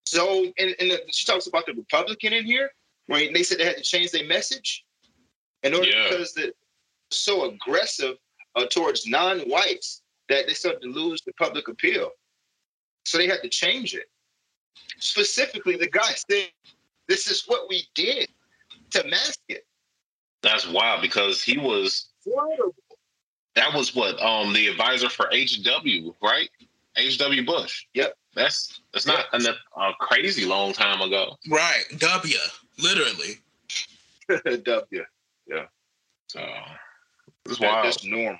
so 0.06 0.44
and, 0.58 0.76
and 0.80 0.92
the, 0.92 1.02
she 1.12 1.26
talks 1.26 1.48
about 1.48 1.66
the 1.66 1.74
republican 1.74 2.34
in 2.34 2.44
here 2.44 2.72
when 3.08 3.32
they 3.34 3.44
said 3.44 3.60
they 3.60 3.66
had 3.66 3.78
to 3.78 3.84
change 3.84 4.12
their 4.12 4.26
message 4.26 4.84
in 5.64 5.74
order 5.74 5.88
Yeah. 5.88 6.10
because 6.10 6.34
they're 6.34 6.52
so 7.14 7.46
aggressive 7.50 8.16
uh, 8.56 8.66
towards 8.66 9.08
non-whites 9.08 10.02
that 10.30 10.48
they 10.48 10.54
started 10.54 10.82
to 10.82 10.90
lose 10.90 11.22
the 11.22 11.34
public 11.34 11.68
appeal 11.68 12.12
so 13.06 13.18
they 13.18 13.28
had 13.28 13.42
to 13.42 13.50
change 13.50 13.94
it 13.94 14.10
specifically 15.00 15.76
the 15.76 15.88
guy 15.88 16.12
said 16.30 16.50
this 17.08 17.28
is 17.28 17.44
what 17.48 17.68
we 17.70 17.84
did 17.96 18.30
to 18.92 19.04
mask 19.08 19.40
it 19.50 19.66
That's 20.42 20.68
wild 20.68 21.02
because 21.02 21.42
he 21.44 21.58
was 21.58 22.10
Horrible. 22.26 22.76
that 23.56 23.74
was 23.74 23.96
what 23.96 24.22
um 24.22 24.54
the 24.54 24.68
advisor 24.68 25.10
for 25.10 25.28
HW, 25.32 26.14
right? 26.22 26.50
HW 26.98 27.46
Bush. 27.46 27.86
Yep. 27.94 28.16
That's 28.36 28.82
that's 28.94 29.06
not 29.06 29.26
a, 29.34 29.80
a 29.80 29.94
crazy 30.00 30.46
long 30.46 30.74
time 30.74 31.02
ago. 31.02 31.38
Right. 31.50 31.84
W. 31.98 32.38
Literally. 32.80 33.40
w 34.64 35.06
yeah. 35.48 35.66
So 36.28 36.40
it's 37.46 37.60
wild. 37.60 37.86
that's 37.86 38.06
normal 38.06 38.38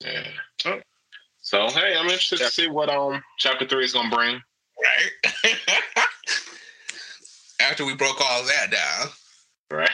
Yeah. 0.00 0.24
Oh. 0.66 0.80
So 1.42 1.68
hey, 1.68 1.94
I'm 1.96 2.04
interested 2.06 2.38
to 2.38 2.48
see 2.48 2.68
what 2.68 2.88
um 2.88 3.22
chapter 3.38 3.66
three 3.66 3.84
is 3.84 3.92
gonna 3.92 4.14
bring. 4.14 4.40
Right. 4.82 5.56
After 7.60 7.84
we 7.84 7.94
broke 7.94 8.20
all 8.20 8.44
that 8.44 8.70
down. 8.70 9.08
Right. 9.70 9.90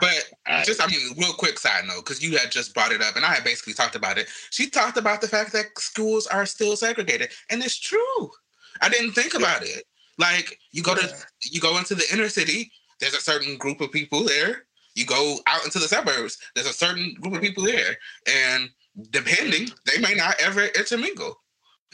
But 0.00 0.30
Alright. 0.48 0.64
just, 0.66 0.82
I 0.82 0.86
mean, 0.86 1.00
real 1.16 1.32
quick 1.32 1.58
side 1.58 1.84
note, 1.86 2.04
because 2.04 2.22
you 2.22 2.38
had 2.38 2.50
just 2.50 2.74
brought 2.74 2.92
it 2.92 3.02
up 3.02 3.16
and 3.16 3.24
I 3.24 3.34
had 3.34 3.44
basically 3.44 3.74
talked 3.74 3.96
about 3.96 4.18
it. 4.18 4.28
She 4.50 4.70
talked 4.70 4.96
about 4.96 5.20
the 5.20 5.28
fact 5.28 5.52
that 5.52 5.66
schools 5.78 6.26
are 6.28 6.46
still 6.46 6.76
segregated, 6.76 7.30
and 7.50 7.62
it's 7.62 7.78
true. 7.78 8.30
I 8.80 8.88
didn't 8.88 9.12
think 9.12 9.34
about 9.34 9.62
it. 9.62 9.84
Like 10.18 10.58
you 10.72 10.82
go 10.82 10.94
to 10.94 11.08
you 11.42 11.60
go 11.60 11.78
into 11.78 11.94
the 11.94 12.04
inner 12.12 12.28
city, 12.28 12.70
there's 13.00 13.14
a 13.14 13.20
certain 13.20 13.56
group 13.56 13.80
of 13.80 13.92
people 13.92 14.24
there. 14.24 14.64
You 14.94 15.06
go 15.06 15.38
out 15.46 15.64
into 15.64 15.78
the 15.78 15.88
suburbs, 15.88 16.38
there's 16.54 16.66
a 16.66 16.72
certain 16.72 17.14
group 17.20 17.34
of 17.34 17.40
people 17.40 17.64
there, 17.64 17.96
and 18.26 18.68
depending, 19.10 19.68
they 19.86 19.98
may 20.00 20.14
not 20.14 20.34
ever 20.40 20.64
intermingle. 20.66 21.40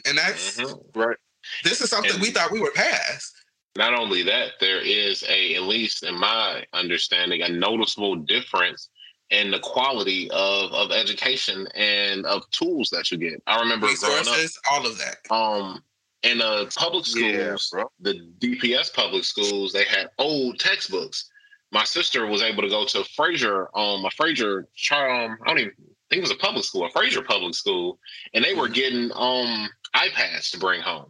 And 0.07 0.17
that's 0.17 0.57
Mhm. 0.57 0.81
right 0.95 1.17
this 1.63 1.81
is 1.81 1.89
something 1.89 2.19
we 2.19 2.31
thought 2.31 2.51
we 2.51 2.59
were 2.59 2.71
past. 2.71 3.33
Not 3.77 3.93
only 3.93 4.23
that, 4.23 4.53
there 4.59 4.79
is 4.79 5.23
a, 5.27 5.55
at 5.55 5.63
least 5.63 6.03
in 6.03 6.17
my 6.17 6.65
understanding, 6.73 7.41
a 7.41 7.49
noticeable 7.49 8.15
difference 8.15 8.89
in 9.31 9.51
the 9.51 9.59
quality 9.59 10.29
of, 10.31 10.71
of 10.71 10.91
education 10.91 11.67
and 11.75 12.25
of 12.25 12.49
tools 12.51 12.89
that 12.91 13.11
you 13.11 13.17
get. 13.17 13.41
I 13.47 13.59
remember 13.59 13.87
growing 13.87 14.19
up, 14.19 14.25
Resources, 14.27 14.59
all 14.71 14.85
of 14.85 14.97
that. 14.99 15.17
um, 15.29 15.83
in 16.25 16.41
uh, 16.41 16.65
public 16.75 17.05
schools, 17.05 17.69
bro 17.71 17.89
the 17.99 18.27
DPS 18.39 18.93
public 18.93 19.23
schools, 19.23 19.71
they 19.71 19.85
had 19.85 20.09
old 20.17 20.59
textbooks. 20.59 21.29
My 21.71 21.83
sister 21.83 22.25
was 22.25 22.41
able 22.41 22.63
to 22.63 22.69
go 22.69 22.85
to 22.85 23.03
Fraser, 23.15 23.69
um, 23.75 24.05
a 24.05 24.11
Fraser, 24.11 24.67
um, 24.91 25.37
I 25.43 25.47
don't 25.47 25.59
even 25.59 25.73
think 26.09 26.19
it 26.19 26.21
was 26.21 26.31
a 26.31 26.35
public 26.35 26.65
school, 26.65 26.85
a 26.85 26.89
Fraser 26.89 27.21
public 27.21 27.53
school, 27.53 27.99
and 28.33 28.43
they 28.43 28.53
were 28.53 28.67
getting 28.67 29.11
um 29.13 29.69
iPads 29.95 30.51
to 30.51 30.59
bring 30.59 30.81
home. 30.81 31.07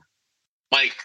Like 0.72 0.96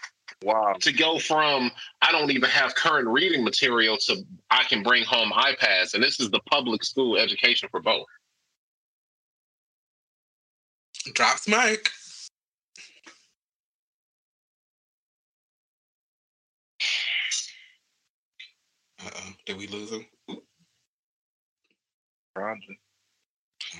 wow 0.43 0.73
to 0.81 0.91
go 0.91 1.19
from 1.19 1.71
I 2.01 2.11
don't 2.11 2.31
even 2.31 2.49
have 2.49 2.73
current 2.73 3.07
reading 3.07 3.43
material 3.43 3.97
to 4.07 4.23
I 4.49 4.63
can 4.63 4.83
bring 4.83 5.05
home 5.05 5.31
iPads, 5.31 5.93
and 5.93 6.03
this 6.03 6.19
is 6.19 6.29
the 6.29 6.41
public 6.49 6.83
school 6.83 7.17
education 7.17 7.69
for 7.71 7.79
both. 7.79 8.05
Drops 11.13 11.47
mic. 11.47 11.89
Uh-oh. 19.05 19.33
Did 19.45 19.57
we 19.57 19.67
lose 19.67 19.91
him? 19.91 20.05
probably 22.33 22.79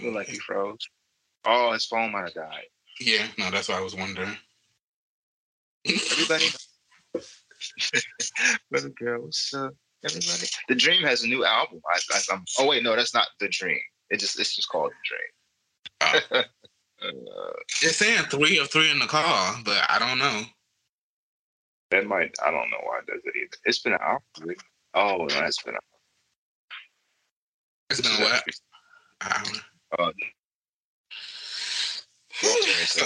Look 0.01 0.13
like 0.15 0.27
he 0.27 0.37
froze 0.37 0.87
oh 1.45 1.71
his 1.71 1.85
phone 1.85 2.11
might 2.11 2.25
have 2.25 2.33
died 2.33 2.65
Yeah, 2.99 3.27
no, 3.37 3.49
that's 3.49 3.69
what 3.69 3.77
I 3.77 3.81
was 3.81 3.95
wondering. 3.95 4.35
Everybody. 5.87 6.45
Brother 8.69 8.89
girl, 8.89 9.23
what's 9.23 9.53
up? 9.53 9.73
Everybody. 10.03 10.47
The 10.67 10.75
Dream 10.75 11.03
has 11.03 11.23
a 11.23 11.27
new 11.27 11.45
album. 11.45 11.81
I, 11.91 11.99
I, 12.13 12.33
am 12.33 12.43
oh 12.59 12.67
wait, 12.67 12.83
no, 12.83 12.95
that's 12.95 13.13
not 13.13 13.27
the 13.39 13.49
Dream. 13.49 13.79
It 14.09 14.19
just 14.19 14.39
it's 14.39 14.55
just 14.55 14.69
called 14.69 14.91
the 14.91 16.09
Dream. 16.09 16.21
Oh. 16.33 16.43
Uh, 17.03 17.53
It's 17.81 17.97
saying 17.97 18.25
three 18.25 18.59
of 18.59 18.69
three 18.69 18.91
in 18.91 18.99
the 18.99 19.07
car, 19.07 19.55
but 19.65 19.83
I 19.89 19.97
don't 19.97 20.19
know. 20.19 20.43
That 21.89 22.05
might. 22.05 22.35
I 22.45 22.51
don't 22.51 22.69
know 22.69 22.77
why 22.83 22.99
it 22.99 23.07
does 23.07 23.21
it 23.25 23.35
either. 23.35 23.57
It's 23.65 23.79
been 23.79 23.93
an 23.93 23.99
hour. 24.03 24.21
Oh, 24.93 25.25
no, 25.29 25.39
it's 25.45 25.61
been. 25.63 25.75
An 25.75 25.79
It's 27.89 28.01
been 28.01 28.11
a 28.11 28.23
what? 28.23 28.43
Um, 29.21 29.61
Uh, 29.99 30.11
so, 32.85 33.05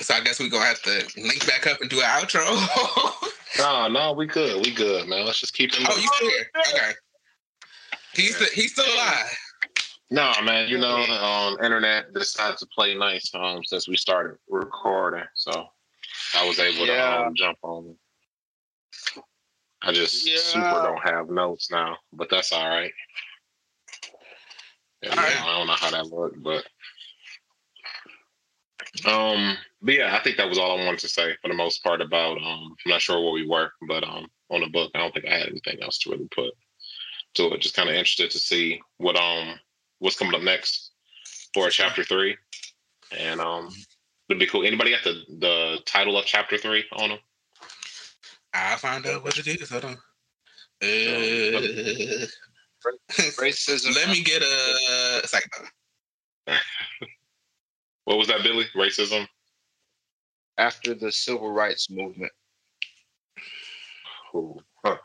so 0.00 0.14
I 0.14 0.20
guess 0.20 0.38
we're 0.38 0.50
gonna 0.50 0.64
have 0.64 0.82
to 0.82 1.06
link 1.16 1.46
back 1.46 1.66
up 1.66 1.80
and 1.80 1.90
do 1.90 2.00
an 2.00 2.06
outro. 2.06 2.42
oh, 2.44 3.18
No, 3.58 3.88
no, 3.88 4.12
we 4.12 4.26
good. 4.26 4.64
We 4.64 4.72
good, 4.72 5.08
man. 5.08 5.26
Let's 5.26 5.40
just 5.40 5.54
keep 5.54 5.72
it. 5.74 5.86
Oh, 5.88 5.96
you 5.96 6.08
still 6.14 6.28
here? 6.30 6.50
Okay. 6.56 6.92
He's 8.14 8.36
still, 8.36 8.48
he's 8.54 8.72
still 8.72 8.94
alive. 8.94 9.36
No, 10.10 10.32
man. 10.42 10.68
You 10.68 10.78
know, 10.78 10.96
um, 10.96 11.58
internet 11.62 12.12
decided 12.14 12.58
to 12.58 12.66
play 12.66 12.94
nice 12.94 13.30
um 13.34 13.62
since 13.64 13.88
we 13.88 13.96
started 13.96 14.38
recording, 14.48 15.24
so 15.34 15.68
I 16.34 16.46
was 16.46 16.58
able 16.58 16.86
to 16.86 17.26
um, 17.26 17.34
jump 17.34 17.58
on. 17.62 17.96
I 19.82 19.92
just 19.92 20.26
Yeah. 20.26 20.36
super 20.36 20.82
don't 20.82 21.02
have 21.08 21.28
notes 21.28 21.70
now, 21.70 21.98
but 22.12 22.30
that's 22.30 22.52
all 22.52 22.68
right. 22.68 22.92
Yeah, 25.02 25.10
All 25.10 25.16
right. 25.16 25.42
I 25.42 25.58
don't 25.58 25.66
know 25.66 25.72
how 25.74 25.90
that 25.90 26.06
looked, 26.06 26.42
but 26.42 26.64
um, 29.06 29.56
but 29.80 29.94
yeah, 29.94 30.14
I 30.14 30.22
think 30.22 30.36
that 30.36 30.48
was 30.48 30.58
all 30.58 30.78
I 30.78 30.84
wanted 30.84 31.00
to 31.00 31.08
say 31.08 31.36
for 31.40 31.48
the 31.48 31.54
most 31.54 31.82
part 31.82 32.00
about 32.00 32.38
um. 32.38 32.76
I'm 32.84 32.90
not 32.90 33.00
sure 33.00 33.20
where 33.22 33.32
we 33.32 33.46
were, 33.46 33.72
but 33.88 34.04
um, 34.04 34.26
on 34.50 34.60
the 34.60 34.68
book, 34.68 34.90
I 34.94 34.98
don't 34.98 35.12
think 35.12 35.26
I 35.26 35.38
had 35.38 35.48
anything 35.48 35.82
else 35.82 35.98
to 36.00 36.10
really 36.10 36.28
put 36.34 36.52
to 37.34 37.52
it. 37.52 37.60
Just 37.60 37.74
kind 37.74 37.88
of 37.88 37.94
interested 37.94 38.30
to 38.30 38.38
see 38.38 38.80
what 38.98 39.16
um 39.16 39.58
what's 39.98 40.18
coming 40.18 40.34
up 40.34 40.42
next 40.42 40.92
for 41.54 41.68
chapter 41.70 42.04
three, 42.04 42.36
and 43.18 43.40
um, 43.40 43.70
it'd 44.28 44.38
be 44.40 44.46
cool. 44.46 44.64
Anybody 44.64 44.90
got 44.90 45.04
the 45.04 45.22
the 45.38 45.78
title 45.86 46.16
of 46.16 46.24
chapter 46.26 46.58
three 46.58 46.84
on 46.92 47.10
them? 47.10 47.18
I'll 48.54 48.76
find 48.78 49.06
out 49.06 49.24
what 49.24 49.38
it 49.38 49.46
is. 49.46 49.70
Hold 49.70 49.84
on. 49.84 49.96
Uh, 50.82 50.86
racism. 53.38 53.94
let 53.94 54.08
me 54.08 54.22
get 54.22 54.42
a 54.42 55.22
second. 55.26 55.68
What 58.04 58.18
was 58.18 58.28
that, 58.28 58.42
Billy? 58.42 58.64
Racism. 58.74 59.26
after 60.58 60.94
the 60.94 61.12
civil 61.12 61.52
rights 61.52 61.88
movement. 61.90 62.32
Ooh, 64.34 64.60
huh. 64.84 64.96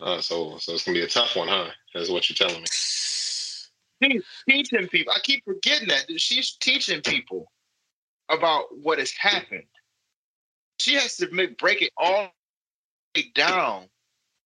Uh, 0.00 0.20
so 0.20 0.56
so 0.58 0.74
it's 0.74 0.84
gonna 0.84 0.98
be 0.98 1.04
a 1.04 1.08
tough 1.08 1.34
one, 1.34 1.48
huh? 1.48 1.70
That's 1.94 2.10
what 2.10 2.28
you're 2.30 2.48
telling 2.48 2.62
me. 2.62 2.68
She's 2.70 4.24
teaching 4.48 4.86
people. 4.88 5.12
I 5.12 5.18
keep 5.24 5.44
forgetting 5.44 5.88
that 5.88 6.06
that 6.08 6.20
she's 6.20 6.56
teaching 6.60 7.00
people 7.02 7.50
about 8.28 8.66
what 8.80 8.98
has 8.98 9.12
happened. 9.18 9.64
She 10.78 10.94
has 10.94 11.16
to 11.16 11.28
make 11.32 11.58
break 11.58 11.82
it 11.82 11.92
all 11.96 12.30
down 13.34 13.84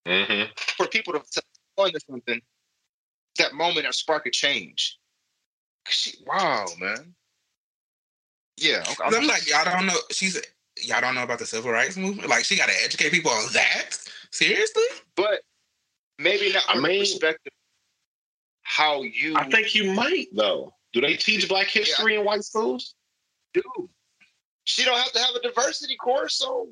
hmm 0.06 0.44
for 0.56 0.86
people 0.88 1.12
to 1.12 1.20
to 1.20 1.42
go 1.76 1.88
something. 2.10 2.40
That 3.38 3.54
moment 3.54 3.86
of 3.86 3.94
spark 3.94 4.26
of 4.26 4.32
change. 4.32 4.98
She, 5.88 6.12
wow, 6.26 6.66
man. 6.78 7.14
Yeah, 8.58 8.84
okay, 8.90 9.16
I'm 9.16 9.26
like, 9.26 9.48
y'all 9.48 9.64
don't 9.64 9.86
know. 9.86 9.96
She's 10.10 10.40
y'all 10.82 11.00
don't 11.00 11.14
know 11.14 11.22
about 11.22 11.38
the 11.38 11.46
civil 11.46 11.70
rights 11.70 11.96
movement. 11.96 12.28
Like, 12.28 12.44
she 12.44 12.56
got 12.56 12.68
to 12.68 12.74
educate 12.84 13.10
people 13.10 13.30
on 13.30 13.52
that. 13.52 13.90
Seriously? 14.30 14.82
but 15.14 15.40
maybe 16.18 16.52
not 16.52 16.64
I 16.68 16.78
mean- 16.78 17.00
perspective 17.00 17.52
how 18.62 19.02
you 19.02 19.34
I 19.36 19.48
think 19.50 19.74
you 19.74 19.92
might 19.92 20.28
though. 20.34 20.72
Do 20.92 21.00
they 21.00 21.16
teach 21.16 21.48
Black 21.48 21.66
history 21.66 22.16
in 22.16 22.24
white 22.24 22.44
schools? 22.44 22.94
do. 23.52 23.62
She 24.64 24.84
don't 24.84 24.96
have 24.98 25.12
to 25.12 25.18
have 25.18 25.34
a 25.34 25.40
diversity 25.40 25.96
course, 25.96 26.36
so 26.36 26.68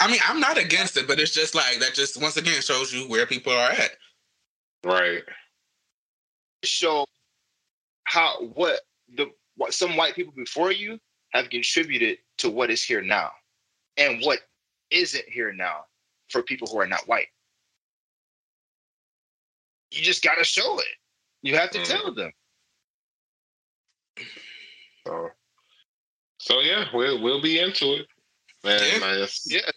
I 0.00 0.10
mean, 0.10 0.20
I'm 0.26 0.40
not 0.40 0.58
against 0.58 0.96
it, 0.96 1.06
but 1.08 1.20
it's 1.20 1.32
just 1.32 1.54
like 1.54 1.78
that. 1.80 1.94
Just 1.94 2.20
once 2.20 2.36
again 2.36 2.60
shows 2.62 2.92
you 2.92 3.08
where 3.08 3.26
people 3.26 3.52
are 3.52 3.70
at. 3.70 3.92
Right. 4.84 5.22
show 6.64 7.06
how 8.04 8.42
what 8.54 8.80
the 9.16 9.30
what 9.56 9.74
some 9.74 9.96
white 9.96 10.14
people 10.14 10.32
before 10.36 10.72
you 10.72 10.98
have 11.32 11.50
contributed 11.50 12.18
to 12.38 12.50
what 12.50 12.70
is 12.70 12.82
here 12.82 13.02
now 13.02 13.30
and 13.96 14.22
what 14.22 14.40
isn't 14.90 15.24
here 15.28 15.52
now 15.52 15.84
for 16.30 16.42
people 16.42 16.68
who 16.68 16.78
are 16.80 16.86
not 16.86 17.06
white 17.08 17.28
you 19.90 20.02
just 20.02 20.22
got 20.22 20.36
to 20.36 20.44
show 20.44 20.78
it 20.78 20.86
you 21.42 21.54
have 21.56 21.70
to 21.70 21.78
Mm. 21.80 21.84
tell 21.84 22.14
them 22.14 22.32
So, 25.06 25.30
so 26.38 26.60
yeah, 26.60 26.86
we'll 26.94 27.22
we'll 27.22 27.42
be 27.42 27.60
into 27.60 27.94
it. 27.94 28.06
Man, 28.64 28.80
Yeah. 28.92 28.98
man, 29.00 29.28
yeah 29.46 29.70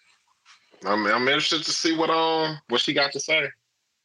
I'm 0.86 1.06
I'm 1.08 1.28
interested 1.28 1.64
to 1.64 1.72
see 1.72 1.96
what 1.96 2.10
um 2.10 2.60
what 2.70 2.82
she 2.82 2.94
got 2.94 3.12
to 3.14 3.20
say. 3.20 3.48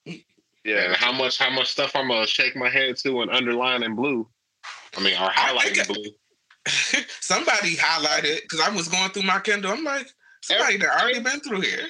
and 0.06 0.22
yeah 0.64 0.94
how 0.94 1.12
much 1.12 1.38
how 1.38 1.50
much 1.50 1.68
stuff 1.68 1.92
I'm 1.94 2.08
gonna 2.08 2.26
shake 2.26 2.56
my 2.56 2.68
head 2.68 2.96
to 2.98 3.22
and 3.22 3.30
underline 3.30 3.82
in 3.82 3.94
blue. 3.94 4.28
I 4.96 5.02
mean, 5.02 5.14
or 5.14 5.30
highlight 5.30 5.78
in 5.78 5.84
think- 5.84 5.88
blue. 5.88 6.10
somebody 7.20 7.76
highlighted 7.76 8.42
because 8.42 8.60
I 8.60 8.70
was 8.70 8.88
going 8.88 9.10
through 9.10 9.24
my 9.24 9.40
Kindle. 9.40 9.72
I'm 9.72 9.82
like, 9.82 10.06
somebody 10.42 10.76
that 10.76 11.02
already 11.02 11.20
been 11.20 11.40
through 11.40 11.62
here. 11.62 11.88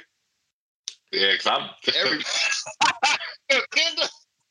Yeah, 1.12 1.32
because 1.32 1.46
I'm. 1.46 1.68
every 1.94 2.18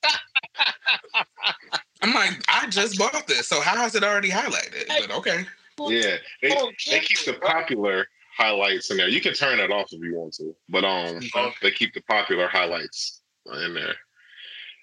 I'm 2.04 2.14
like, 2.14 2.42
I 2.48 2.68
just 2.70 2.98
bought 2.98 3.28
this, 3.28 3.48
so 3.48 3.62
how 3.62 3.86
is 3.86 3.96
it 3.96 4.04
already 4.04 4.30
highlighted? 4.30 4.88
But 4.88 5.12
okay, 5.18 5.46
yeah, 5.80 6.18
they, 6.42 6.56
they 6.90 7.00
keep 7.00 7.26
the 7.26 7.34
popular 7.42 8.08
highlights 8.42 8.90
in 8.92 8.98
there. 8.98 9.08
You 9.08 9.22
can 9.22 9.34
turn 9.34 9.60
it 9.60 9.72
off 9.72 9.94
if 9.94 10.02
you 10.02 10.16
want 10.16 10.34
to, 10.36 10.56
but 10.70 10.84
um, 10.84 11.18
Okay. 11.36 11.54
they 11.62 11.72
keep 11.72 11.94
the 11.94 12.02
popular 12.02 12.48
highlights 12.48 13.22
in 13.66 13.74
there. 13.74 13.96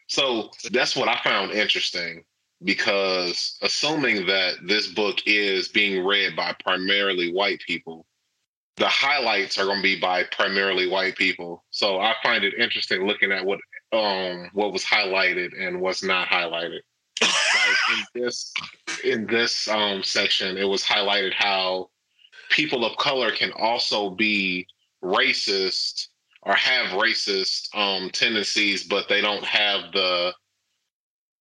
So 0.09 0.50
that's 0.70 0.96
what 0.96 1.09
I 1.09 1.20
found 1.22 1.52
interesting 1.52 2.24
because 2.64 3.59
assuming 3.62 4.26
that 4.26 4.54
this 4.66 4.88
book 4.88 5.18
is 5.26 5.68
being 5.68 6.04
read 6.04 6.34
by 6.34 6.54
primarily 6.64 7.32
white 7.32 7.61
people, 7.66 8.06
the 8.76 8.88
highlights 8.88 9.59
are 9.59 9.64
going 9.64 9.78
to 9.78 9.82
be 9.82 9.98
by 10.00 10.24
primarily 10.24 10.88
white 10.88 11.16
people. 11.16 11.64
So 11.70 12.00
I 12.00 12.14
find 12.22 12.44
it 12.44 12.54
interesting 12.54 13.06
looking 13.06 13.32
at 13.32 13.44
what 13.44 13.61
um 13.92 14.50
what 14.52 14.72
was 14.72 14.84
highlighted 14.84 15.50
and 15.61 15.80
what's 15.80 16.02
not 16.02 16.28
highlighted. 16.28 16.80
like 17.22 17.78
in 18.14 18.22
this 18.22 18.52
in 19.04 19.26
this 19.26 19.68
um 19.68 20.02
section, 20.02 20.56
it 20.56 20.64
was 20.64 20.84
highlighted 20.84 21.32
how 21.34 21.90
people 22.51 22.84
of 22.84 22.96
color 22.96 23.30
can 23.30 23.53
also 23.53 24.11
be 24.11 24.66
racist 25.03 26.09
or 26.42 26.55
have 26.55 26.88
racist 26.99 27.74
um 27.76 28.11
tendencies, 28.11 28.84
but 28.84 29.09
they 29.09 29.20
don't 29.20 29.44
have 29.44 29.92
the 29.92 30.32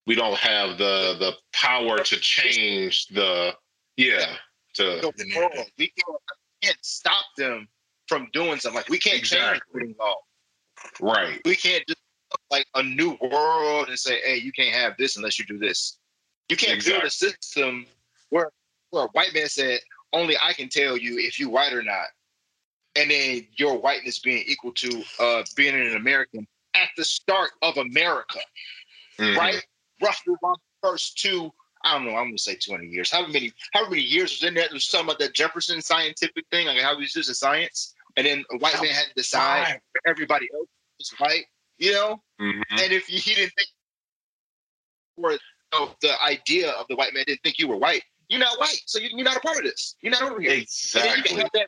we 0.05 0.16
don't 0.16 0.38
have 0.38 0.78
the 0.78 1.16
the 1.20 1.34
power 1.53 1.97
to 1.99 2.18
change 2.18 3.08
the 3.08 3.53
yeah 3.97 4.36
to 4.74 4.84
the 4.84 5.14
The 5.18 5.34
world. 5.38 5.51
we 5.78 5.88
can't, 5.88 6.18
can't 6.62 6.78
stop 6.82 7.26
them 7.38 7.68
from 8.08 8.28
doing 8.34 8.60
something 8.60 8.78
like 8.78 8.89
we 8.89 8.99
can't 8.99 9.24
change 9.24 9.34
Exactly. 9.34 9.82
voting 9.82 9.95
law 9.99 10.16
right 11.01 11.41
we 11.45 11.55
can't 11.55 11.84
just 11.88 11.99
like 12.51 12.66
a 12.76 12.84
new 12.84 13.18
world 13.22 13.89
and 13.89 13.97
say, 13.97 14.20
hey, 14.26 14.38
you 14.38 14.51
can't 14.51 14.74
have 14.74 14.93
this 14.97 15.18
unless 15.18 15.39
you 15.39 15.45
do 15.45 15.58
this. 15.58 15.97
You 16.49 16.58
can't 16.58 16.84
build 16.84 17.03
a 17.03 17.10
system 17.10 17.86
where 18.30 18.51
where 18.91 19.05
a 19.05 19.08
white 19.10 19.34
man 19.34 19.47
said, 19.47 19.80
only 20.14 20.36
I 20.41 20.53
can 20.53 20.70
tell 20.70 20.97
you 20.97 21.18
if 21.18 21.39
you 21.39 21.49
white 21.49 21.74
or 21.74 21.84
not. 21.84 22.08
And 22.95 23.12
then 23.12 23.47
your 23.58 23.78
whiteness 23.78 24.20
being 24.20 24.43
equal 24.47 24.74
to 24.74 25.03
uh 25.20 25.43
being 25.55 25.76
an 25.76 25.95
American 25.95 26.47
at 26.74 26.89
the 26.97 27.03
start 27.03 27.51
of 27.62 27.78
America, 27.78 28.39
Mhm. 29.18 29.36
right? 29.36 29.66
Roughly 30.01 30.36
around 30.43 30.58
the 30.58 30.88
first 30.88 31.18
two, 31.18 31.51
I 31.84 31.93
don't 31.93 32.05
know, 32.05 32.16
I'm 32.16 32.28
gonna 32.28 32.38
say 32.38 32.55
200 32.55 32.91
years. 32.91 33.12
However 33.12 33.30
many, 33.30 33.53
however 33.74 33.91
many 33.91 34.03
years 34.03 34.32
was 34.32 34.43
in 34.43 34.55
that? 34.55 34.72
Was 34.72 34.88
talking 34.88 35.08
about 35.08 35.20
that 35.20 35.34
Jefferson 35.34 35.82
scientific 35.82 36.45
thing, 36.51 36.68
like 36.68 36.80
how 36.80 36.95
he 36.95 37.01
was 37.01 37.16
using 37.16 37.34
science, 37.34 37.93
and 38.16 38.26
then 38.26 38.43
a 38.51 38.58
white 38.58 38.82
man 38.82 38.91
had 38.91 39.08
to 39.08 39.14
decide 39.14 39.82
for 39.91 40.01
everybody 40.10 40.47
else 40.53 40.68
was 40.97 41.10
white, 41.20 41.45
you 41.78 41.91
know? 41.93 42.24
Mhm. 42.39 42.64
And 42.72 42.93
if 42.93 43.10
you, 43.10 43.20
he 43.20 43.36
didn't 43.36 43.53
think, 43.55 43.70
or 45.18 45.32
you 45.34 45.39
know, 45.74 45.95
the 46.01 46.22
idea 46.24 46.72
of 46.72 46.88
the 46.88 46.95
white 46.95 47.14
man 47.14 47.26
didn't 47.26 47.41
think 47.43 47.60
you 47.60 47.68
were 47.68 47.78
white, 47.78 48.03
you're 48.30 48.39
not 48.39 48.59
white, 48.59 48.82
so 48.86 48.99
you, 48.99 49.09
you're 49.11 49.23
not 49.23 49.38
a 49.38 49.39
part 49.39 49.57
of 49.57 49.63
this. 49.63 49.95
You're 50.01 50.11
not 50.11 50.23
over 50.23 50.39
here. 50.41 50.49
Then 50.51 50.59
you 50.59 51.23
can 51.23 51.39
exactly 51.39 51.43
that. 51.53 51.67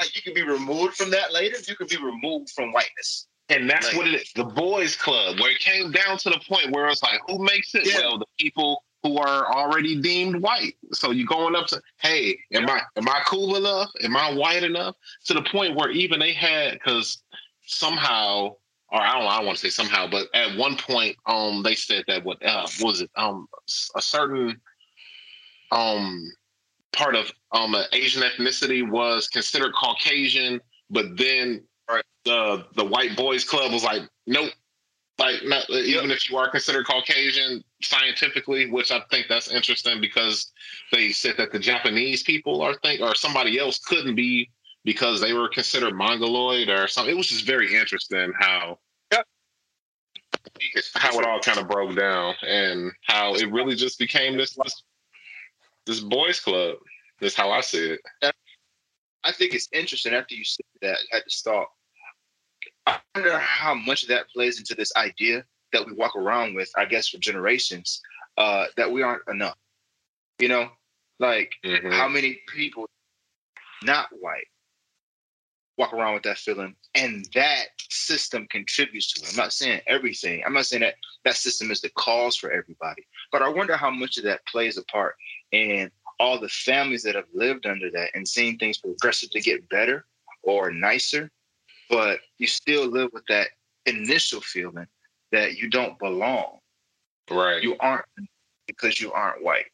Like 0.00 0.14
you 0.14 0.22
can 0.22 0.34
be 0.34 0.42
removed 0.42 0.94
from 0.94 1.10
that 1.10 1.32
later. 1.32 1.56
You 1.66 1.74
can 1.76 1.88
be 1.88 1.96
removed 1.96 2.50
from 2.50 2.72
whiteness. 2.72 3.26
And 3.48 3.68
that's 3.68 3.88
Like- 3.88 3.96
what 3.96 4.06
it 4.08 4.14
is. 4.14 4.32
The 4.34 4.44
boys 4.44 4.94
club, 4.94 5.40
where 5.40 5.50
it 5.50 5.58
came 5.58 5.90
down 5.90 6.18
to 6.18 6.30
the 6.30 6.38
point 6.48 6.70
where 6.70 6.86
it's 6.86 7.02
like, 7.02 7.20
who 7.26 7.38
makes 7.38 7.74
it? 7.74 7.86
Yeah. 7.86 8.00
Well, 8.00 8.18
the 8.18 8.26
people 8.38 8.84
who 9.02 9.16
are 9.18 9.52
already 9.52 10.00
deemed 10.00 10.40
white. 10.42 10.76
So 10.92 11.10
you're 11.12 11.26
going 11.26 11.54
up 11.56 11.66
to, 11.68 11.80
hey, 12.00 12.38
am 12.52 12.68
I 12.68 12.82
am 12.96 13.08
I 13.08 13.22
cool 13.26 13.56
enough? 13.56 13.90
Am 14.02 14.16
I 14.16 14.32
white 14.32 14.62
enough? 14.64 14.96
To 15.26 15.34
the 15.34 15.42
point 15.42 15.76
where 15.76 15.90
even 15.90 16.20
they 16.20 16.32
had 16.32 16.74
because 16.74 17.22
somehow, 17.66 18.56
or 18.90 19.00
I 19.00 19.14
don't 19.18 19.26
I 19.26 19.36
don't 19.38 19.46
want 19.46 19.58
to 19.58 19.62
say 19.62 19.70
somehow, 19.70 20.08
but 20.08 20.28
at 20.34 20.56
one 20.56 20.76
point, 20.76 21.16
um, 21.26 21.62
they 21.62 21.74
said 21.74 22.04
that 22.08 22.24
what 22.24 22.44
uh 22.44 22.66
what 22.80 22.88
was 22.88 23.00
it? 23.00 23.10
Um 23.16 23.48
a 23.96 24.02
certain 24.02 24.60
um 25.72 26.30
part 26.92 27.14
of 27.14 27.30
um 27.52 27.74
an 27.74 27.84
Asian 27.92 28.22
ethnicity 28.22 28.88
was 28.88 29.28
considered 29.28 29.72
Caucasian, 29.74 30.60
but 30.90 31.16
then 31.16 31.62
the 32.24 32.66
the 32.76 32.84
white 32.84 33.16
boys 33.16 33.44
club 33.44 33.72
was 33.72 33.84
like, 33.84 34.02
nope. 34.26 34.52
Like 35.18 35.42
not, 35.44 35.68
even 35.70 36.12
if 36.12 36.30
you 36.30 36.36
are 36.36 36.48
considered 36.48 36.86
Caucasian 36.86 37.64
scientifically, 37.82 38.70
which 38.70 38.92
I 38.92 39.00
think 39.10 39.26
that's 39.28 39.50
interesting 39.50 40.00
because 40.00 40.52
they 40.92 41.10
said 41.10 41.34
that 41.38 41.50
the 41.50 41.58
Japanese 41.58 42.22
people 42.22 42.62
are 42.62 42.74
think 42.84 43.00
or 43.00 43.16
somebody 43.16 43.58
else 43.58 43.80
couldn't 43.80 44.14
be 44.14 44.48
because 44.84 45.20
they 45.20 45.32
were 45.32 45.48
considered 45.48 45.94
mongoloid 45.94 46.68
or 46.68 46.86
something. 46.86 47.12
It 47.12 47.16
was 47.16 47.26
just 47.26 47.46
very 47.46 47.74
interesting 47.74 48.32
how 48.38 48.78
how 50.94 51.18
it 51.18 51.26
all 51.26 51.40
kind 51.40 51.58
of 51.58 51.68
broke 51.68 51.96
down 51.96 52.34
and 52.46 52.92
how 53.02 53.34
it 53.34 53.50
really 53.50 53.74
just 53.74 53.98
became 53.98 54.36
this 54.36 54.54
this, 54.54 54.84
this 55.88 56.00
boys 56.00 56.38
club. 56.38 56.76
That's 57.20 57.34
how 57.34 57.50
I 57.50 57.62
see 57.62 57.96
it. 57.96 58.32
I 59.24 59.32
think 59.32 59.54
it's 59.54 59.68
interesting 59.72 60.14
after 60.14 60.34
you 60.34 60.44
said 60.44 60.64
that 60.82 60.98
at 61.12 61.24
the 61.24 61.30
start. 61.30 61.68
I 62.86 63.00
wonder 63.14 63.36
how 63.38 63.74
much 63.74 64.02
of 64.02 64.08
that 64.10 64.28
plays 64.30 64.58
into 64.58 64.74
this 64.74 64.92
idea 64.96 65.44
that 65.72 65.84
we 65.84 65.92
walk 65.92 66.14
around 66.14 66.54
with, 66.54 66.70
I 66.76 66.84
guess, 66.84 67.08
for 67.08 67.18
generations, 67.18 68.00
uh, 68.36 68.66
that 68.76 68.90
we 68.90 69.02
aren't 69.02 69.26
enough. 69.28 69.56
You 70.38 70.48
know, 70.48 70.70
like 71.18 71.52
Mhm. 71.64 71.92
how 71.92 72.08
many 72.08 72.34
people 72.48 72.88
not 73.82 74.08
white 74.12 74.46
walk 75.76 75.92
around 75.92 76.14
with 76.14 76.24
that 76.24 76.38
feeling 76.38 76.74
and 76.94 77.24
that 77.34 77.68
system 77.88 78.46
contributes 78.48 79.12
to 79.12 79.22
it. 79.22 79.30
I'm 79.30 79.36
not 79.36 79.52
saying 79.52 79.80
everything. 79.86 80.42
I'm 80.44 80.52
not 80.52 80.66
saying 80.66 80.82
that 80.82 80.96
that 81.24 81.36
system 81.36 81.70
is 81.70 81.80
the 81.80 81.90
cause 81.90 82.36
for 82.36 82.50
everybody, 82.50 83.06
but 83.30 83.42
I 83.42 83.48
wonder 83.48 83.76
how 83.76 83.90
much 83.90 84.18
of 84.18 84.24
that 84.24 84.44
plays 84.46 84.76
a 84.76 84.84
part 84.84 85.16
in 85.52 85.90
all 86.20 86.40
the 86.40 86.48
families 86.48 87.02
that 87.04 87.14
have 87.14 87.28
lived 87.32 87.66
under 87.66 87.90
that 87.90 88.10
and 88.14 88.26
seen 88.26 88.58
things 88.58 88.78
progressively 88.78 89.40
get 89.40 89.68
better 89.68 90.06
or 90.42 90.70
nicer, 90.70 91.30
but 91.88 92.20
you 92.38 92.46
still 92.46 92.86
live 92.86 93.10
with 93.12 93.24
that 93.28 93.48
initial 93.86 94.40
feeling 94.40 94.86
that 95.32 95.56
you 95.56 95.70
don't 95.70 95.98
belong 95.98 96.58
Right. 97.30 97.62
you 97.62 97.76
aren't 97.80 98.04
because 98.66 99.00
you 99.00 99.12
aren't 99.12 99.42
white. 99.42 99.66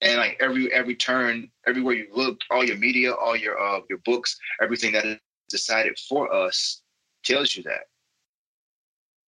And 0.00 0.18
like 0.18 0.36
every 0.40 0.72
every 0.72 0.96
turn, 0.96 1.50
everywhere 1.66 1.94
you 1.94 2.08
look, 2.12 2.40
all 2.50 2.64
your 2.64 2.76
media, 2.76 3.12
all 3.12 3.36
your 3.36 3.58
uh 3.60 3.80
your 3.88 3.98
books, 3.98 4.38
everything 4.60 4.92
that 4.92 5.04
is 5.04 5.18
decided 5.48 5.98
for 6.08 6.32
us 6.32 6.82
tells 7.24 7.56
you 7.56 7.62
that. 7.64 7.86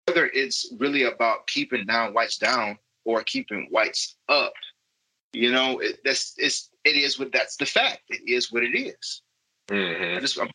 Whether 0.08 0.28
it's 0.28 0.74
really 0.80 1.04
about 1.04 1.48
keeping 1.48 1.86
down 1.86 2.14
whites 2.14 2.38
down 2.38 2.78
or 3.06 3.24
keeping 3.24 3.68
whites 3.72 4.16
up, 4.30 4.54
you 5.34 5.52
know, 5.52 5.80
it, 5.80 6.00
that's 6.04 6.34
it's 6.38 6.70
it 6.84 6.96
is 6.96 7.20
what 7.20 7.32
that's 7.32 7.58
the 7.58 7.66
fact. 7.66 8.02
It 8.10 8.22
is 8.28 8.52
what 8.52 8.64
it 8.64 8.78
is. 8.78 9.22
Mhm. 9.70 10.18
I 10.18 10.20
just 10.20 10.40
I'm, 10.40 10.50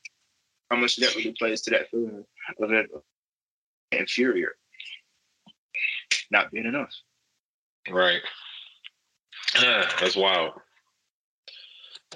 how 0.71 0.77
much 0.77 0.97
that 0.97 1.15
really 1.17 1.35
plays 1.39 1.63
to 1.63 1.71
that 1.71 1.91
feeling 1.91 2.25
of 2.61 2.73
it 2.73 2.87
inferior, 3.93 4.53
not 6.31 6.51
being 6.51 6.67
enough. 6.67 6.93
Right. 7.91 8.21
That's 9.61 10.17
wild. 10.17 10.53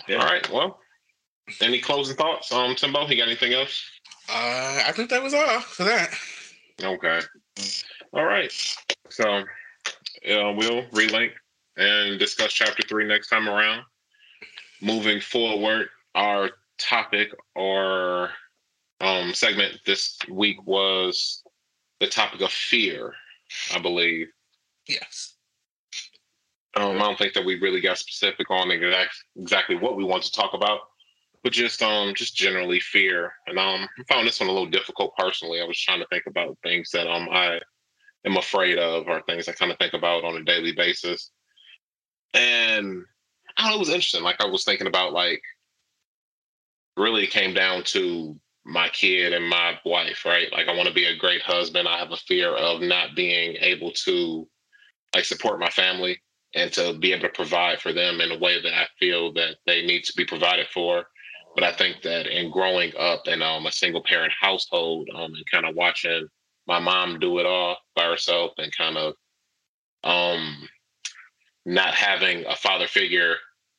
Yeah. 0.07 0.17
All 0.17 0.27
right. 0.27 0.49
Well, 0.51 0.79
any 1.61 1.81
closing 1.81 2.17
thoughts, 2.17 2.53
um, 2.53 2.75
Timbo? 2.75 3.07
You 3.07 3.17
got 3.17 3.29
anything 3.29 3.53
else? 3.53 3.83
Uh, 4.29 4.83
I 4.87 4.93
think 4.93 5.11
that 5.11 5.23
was 5.23 5.35
all 5.35 5.61
for 5.61 5.85
that. 5.85 6.11
Okay. 6.83 7.21
All 8.13 8.25
right. 8.25 8.53
So 9.11 9.25
uh, 9.31 9.45
we'll 10.25 10.85
relink 10.91 11.33
and 11.77 12.18
discuss 12.18 12.53
chapter 12.53 12.83
three 12.89 13.07
next 13.07 13.29
time 13.29 13.49
around. 13.49 13.83
Moving 14.81 15.20
forward, 15.20 15.89
our 16.14 16.51
topic 16.79 17.31
or 17.55 18.31
um, 19.01 19.35
segment 19.35 19.79
this 19.87 20.18
week 20.31 20.64
was 20.66 21.43
the 22.01 22.07
topic 22.07 22.41
of 22.41 22.51
fear, 22.51 23.14
I 23.75 23.79
believe. 23.79 24.29
Yes. 24.89 25.35
Um, 26.75 26.97
I 26.97 26.99
don't 27.01 27.18
think 27.18 27.35
that 27.35 27.45
we 27.45 27.61
really 27.61 27.81
got 27.81 27.99
specific 27.99 28.51
on 28.51 28.70
exact, 28.70 29.14
exactly 29.37 29.77
what 29.77 29.97
we 29.97 30.05
want 30.05 30.23
to 30.25 30.33
talk 30.33 30.55
about, 30.55 30.81
but 31.43 31.53
just 31.53 31.83
um 31.83 32.14
just 32.14 32.35
generally 32.35 32.81
fear. 32.81 33.33
And 33.47 33.59
um 33.59 33.89
I 33.99 34.12
found 34.12 34.27
this 34.27 34.41
one 34.41 34.49
a 34.49 34.53
little 34.53 34.70
difficult 34.70 35.14
personally. 35.18 35.61
I 35.61 35.64
was 35.64 35.79
trying 35.79 36.01
to 36.01 36.07
think 36.07 36.25
about 36.27 36.57
things 36.62 36.91
that 36.93 37.07
um 37.07 37.29
I 37.31 37.61
am 38.25 38.37
afraid 38.37 38.79
of 38.79 39.07
or 39.07 39.20
things 39.23 39.49
I 39.49 39.53
kind 39.53 39.70
of 39.70 39.79
think 39.79 39.93
about 39.93 40.25
on 40.25 40.37
a 40.37 40.45
daily 40.45 40.73
basis. 40.73 41.31
And 42.35 43.05
I 43.57 43.68
know, 43.68 43.76
it 43.76 43.80
was 43.80 43.89
interesting. 43.89 44.22
Like 44.22 44.41
I 44.41 44.47
was 44.47 44.64
thinking 44.64 44.87
about 44.87 45.12
like 45.12 45.43
really 46.97 47.26
came 47.26 47.55
down 47.55 47.83
to 47.85 48.39
my 48.64 48.89
kid 48.89 49.33
and 49.33 49.49
my 49.49 49.78
wife, 49.85 50.24
right? 50.24 50.51
Like 50.53 50.68
I 50.68 50.76
want 50.76 50.89
to 50.89 50.95
be 50.95 51.07
a 51.07 51.16
great 51.16 51.43
husband. 51.43 51.89
I 51.89 51.99
have 51.99 52.12
a 52.12 52.16
fear 52.16 52.55
of 52.55 52.80
not 52.80 53.16
being 53.16 53.57
able 53.61 53.93
to 54.05 54.49
like 55.14 55.24
support 55.24 55.59
my 55.59 55.68
family 55.68 56.20
and 56.55 56.72
to 56.72 56.99
be 56.99 57.12
able 57.12 57.22
to 57.22 57.35
provide 57.35 57.80
for 57.80 57.93
them 57.93 58.20
in 58.20 58.30
a 58.30 58.39
way 58.39 58.61
that 58.61 58.74
I 58.74 58.87
feel 58.99 59.33
that 59.35 59.57
they 59.66 59.85
need 59.85 60.05
to 60.05 60.12
be 60.16 60.24
provided 60.24 60.66
for. 60.68 61.05
But 61.55 61.64
I 61.64 61.72
think 61.72 62.03
that 62.03 62.26
in 62.26 62.51
growing 62.51 62.93
up 62.99 63.26
in 63.26 63.43
um, 63.43 63.66
a 63.66 63.72
single 63.72 64.03
parent 64.03 64.33
household 64.41 65.09
um, 65.14 65.33
and 65.35 65.45
kind 65.51 65.66
of 65.66 65.74
watching 65.74 66.26
my 66.66 66.78
mom 66.78 67.18
do 67.18 67.39
it 67.39 67.47
all 67.47 67.76
by 67.97 68.05
herself 68.05 68.53
and 68.59 68.74
kind 68.74 68.97
of 68.97 69.14
um, 70.05 70.68
not 71.65 71.95
having 71.95 72.45
a 72.47 72.57
father 72.57 72.87
figure 72.87 73.37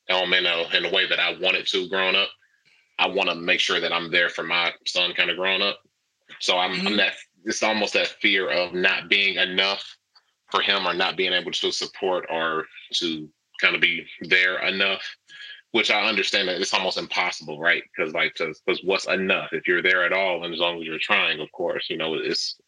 element 0.10 0.46
in, 0.74 0.86
a, 0.86 0.92
way 0.94 1.08
that 1.08 1.20
I 1.20 1.38
wanted 1.40 1.66
to 1.68 1.90
growing 1.90 2.16
up, 2.16 2.30
I 3.00 3.08
want 3.08 3.30
to 3.30 3.36
make 3.36 3.60
sure 3.60 3.80
that 3.80 3.94
I'm 3.94 4.12
there 4.12 4.30
for 4.30 4.44
my 4.44 4.72
son 4.86 5.14
kind 5.14 5.30
of 5.30 5.38
growing 5.38 5.62
up. 5.62 5.80
So 6.40 6.58
I'm, 6.58 6.74
I'm 6.88 6.94
Mhm. 6.94 6.98
that, 6.98 7.14
it's 7.46 7.64
almost 7.64 7.94
that 7.94 8.08
fear 8.22 8.50
of 8.50 8.74
not 8.74 9.10
being 9.10 9.36
enough 9.36 9.98
for 10.52 10.62
him 10.62 10.88
or 10.88 10.94
not 10.94 11.18
being 11.18 11.34
able 11.34 11.52
to 11.52 11.72
support 11.72 12.26
or 12.30 12.66
to 12.94 13.30
kind 13.60 13.76
of 13.76 13.82
be 13.82 14.06
there 14.22 14.60
enough 14.68 15.02
which 15.72 15.90
i 15.90 16.08
understand 16.08 16.48
that 16.48 16.62
it's 16.62 16.74
almost 16.74 16.98
impossible 16.98 17.60
right 17.60 17.84
because 17.96 18.14
like 18.14 18.34
because 18.38 18.82
what's 18.84 19.08
enough 19.08 19.50
if 19.52 19.68
you're 19.68 19.82
there 19.82 20.06
at 20.06 20.14
all 20.14 20.44
and 20.44 20.54
as 20.54 20.60
long 20.60 20.80
as 20.80 20.86
you're 20.86 21.00
trying 21.00 21.40
of 21.40 21.52
course 21.52 21.88
you 21.90 21.98
know 21.98 22.14
it's 22.14 22.60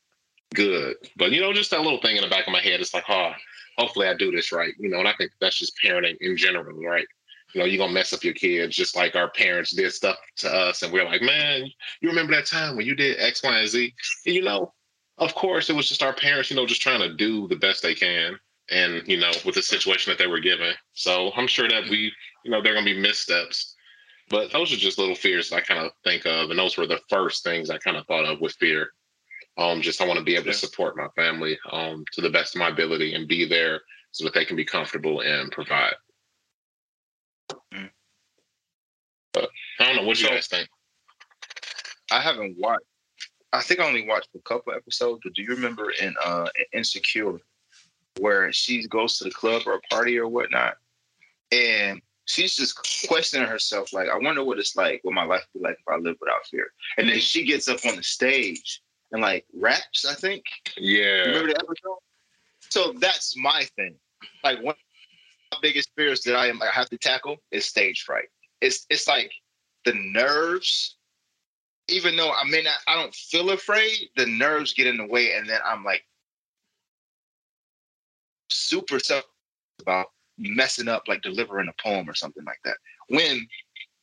good 0.53 0.95
but 1.16 1.32
you 1.32 1.39
know 1.39 1.53
just 1.53 1.72
that 1.72 1.82
little 1.82 2.01
thing 2.01 2.16
in 2.16 2.24
the 2.24 2.30
back 2.30 2.47
of 2.47 2.53
my 2.53 2.61
head 2.61 2.80
it's 2.80 2.93
like 2.93 3.03
oh 3.09 3.32
hopefully 3.78 4.07
i 4.07 4.13
do 4.13 4.32
this 4.32 4.51
right 4.51 4.73
you 4.80 4.89
know 4.89 4.99
and 4.99 5.07
i 5.07 5.13
think 5.13 5.32
that's 5.39 5.57
just 5.57 5.78
parenting 5.84 6.15
in 6.21 6.38
general 6.38 6.78
right? 6.84 7.07
You 7.53 7.61
know 7.61 7.65
you're 7.65 7.78
gonna 7.78 7.93
mess 7.93 8.11
up 8.11 8.23
your 8.23 8.34
kids 8.34 8.76
just 8.76 8.95
like 8.95 9.15
our 9.15 9.30
parents 9.32 9.73
did 9.73 9.91
stuff 9.93 10.17
to 10.38 10.53
us 10.53 10.82
and 10.82 10.91
we're 10.91 11.05
like 11.05 11.21
man 11.21 11.65
you 12.01 12.09
remember 12.09 12.36
that 12.36 12.47
time 12.47 12.76
when 12.76 12.86
you 12.86 12.95
did 12.95 13.19
x 13.19 13.43
y 13.43 13.59
and 13.59 13.69
z? 13.69 13.93
And 14.26 14.36
you 14.36 14.43
know 14.43 14.73
of 15.17 15.34
course 15.36 15.69
it 15.69 15.76
was 15.76 15.88
just 15.88 16.03
our 16.03 16.13
parents 16.13 16.49
you 16.49 16.55
know 16.57 16.65
just 16.65 16.82
trying 16.82 16.99
to 16.99 17.13
do 17.15 17.47
the 17.47 17.55
best 17.55 17.82
they 17.82 17.95
can 17.95 18.38
and 18.69 19.07
you 19.07 19.17
know 19.17 19.32
with 19.45 19.55
the 19.55 19.61
situation 19.61 20.11
that 20.11 20.17
they 20.17 20.28
were 20.28 20.39
given. 20.39 20.73
So 20.93 21.32
i'm 21.36 21.47
sure 21.47 21.69
that 21.69 21.84
we 21.89 22.11
you 22.43 22.51
know 22.51 22.61
they're 22.61 22.76
to 22.76 22.84
be 22.84 22.99
missteps 22.99 23.76
but 24.30 24.51
those 24.51 24.71
are 24.73 24.78
just 24.78 24.97
little 24.97 25.15
fears 25.15 25.51
i 25.51 25.61
kind 25.61 25.86
of 25.86 25.91
think 26.03 26.26
of 26.26 26.49
and 26.49 26.59
those 26.59 26.78
were 26.78 26.88
the 26.88 26.99
first 27.09 27.43
things 27.43 27.69
i 27.69 27.78
kind 27.78 27.97
of 27.97 28.05
thought 28.07 28.26
of 28.26 28.41
with 28.41 28.53
fear 28.53 28.89
um 29.58 29.82
just 29.82 30.01
i 30.01 30.06
want 30.08 30.18
to 30.18 30.24
be 30.26 30.36
able 30.36 30.47
Yeah. 30.47 30.51
to 30.53 30.58
support 30.58 30.97
my 30.97 31.08
family 31.16 31.58
um 31.72 32.03
to 32.14 32.22
the 32.22 32.30
best 32.30 32.56
of 32.56 32.60
my 32.60 32.70
ability 32.70 33.14
and 33.14 33.28
be 33.28 33.45
there 33.45 33.82
so 34.12 34.24
that 34.24 34.34
they 34.34 34.45
can 34.45 34.56
be 34.56 34.66
comfortable 34.66 35.22
and 35.22 35.51
provide 35.51 35.95
Mm. 37.74 37.89
but 39.34 39.49
i 39.80 39.86
don't 39.86 39.95
know 39.97 40.03
what 40.03 40.18
do 40.18 40.24
you 40.24 40.30
guys 40.30 40.47
think 40.47 40.68
I 42.12 42.22
haven't 42.22 42.56
watched. 42.58 42.86
I 43.51 43.62
think 43.62 43.80
I 43.80 43.88
only 43.88 44.08
watched 44.08 44.30
a 44.36 44.39
couple 44.39 44.74
episodes. 44.74 45.22
But 45.24 45.34
do 45.34 45.41
you 45.41 45.49
remember 45.49 45.89
in 45.91 46.14
uh 46.24 46.47
Insecure, 46.72 47.39
where 48.20 48.51
she 48.51 48.88
goes 48.88 49.18
to 49.18 49.24
the 49.26 49.32
club 49.32 49.64
or 49.66 49.76
a 49.76 49.82
party 49.93 50.18
or 50.18 50.28
whatnot, 50.28 50.78
and 51.51 52.01
she's 52.26 52.56
just 52.56 53.08
questioning 53.08 53.47
herself, 53.47 53.91
like, 53.93 54.10
I 54.10 54.18
wonder 54.18 54.43
what 54.43 54.60
it's 54.60 54.76
like, 54.76 54.99
what 55.03 55.14
my 55.14 55.24
life 55.24 55.45
would 55.53 55.62
be 55.62 55.68
like 55.68 55.78
if 55.80 55.88
I 55.88 55.97
live 55.97 56.16
without 56.20 56.45
fear. 56.45 56.68
And 56.97 57.10
then 57.10 57.20
she 57.20 57.43
gets 57.43 57.68
up 57.68 57.84
on 57.86 57.95
the 57.95 58.03
stage 58.03 58.82
and 59.12 59.22
like 59.22 59.45
raps. 59.53 60.06
I 60.06 60.14
think. 60.14 60.43
yeah 60.78 61.24
Remember 61.26 61.49
the 61.49 61.58
episode? 61.58 61.97
So 62.70 62.93
that's 62.99 63.38
my 63.38 63.64
thing. 63.76 63.95
Like 64.43 64.58
one 64.58 64.76
of 64.76 64.78
my 65.53 65.58
biggest 65.62 65.89
fears 65.95 66.22
that 66.22 66.36
I 66.36 66.47
am 66.47 66.62
I 66.62 66.68
have 66.68 66.89
to 66.89 66.97
tackle 66.97 67.38
is 67.51 67.66
stage 67.66 68.03
fright. 68.03 68.28
It's 68.62 68.86
it's 68.89 69.08
like 69.08 69.32
the 69.86 69.93
nerves. 69.93 70.97
Even 71.88 72.16
though 72.16 72.32
I 72.32 72.43
may 72.49 72.64
not, 72.64 72.78
I 72.88 72.95
don't 72.95 73.14
feel 73.14 73.51
afraid. 73.51 74.10
The 74.16 74.26
nerves 74.26 74.74
get 74.74 74.88
in 74.88 74.97
the 74.97 75.06
way, 75.06 75.34
and 75.34 75.47
then 75.47 75.60
I'm 75.64 75.84
like 75.84 76.03
super 78.49 78.97
self 78.99 79.24
about 79.82 80.08
messing 80.38 80.88
up, 80.88 81.03
like 81.08 81.22
delivering 81.22 81.68
a 81.68 81.84
poem 81.84 82.10
or 82.10 82.16
something 82.16 82.43
like 82.43 82.60
that. 82.64 82.78
When 83.10 83.47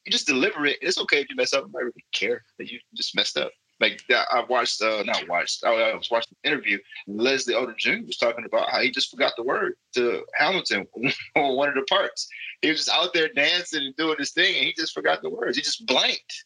you 0.05 0.13
just 0.13 0.27
deliver 0.27 0.67
it, 0.67 0.79
it's 0.81 0.99
okay 0.99 1.21
if 1.21 1.27
you 1.29 1.37
mess 1.37 1.53
up. 1.53 1.65
I 1.65 1.69
don't 1.73 1.75
really 1.75 2.05
care 2.13 2.43
that 2.59 2.71
you 2.71 2.79
just 2.95 3.17
messed 3.17 3.37
up. 3.37 3.51
Like 3.83 4.01
I 4.11 4.45
watched, 4.49 4.80
uh, 4.80 5.03
not 5.03 5.28
watched, 5.28 5.64
I, 5.64 5.91
I 5.91 5.95
was 5.97 6.09
watching 6.09 6.37
the 6.41 6.49
interview. 6.49 6.78
Leslie 7.09 7.55
Odom 7.55 7.76
Jr. 7.76 8.07
was 8.07 8.16
talking 8.16 8.45
about 8.45 8.70
how 8.70 8.80
he 8.80 8.93
just 8.93 9.11
forgot 9.11 9.33
the 9.37 9.43
word 9.43 9.74
to 9.95 10.24
Hamilton 10.35 10.87
on 11.37 11.57
one 11.57 11.68
of 11.68 11.74
the 11.74 11.83
parts. 11.83 12.28
He 12.61 12.68
was 12.68 12.78
just 12.78 12.91
out 12.91 13.12
there 13.12 13.28
dancing 13.35 13.83
and 13.83 13.97
doing 13.97 14.14
his 14.20 14.30
thing, 14.30 14.55
and 14.55 14.66
he 14.66 14.72
just 14.72 14.95
forgot 14.95 15.20
the 15.20 15.30
words. 15.30 15.57
He 15.57 15.64
just 15.64 15.85
blanked. 15.85 16.45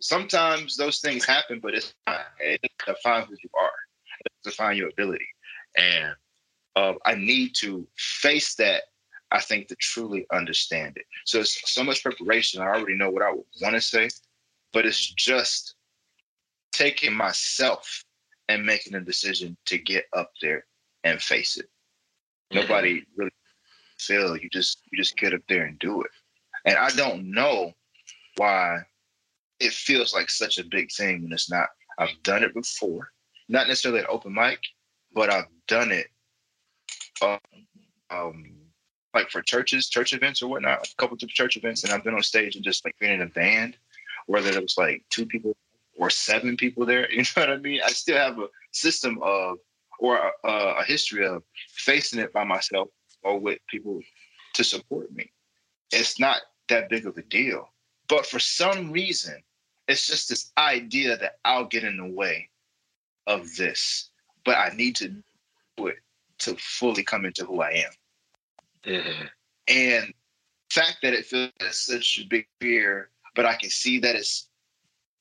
Sometimes 0.00 0.76
those 0.76 0.98
things 0.98 1.24
happen, 1.24 1.60
but 1.60 1.74
it's 1.74 1.94
not. 2.08 2.26
It 2.40 2.60
define 2.84 3.26
who 3.26 3.36
you 3.40 3.50
are. 3.56 3.70
It 4.24 4.32
define 4.42 4.76
your 4.76 4.88
ability. 4.88 5.28
And 5.78 6.16
uh, 6.74 6.94
I 7.04 7.14
need 7.14 7.54
to 7.60 7.86
face 7.96 8.56
that 8.56 8.82
I 9.30 9.40
think 9.40 9.68
to 9.68 9.76
truly 9.76 10.26
understand 10.32 10.96
it. 10.96 11.04
So 11.24 11.38
it's 11.38 11.72
so 11.72 11.84
much 11.84 12.02
preparation. 12.02 12.60
I 12.60 12.66
already 12.66 12.96
know 12.96 13.10
what 13.10 13.22
I 13.22 13.30
want 13.62 13.76
to 13.76 13.80
say, 13.80 14.10
but 14.72 14.86
it's 14.86 15.06
just 15.14 15.76
taking 16.74 17.14
myself 17.14 18.04
and 18.48 18.66
making 18.66 18.94
a 18.94 19.00
decision 19.00 19.56
to 19.66 19.78
get 19.78 20.04
up 20.12 20.30
there 20.42 20.66
and 21.04 21.22
face 21.22 21.56
it. 21.56 21.66
Mm-hmm. 22.52 22.60
Nobody 22.60 23.02
really 23.16 23.30
feel 23.98 24.36
you 24.36 24.50
just 24.50 24.82
you 24.90 24.98
just 24.98 25.16
get 25.16 25.32
up 25.32 25.40
there 25.48 25.64
and 25.64 25.78
do 25.78 26.02
it. 26.02 26.10
And 26.66 26.76
I 26.76 26.90
don't 26.90 27.30
know 27.30 27.72
why 28.36 28.80
it 29.60 29.72
feels 29.72 30.12
like 30.12 30.28
such 30.28 30.58
a 30.58 30.64
big 30.64 30.90
thing 30.92 31.22
when 31.22 31.32
it's 31.32 31.50
not. 31.50 31.68
I've 31.98 32.22
done 32.24 32.42
it 32.42 32.52
before, 32.52 33.10
not 33.48 33.68
necessarily 33.68 34.00
at 34.00 34.10
open 34.10 34.34
mic, 34.34 34.58
but 35.12 35.32
I've 35.32 35.46
done 35.68 35.92
it 35.92 36.08
um, 37.22 37.38
um 38.10 38.50
like 39.14 39.30
for 39.30 39.42
churches, 39.42 39.88
church 39.88 40.12
events 40.12 40.42
or 40.42 40.48
whatnot, 40.48 40.84
a 40.84 40.94
couple 40.96 41.16
of 41.22 41.28
church 41.28 41.56
events, 41.56 41.84
and 41.84 41.92
I've 41.92 42.02
been 42.02 42.14
on 42.14 42.22
stage 42.22 42.56
and 42.56 42.64
just 42.64 42.84
like 42.84 42.98
being 42.98 43.14
in 43.14 43.22
a 43.22 43.26
band, 43.26 43.76
whether 44.26 44.50
it 44.50 44.60
was 44.60 44.74
like 44.76 45.04
two 45.08 45.24
people 45.24 45.56
or 45.96 46.10
seven 46.10 46.56
people 46.56 46.86
there. 46.86 47.08
You 47.12 47.18
know 47.18 47.42
what 47.42 47.50
I 47.50 47.56
mean? 47.58 47.80
I 47.84 47.90
still 47.90 48.16
have 48.16 48.38
a 48.38 48.48
system 48.72 49.18
of 49.22 49.58
or 50.00 50.32
a, 50.44 50.48
a 50.48 50.84
history 50.84 51.26
of 51.26 51.42
facing 51.68 52.18
it 52.18 52.32
by 52.32 52.44
myself 52.44 52.88
or 53.22 53.38
with 53.38 53.58
people 53.68 54.00
to 54.54 54.64
support 54.64 55.12
me. 55.12 55.30
It's 55.92 56.18
not 56.18 56.42
that 56.68 56.88
big 56.88 57.06
of 57.06 57.16
a 57.16 57.22
deal. 57.22 57.68
But 58.08 58.26
for 58.26 58.38
some 58.38 58.90
reason, 58.90 59.42
it's 59.88 60.06
just 60.06 60.28
this 60.28 60.52
idea 60.58 61.16
that 61.16 61.38
I'll 61.44 61.66
get 61.66 61.84
in 61.84 61.96
the 61.96 62.06
way 62.06 62.50
of 63.26 63.54
this, 63.56 64.10
but 64.44 64.56
I 64.56 64.74
need 64.74 64.96
to 64.96 65.08
do 65.76 65.86
it 65.86 65.96
to 66.40 66.56
fully 66.56 67.02
come 67.02 67.24
into 67.24 67.44
who 67.44 67.62
I 67.62 67.70
am. 67.70 67.90
Mm-hmm. 68.84 69.24
And 69.68 70.14
fact 70.70 70.98
that 71.02 71.14
it 71.14 71.26
feels 71.26 71.52
such 71.70 72.20
a 72.22 72.28
big 72.28 72.46
fear, 72.60 73.10
but 73.34 73.46
I 73.46 73.54
can 73.54 73.70
see 73.70 73.98
that 74.00 74.16
it's 74.16 74.48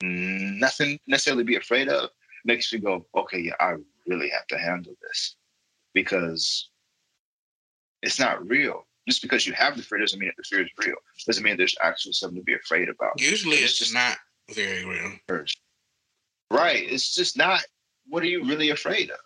nothing 0.04 1.00
necessarily 1.08 1.44
be 1.44 1.56
afraid 1.56 1.90
of, 1.90 2.10
makes 2.46 2.72
me 2.74 2.80
go, 2.80 3.06
okay, 3.16 3.40
yeah, 3.40 3.54
I 3.60 3.76
really 4.08 4.30
have 4.30 4.48
to 4.48 4.58
handle 4.58 4.94
this 5.02 5.36
because 5.94 6.70
it's 8.02 8.20
not 8.20 8.48
real. 8.48 8.86
Just 9.08 9.22
because 9.22 9.46
you 9.46 9.54
have 9.54 9.76
the 9.76 9.84
fear 9.84 10.00
doesn't 10.00 10.20
mean 10.20 10.30
that 10.30 10.38
the 10.38 10.44
fear 10.44 10.64
is 10.64 10.72
real. 10.86 10.96
Doesn't 11.26 11.44
mean 11.44 11.58
there's 11.58 11.76
actually 11.82 12.14
something 12.14 12.40
to 12.40 12.44
be 12.44 12.54
afraid 12.54 12.88
about. 12.90 13.20
Usually, 13.20 13.58
it's, 13.58 13.72
it's 13.72 13.80
just 13.80 13.94
not 13.94 14.18
very 14.54 14.86
real. 14.86 15.12
Right. 16.50 16.84
It's 16.90 17.14
just 17.14 17.38
not. 17.38 17.62
What 18.08 18.24
are 18.24 18.28
you 18.28 18.46
really 18.46 18.70
afraid 18.70 19.10
of? 19.10 19.18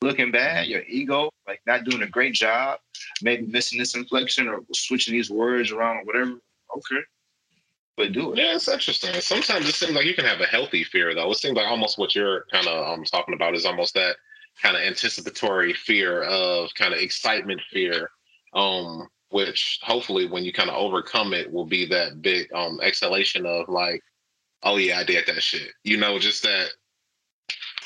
Looking 0.00 0.30
bad, 0.30 0.68
your 0.68 0.82
ego, 0.82 1.30
like 1.46 1.60
not 1.66 1.84
doing 1.84 2.02
a 2.02 2.06
great 2.06 2.32
job, 2.32 2.78
maybe 3.20 3.46
missing 3.46 3.78
this 3.78 3.94
inflection 3.94 4.48
or 4.48 4.60
switching 4.72 5.12
these 5.12 5.30
words 5.30 5.72
around 5.72 5.98
or 5.98 6.04
whatever. 6.04 6.38
Okay, 6.76 7.02
but 7.98 8.12
do 8.12 8.32
it. 8.32 8.38
Yeah, 8.38 8.54
it's 8.54 8.68
interesting. 8.68 9.12
Sometimes 9.20 9.68
it 9.68 9.74
seems 9.74 9.92
like 9.92 10.06
you 10.06 10.14
can 10.14 10.24
have 10.24 10.40
a 10.40 10.46
healthy 10.46 10.84
fear, 10.84 11.14
though. 11.14 11.30
It 11.32 11.36
seems 11.36 11.56
like 11.56 11.66
almost 11.66 11.98
what 11.98 12.14
you're 12.14 12.44
kind 12.50 12.68
of 12.68 12.86
um, 12.86 13.04
talking 13.04 13.34
about 13.34 13.56
is 13.56 13.66
almost 13.66 13.92
that 13.94 14.16
kind 14.62 14.76
of 14.76 14.82
anticipatory 14.82 15.74
fear 15.74 16.22
of 16.22 16.72
kind 16.74 16.94
of 16.94 17.00
excitement 17.00 17.60
fear, 17.70 18.08
um, 18.54 19.08
which 19.30 19.80
hopefully 19.82 20.26
when 20.26 20.44
you 20.44 20.52
kind 20.52 20.70
of 20.70 20.76
overcome 20.76 21.34
it 21.34 21.52
will 21.52 21.66
be 21.66 21.86
that 21.86 22.22
big 22.22 22.50
um, 22.54 22.80
exhalation 22.80 23.44
of 23.44 23.68
like, 23.68 24.00
oh 24.62 24.76
yeah, 24.76 24.98
I 24.98 25.04
did 25.04 25.26
that 25.26 25.42
shit. 25.42 25.72
You 25.82 25.96
know, 25.96 26.20
just 26.20 26.44
that 26.44 26.68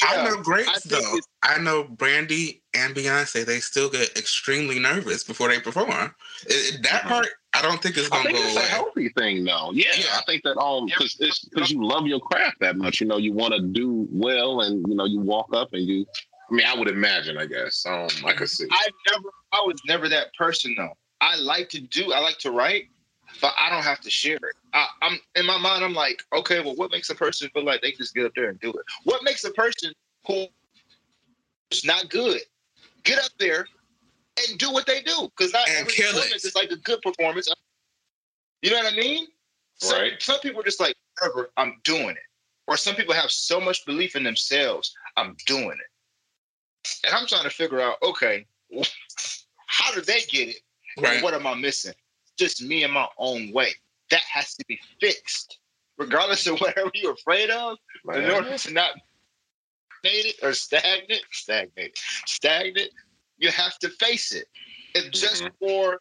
I 0.03 0.25
know 0.25 0.43
greats 0.43 0.85
though. 0.85 1.19
I 1.43 1.59
know 1.59 1.85
Brandy 1.85 2.63
and 2.75 2.95
Beyonce. 2.95 3.45
They 3.45 3.61
still 3.61 3.91
get 3.91 4.17
extremely 4.17 4.79
nervous 4.79 5.25
before 5.25 5.49
they 5.49 5.61
perform. 5.61 6.15
It, 6.47 6.83
that 6.83 7.03
mm-hmm. 7.03 7.09
part, 7.09 7.29
I 7.55 7.63
don't 7.63 7.83
think 7.83 7.97
is 7.97 8.09
going 8.09 8.27
to 8.27 8.33
go 8.33 8.39
it's 8.39 8.55
away. 8.55 8.65
a 8.65 8.67
healthy 8.67 9.09
thing, 9.11 9.45
though. 9.45 9.71
Yeah, 9.73 9.91
yeah. 9.97 10.19
I 10.19 10.23
think 10.27 10.43
that 10.45 10.59
um, 10.59 10.87
because 10.87 11.17
it's 11.21 11.45
because 11.47 11.71
you 11.71 11.85
love 11.85 12.07
your 12.07 12.21
craft 12.21 12.59
that 12.61 12.77
much. 12.77 13.01
You 13.01 13.07
know, 13.07 13.19
you 13.19 13.33
want 13.33 13.55
to 13.55 13.61
do 13.61 14.07
well, 14.11 14.61
and 14.63 14.85
you 14.89 14.95
know, 14.95 15.05
you 15.05 15.21
walk 15.21 15.55
up 15.55 15.73
and 15.73 15.87
you. 15.87 16.07
I 16.51 16.55
mean, 16.55 16.67
I 16.67 16.77
would 16.77 16.89
imagine. 16.89 17.39
I 17.39 17.47
guess. 17.47 17.85
Um, 17.87 18.09
I 18.25 18.33
could 18.33 18.49
see. 18.49 18.67
I 18.71 18.89
never. 19.11 19.29
I 19.53 19.63
was 19.67 19.81
never 19.87 20.09
that 20.09 20.35
person 20.35 20.75
though. 20.77 20.93
I 21.21 21.37
like 21.37 21.69
to 21.71 21.81
do. 21.81 22.13
I 22.13 22.21
like 22.21 22.39
to 22.39 22.51
write, 22.51 22.89
but 23.41 23.55
I 23.59 23.71
don't 23.71 23.85
have 23.85 24.01
to 24.01 24.11
share 24.11 24.37
it. 24.37 24.57
I, 24.73 24.87
am 25.03 25.19
in 25.35 25.47
my 25.47 25.59
mind. 25.59 25.85
I'm 25.85 25.95
like, 25.95 26.23
okay, 26.33 26.61
well, 26.61 26.75
what 26.75 26.91
makes 26.91 27.11
a 27.11 27.15
person 27.15 27.49
feel 27.51 27.65
like 27.65 27.83
they 27.83 27.93
just 27.93 28.15
get 28.15 28.27
up 28.27 28.33
there 28.35 28.49
and 28.49 28.61
do 28.61 28.71
it? 28.71 28.85
What 29.05 29.23
makes 29.25 29.45
a 29.45 29.51
person 29.51 29.93
who 30.27 30.47
is 31.71 31.85
not 31.85 32.09
good 32.11 32.41
get 33.05 33.19
up 33.19 33.33
there 33.39 33.67
and 34.49 34.59
do 34.59 34.73
what 34.73 34.87
they 34.87 35.03
do? 35.03 35.31
Because 35.37 35.53
not 35.53 35.69
and 35.69 35.79
every 35.79 35.93
performance 35.93 36.45
is 36.45 36.55
like 36.55 36.71
a 36.71 36.77
good 36.77 37.01
performance. 37.03 37.49
You 38.63 38.71
know 38.71 38.77
what 38.79 38.93
I 38.93 38.97
mean? 38.97 39.27
Some, 39.77 40.01
right. 40.01 40.23
Some 40.23 40.39
people 40.41 40.61
are 40.61 40.65
just 40.65 40.81
like, 40.81 40.95
whatever, 41.21 41.51
I'm 41.57 41.81
doing 41.85 42.11
it. 42.11 42.17
Or 42.69 42.77
some 42.77 42.95
people 42.95 43.15
have 43.15 43.31
so 43.31 43.61
much 43.61 43.85
belief 43.85 44.15
in 44.15 44.23
themselves, 44.23 44.95
I'm 45.17 45.37
doing 45.47 45.73
it. 45.73 47.07
And 47.07 47.15
I'm 47.15 47.27
trying 47.27 47.43
to 47.45 47.51
figure 47.51 47.81
out, 47.81 47.97
okay, 48.03 48.47
how 49.67 49.93
do 49.95 50.01
they 50.01 50.21
get 50.31 50.49
it? 50.49 50.61
Right. 50.99 51.23
what 51.23 51.35
am 51.35 51.47
I 51.47 51.55
missing? 51.55 51.95
Just 52.43 52.61
me 52.61 52.83
in 52.83 52.91
my 52.91 53.07
own 53.19 53.53
way. 53.53 53.69
That 54.11 54.23
has 54.23 54.57
to 54.57 54.65
be 54.67 54.77
fixed, 55.01 55.61
regardless 55.97 56.45
of 56.49 56.59
whatever 56.61 56.91
you're 56.93 57.13
afraid 57.13 57.51
of. 57.51 57.79
In 58.13 58.29
order 58.29 58.59
to 58.59 58.73
not 58.73 58.91
stagnated 60.01 60.35
or 60.43 60.53
stagnant, 60.53 61.23
stagnant, 61.31 61.93
stagnant, 62.27 62.91
you 63.39 63.53
have 63.53 63.79
to 63.79 63.89
face 63.91 64.33
it. 64.33 64.49
If 64.97 65.13
just 65.13 65.45
mm-hmm. 65.45 65.55
for 65.65 66.01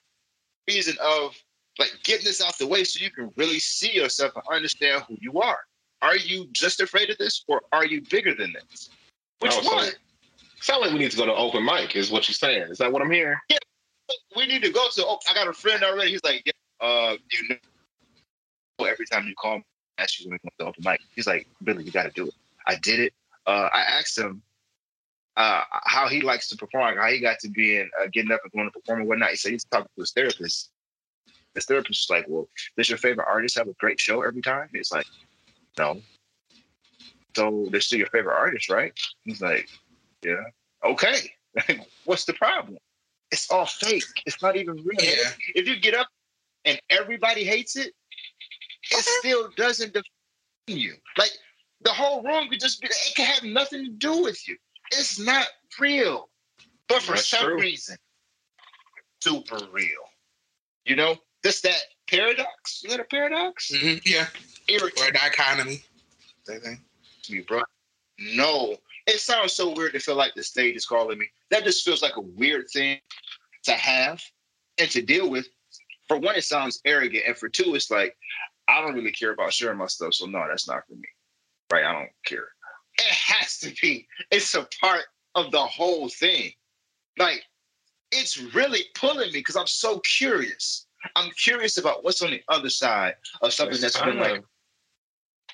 reason 0.68 0.98
of 1.00 1.36
like 1.78 1.92
getting 2.02 2.26
this 2.26 2.42
out 2.42 2.58
the 2.58 2.66
way 2.66 2.84
so 2.84 3.04
you 3.04 3.12
can 3.12 3.32
really 3.38 3.60
see 3.60 3.94
yourself 3.94 4.32
and 4.34 4.44
understand 4.52 5.04
who 5.08 5.18
you 5.22 5.40
are. 5.42 5.60
Are 6.02 6.18
you 6.18 6.48
just 6.54 6.82
afraid 6.82 7.12
of 7.12 7.20
this 7.20 7.46
or 7.48 7.62
are 7.72 7.86
you 7.86 8.02
bigger 8.10 8.34
than 8.34 8.52
this? 8.52 8.90
Which 9.42 9.52
oh, 9.54 9.76
one? 9.76 9.92
Sound 10.60 10.82
like 10.82 10.92
we 10.92 10.98
need 10.98 11.12
to 11.12 11.18
go 11.18 11.28
to 11.28 11.36
open 11.36 11.64
mic, 11.64 11.96
is 11.96 12.10
what 12.10 12.28
you're 12.28 12.34
saying. 12.34 12.64
Is 12.64 12.80
that 12.80 12.92
what 12.92 13.04
I'm 13.04 13.12
hearing? 13.12 13.38
Yeah. 13.48 13.60
We 14.36 14.46
need 14.46 14.64
to 14.64 14.72
go 14.72 14.88
to 14.94 15.06
oh, 15.06 15.20
I 15.30 15.34
got 15.34 15.48
a 15.48 15.54
friend 15.54 15.84
already. 15.84 16.12
He's 16.12 16.24
like, 16.24 16.44
yeah, 16.46 16.86
uh, 16.86 17.18
you 17.32 17.50
know 17.50 18.86
every 18.86 19.06
time 19.06 19.28
you 19.28 19.36
call 19.36 19.58
me, 19.58 19.64
ask 20.00 20.20
you 20.20 20.30
when 20.30 20.40
we 20.44 20.50
go 20.58 20.66
to 20.66 20.70
open 20.70 20.84
mic. 20.86 21.02
He's 21.16 21.28
like, 21.28 21.48
Billy, 21.64 21.84
you 21.84 21.92
gotta 21.92 22.12
do 22.12 22.28
it. 22.28 22.34
I 22.66 22.76
did 22.76 23.00
it 23.00 23.14
uh, 23.48 23.70
I 23.72 23.82
asked 23.82 24.18
him 24.18 24.42
uh, 25.38 25.64
how 25.84 26.08
he 26.08 26.22
likes 26.22 26.50
to 26.50 26.58
perform, 26.58 26.98
how 26.98 27.10
he 27.10 27.20
got 27.20 27.40
to 27.40 27.50
being 27.50 27.90
uh, 28.02 28.08
getting 28.12 28.32
up 28.32 28.42
and 28.44 28.52
going 28.52 28.68
to 28.68 28.72
perform 28.72 29.02
and 29.02 29.10
whatnot. 29.10 29.32
He 29.32 29.36
said 29.36 29.52
he's 29.52 29.66
talking 29.66 29.88
to 29.96 30.02
his 30.02 30.12
therapist. 30.12 30.72
His 31.56 31.66
therapist 31.66 32.10
was 32.10 32.16
like, 32.16 32.26
"Well, 32.28 32.48
does 32.78 32.90
your 32.90 32.98
favorite 32.98 33.28
artist 33.28 33.58
have 33.58 33.68
a 33.68 33.74
great 33.74 34.00
show 34.00 34.22
every 34.22 34.42
time?" 34.42 34.70
He's 34.74 34.92
like, 34.92 35.06
"No." 35.78 36.02
So 37.36 37.68
they're 37.72 37.82
still 37.82 38.00
your 38.00 38.08
favorite 38.08 38.36
artist, 38.36 38.70
right? 38.70 38.94
He's 39.24 39.42
like, 39.42 39.68
"Yeah." 40.24 40.44
Okay. 40.84 41.32
What's 42.06 42.26
the 42.26 42.34
problem? 42.34 42.78
It's 43.32 43.50
all 43.50 43.66
fake. 43.66 44.04
It's 44.26 44.42
not 44.42 44.58
even 44.58 44.76
real. 44.76 45.00
Yeah. 45.02 45.32
If 45.56 45.68
you 45.68 45.80
get 45.80 45.96
up 45.96 46.08
and 46.66 46.80
everybody 46.90 47.44
hates 47.44 47.76
it, 47.76 47.94
it 48.92 49.06
still 49.20 49.50
doesn't 49.56 49.94
define 49.94 50.04
you. 50.68 50.96
Like 51.18 51.32
the 51.82 51.92
whole 51.92 52.22
room 52.24 52.50
could 52.50 52.60
just 52.60 52.82
be, 52.82 52.88
it 52.88 53.16
could 53.16 53.26
have 53.26 53.44
nothing 53.44 53.86
to 53.86 53.92
do 53.92 54.22
with 54.22 54.48
you. 54.48 54.58
It's 54.92 55.20
not 55.20 55.48
real. 55.80 56.30
But 56.88 57.02
for 57.02 57.14
That's 57.14 57.28
some 57.28 57.46
true. 57.46 57.60
reason, 57.62 57.96
super 59.22 59.60
real. 59.72 59.88
You 60.86 60.98
know, 60.98 61.16
this 61.42 61.62
that 61.62 61.82
paradox. 62.10 62.84
Is 62.84 62.92
that 62.92 63.00
a 63.00 63.06
paradox? 63.06 63.72
Mm-hmm. 63.72 64.00
Yeah. 64.06 64.28
Irritant. 64.68 65.08
Or 65.08 65.12
dichotomy. 65.12 65.82
Anything? 66.50 66.82
Me, 67.30 67.40
bro. 67.48 67.62
No. 68.20 68.76
It 69.08 69.20
sounds 69.20 69.54
so 69.54 69.74
weird 69.74 69.94
to 69.94 70.00
feel 70.00 70.16
like 70.16 70.34
the 70.36 70.44
stage 70.44 70.76
is 70.76 70.86
calling 70.86 71.18
me. 71.18 71.28
That 71.50 71.64
just 71.64 71.84
feels 71.84 72.02
like 72.02 72.18
a 72.18 72.22
weird 72.22 72.68
thing 72.72 73.00
to 73.64 73.74
have 73.74 74.22
and 74.78 74.90
to 74.92 75.02
deal 75.02 75.30
with. 75.30 75.48
For 76.08 76.18
one, 76.18 76.36
it 76.36 76.44
sounds 76.44 76.82
arrogant, 76.86 77.24
and 77.26 77.38
for 77.38 77.50
two, 77.50 77.74
it's 77.76 77.90
like 77.90 78.16
I 78.68 78.82
don't 78.82 78.94
really 78.94 79.12
care 79.12 79.32
about 79.32 79.54
sharing 79.54 79.78
my 79.78 79.88
stuff, 79.88 80.14
so 80.14 80.26
no, 80.26 80.46
that's 80.48 80.68
not 80.68 80.86
for 80.88 80.96
me 80.96 81.08
right? 81.72 81.86
I 81.86 81.94
don't 81.94 82.10
care. 82.26 82.50
It 82.98 83.14
has 83.14 83.58
to 83.60 83.74
be. 83.82 84.08
It's 84.30 84.54
a 84.54 84.68
part 84.80 85.04
of 85.36 85.52
the 85.52 85.62
whole 85.62 86.10
thing. 86.10 86.52
Like, 87.18 87.44
it's 88.12 88.38
really 88.54 88.82
pulling 88.96 89.32
me 89.32 89.40
because 89.40 89.56
I'm 89.56 89.68
so 89.68 90.00
curious. 90.00 90.88
I'm 91.16 91.32
curious 91.32 91.78
about 91.78 92.04
what's 92.04 92.22
on 92.22 92.32
the 92.32 92.44
other 92.50 92.70
side 92.70 93.16
of 93.42 93.54
something 93.54 93.80
that's 93.80 94.00
been 94.00 94.20
like 94.20 94.44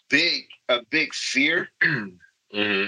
big, 0.09 0.43
a 0.67 0.81
big 0.89 1.13
fear 1.13 1.69
Mm-hmm. 2.55 2.87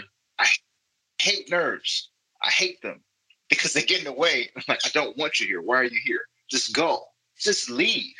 Hate 1.20 1.50
nerves. 1.50 2.10
I 2.44 2.50
hate 2.50 2.82
them 2.82 3.02
because 3.50 3.74
they 3.74 3.84
get 3.84 4.00
in 4.00 4.06
the 4.06 4.14
way. 4.14 4.50
I'm 4.56 4.64
like, 4.68 4.86
I 4.86 4.90
don't 4.90 5.18
want 5.18 5.40
you 5.40 5.48
here. 5.48 5.62
Why 5.62 5.78
are 5.78 5.84
you 5.84 6.00
here? 6.04 6.22
Just 6.50 6.74
go. 6.74 7.04
Just 7.40 7.70
leave. 7.70 8.16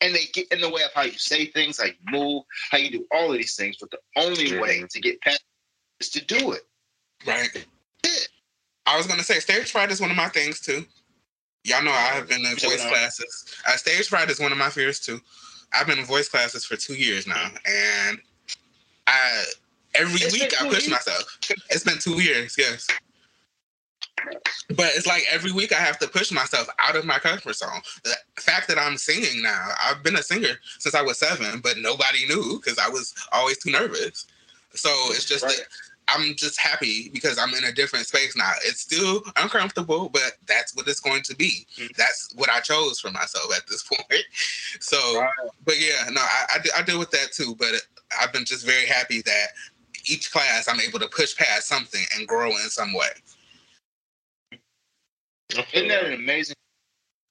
And 0.00 0.14
they 0.14 0.26
get 0.32 0.52
in 0.52 0.60
the 0.60 0.68
way 0.68 0.82
of 0.82 0.90
how 0.94 1.02
you 1.02 1.18
say 1.18 1.46
things, 1.46 1.78
how 1.78 1.86
you 1.86 1.94
move, 2.10 2.42
how 2.70 2.78
you 2.78 2.90
do 2.90 3.06
all 3.12 3.30
of 3.32 3.38
these 3.38 3.56
things. 3.56 3.76
But 3.80 3.90
the 3.90 3.98
only 4.16 4.58
way 4.58 4.80
Mhm. 4.80 4.88
to 4.90 5.00
get 5.00 5.20
past 5.22 5.44
is 6.00 6.10
to 6.10 6.24
do 6.24 6.52
it. 6.52 6.66
Right. 7.26 7.66
I 8.86 8.96
was 8.98 9.06
gonna 9.06 9.24
say 9.24 9.40
stage 9.40 9.70
fright 9.70 9.90
is 9.90 10.00
one 10.00 10.10
of 10.10 10.16
my 10.16 10.28
things 10.28 10.60
too. 10.60 10.86
Y'all 11.64 11.82
know 11.82 11.92
I 11.92 12.08
have 12.12 12.28
been 12.28 12.44
in 12.44 12.56
voice 12.56 12.84
classes. 12.84 13.46
Uh, 13.66 13.76
stage 13.76 14.08
fright 14.08 14.28
is 14.30 14.38
one 14.38 14.52
of 14.52 14.58
my 14.58 14.68
fears 14.68 15.00
too. 15.00 15.22
I've 15.72 15.86
been 15.86 15.98
in 15.98 16.04
voice 16.04 16.28
classes 16.28 16.66
for 16.66 16.76
two 16.76 16.94
years 16.94 17.26
now, 17.26 17.50
and 17.64 18.20
I 19.06 19.44
every 19.94 20.20
It's 20.20 20.32
week 20.32 20.52
I 20.60 20.68
push 20.68 20.86
years? 20.86 20.90
myself. 20.90 21.38
It's 21.70 21.84
been 21.84 21.98
two 21.98 22.22
years, 22.22 22.54
yes. 22.58 22.86
But 24.70 24.92
it's 24.94 25.06
like 25.06 25.24
every 25.30 25.52
week 25.52 25.72
I 25.72 25.80
have 25.80 25.98
to 25.98 26.08
push 26.08 26.32
myself 26.32 26.68
out 26.78 26.96
of 26.96 27.04
my 27.04 27.18
comfort 27.18 27.54
zone. 27.56 27.82
The 28.02 28.14
fact 28.40 28.68
that 28.68 28.78
I'm 28.78 28.96
singing 28.96 29.42
now, 29.42 29.68
I've 29.84 30.02
been 30.02 30.16
a 30.16 30.22
singer 30.22 30.58
since 30.78 30.94
I 30.94 31.02
was 31.02 31.18
seven, 31.18 31.60
but 31.60 31.78
nobody 31.78 32.26
knew 32.26 32.60
because 32.62 32.78
I 32.78 32.88
was 32.88 33.14
always 33.32 33.58
too 33.58 33.70
nervous. 33.70 34.26
So 34.74 34.88
it's 35.10 35.24
just 35.26 35.44
Right. 35.44 35.56
that 35.56 35.66
I'm 36.08 36.34
just 36.36 36.58
happy 36.58 37.08
because 37.10 37.38
I'm 37.38 37.54
in 37.54 37.64
a 37.64 37.72
different 37.72 38.06
space 38.06 38.36
now. 38.36 38.52
It's 38.64 38.80
still 38.80 39.22
uncomfortable, 39.36 40.08
but 40.10 40.32
that's 40.46 40.74
what 40.74 40.86
it's 40.88 41.00
going 41.00 41.22
to 41.22 41.34
be. 41.34 41.66
Mhm. 41.78 41.94
That's 41.96 42.30
what 42.34 42.50
I 42.50 42.60
chose 42.60 43.00
for 43.00 43.10
myself 43.10 43.54
at 43.56 43.66
this 43.68 43.82
point. 43.90 44.24
So, 44.80 45.20
Right. 45.20 45.30
but 45.64 45.78
yeah, 45.80 46.08
no, 46.10 46.20
I, 46.20 46.46
I, 46.74 46.80
I 46.80 46.82
deal 46.82 46.98
with 46.98 47.10
that 47.12 47.32
too. 47.32 47.54
But 47.54 47.74
I've 48.20 48.32
been 48.32 48.44
just 48.44 48.66
very 48.66 48.86
happy 48.86 49.22
that 49.22 49.48
each 50.06 50.32
class 50.32 50.68
I'm 50.68 50.80
able 50.80 50.98
to 51.00 51.08
push 51.08 51.36
past 51.36 51.68
something 51.68 52.02
and 52.16 52.26
grow 52.26 52.50
in 52.50 52.70
some 52.70 52.92
way. 52.92 53.08
Isn't 55.72 55.88
that 55.88 56.04
an 56.04 56.14
amazing? 56.14 56.54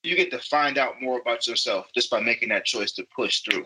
You 0.03 0.15
get 0.15 0.31
to 0.31 0.39
find 0.39 0.77
out 0.77 1.01
more 1.01 1.19
about 1.19 1.47
yourself 1.47 1.87
just 1.93 2.09
by 2.09 2.19
making 2.19 2.49
that 2.49 2.65
choice 2.65 2.91
to 2.93 3.05
push 3.15 3.41
through. 3.41 3.65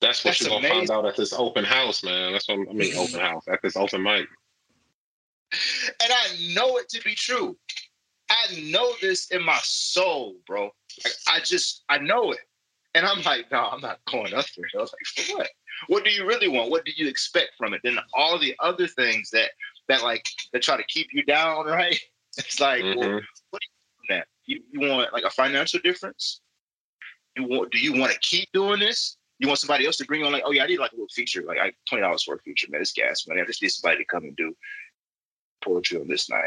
That's 0.00 0.24
what 0.24 0.30
That's 0.30 0.40
you're 0.40 0.50
gonna 0.50 0.66
amazing. 0.66 0.88
find 0.88 0.90
out 0.90 1.06
at 1.06 1.16
this 1.16 1.32
open 1.32 1.64
house, 1.64 2.02
man. 2.02 2.32
That's 2.32 2.48
what 2.48 2.68
I 2.68 2.72
mean, 2.72 2.96
open 2.96 3.20
house 3.20 3.44
at 3.48 3.60
this 3.62 3.76
open 3.76 4.02
mic. 4.02 4.26
And 5.52 6.12
I 6.12 6.54
know 6.54 6.78
it 6.78 6.88
to 6.90 7.02
be 7.02 7.14
true. 7.14 7.56
I 8.30 8.70
know 8.70 8.94
this 9.00 9.30
in 9.30 9.44
my 9.44 9.58
soul, 9.62 10.36
bro. 10.46 10.70
Like, 11.04 11.12
I 11.28 11.40
just, 11.40 11.84
I 11.88 11.98
know 11.98 12.32
it. 12.32 12.40
And 12.94 13.06
I'm 13.06 13.22
like, 13.22 13.50
no, 13.52 13.68
I'm 13.70 13.80
not 13.80 14.00
going 14.06 14.34
up 14.34 14.46
there. 14.56 14.66
I 14.74 14.78
was 14.80 14.92
like, 14.92 15.26
for 15.26 15.36
what? 15.36 15.48
What 15.88 16.04
do 16.04 16.10
you 16.10 16.26
really 16.26 16.48
want? 16.48 16.70
What 16.70 16.84
do 16.84 16.92
you 16.96 17.08
expect 17.08 17.52
from 17.58 17.74
it? 17.74 17.80
Then 17.84 17.98
all 18.14 18.38
the 18.38 18.54
other 18.60 18.86
things 18.86 19.30
that, 19.30 19.50
that 19.88 20.02
like, 20.02 20.24
that 20.52 20.62
try 20.62 20.76
to 20.76 20.84
keep 20.84 21.08
you 21.12 21.24
down, 21.24 21.66
right? 21.66 21.98
It's 22.38 22.60
like, 22.60 22.82
well, 22.96 23.08
Mhm. 23.08 23.22
that 24.08 24.26
you, 24.46 24.62
you 24.72 24.80
want 24.80 25.12
like 25.12 25.24
a 25.24 25.30
financial 25.30 25.80
difference? 25.80 26.40
You 27.36 27.44
want? 27.44 27.70
Do 27.72 27.78
you 27.78 27.92
want 27.94 28.12
to 28.12 28.18
keep 28.20 28.48
doing 28.52 28.80
this? 28.80 29.16
You 29.38 29.48
want 29.48 29.58
somebody 29.58 29.86
else 29.86 29.96
to 29.98 30.04
bring 30.04 30.22
on 30.24 30.32
like, 30.32 30.42
oh 30.46 30.52
yeah, 30.52 30.64
I 30.64 30.66
need 30.66 30.78
like 30.78 30.92
a 30.92 30.96
little 30.96 31.08
feature, 31.08 31.42
like 31.42 31.58
I 31.58 31.72
twenty 31.88 32.02
dollars 32.02 32.22
for 32.24 32.34
a 32.34 32.38
feature, 32.38 32.68
man. 32.70 32.80
It's 32.80 32.92
gas 32.92 33.26
money. 33.26 33.40
I 33.40 33.44
just 33.44 33.62
need 33.62 33.70
somebody 33.70 33.98
to 33.98 34.04
come 34.04 34.24
and 34.24 34.36
do 34.36 34.54
poetry 35.62 36.00
on 36.00 36.08
this 36.08 36.28
night. 36.28 36.42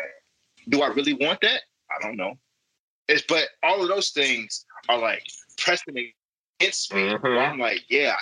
Do 0.70 0.82
I 0.82 0.88
really 0.88 1.14
want 1.14 1.42
that? 1.42 1.62
I 1.92 2.02
don't 2.02 2.18
know. 2.18 2.34
It's 3.08 3.24
but 3.28 3.48
all 3.64 3.82
of 3.82 3.88
those 3.88 4.10
things 4.10 4.66
are 4.90 4.98
like 4.98 5.24
pressing 5.58 5.96
against 6.60 6.94
me. 6.94 7.02
Mhm. 7.04 7.38
I'm 7.38 7.60
like, 7.60 7.82
yeah, 7.90 8.16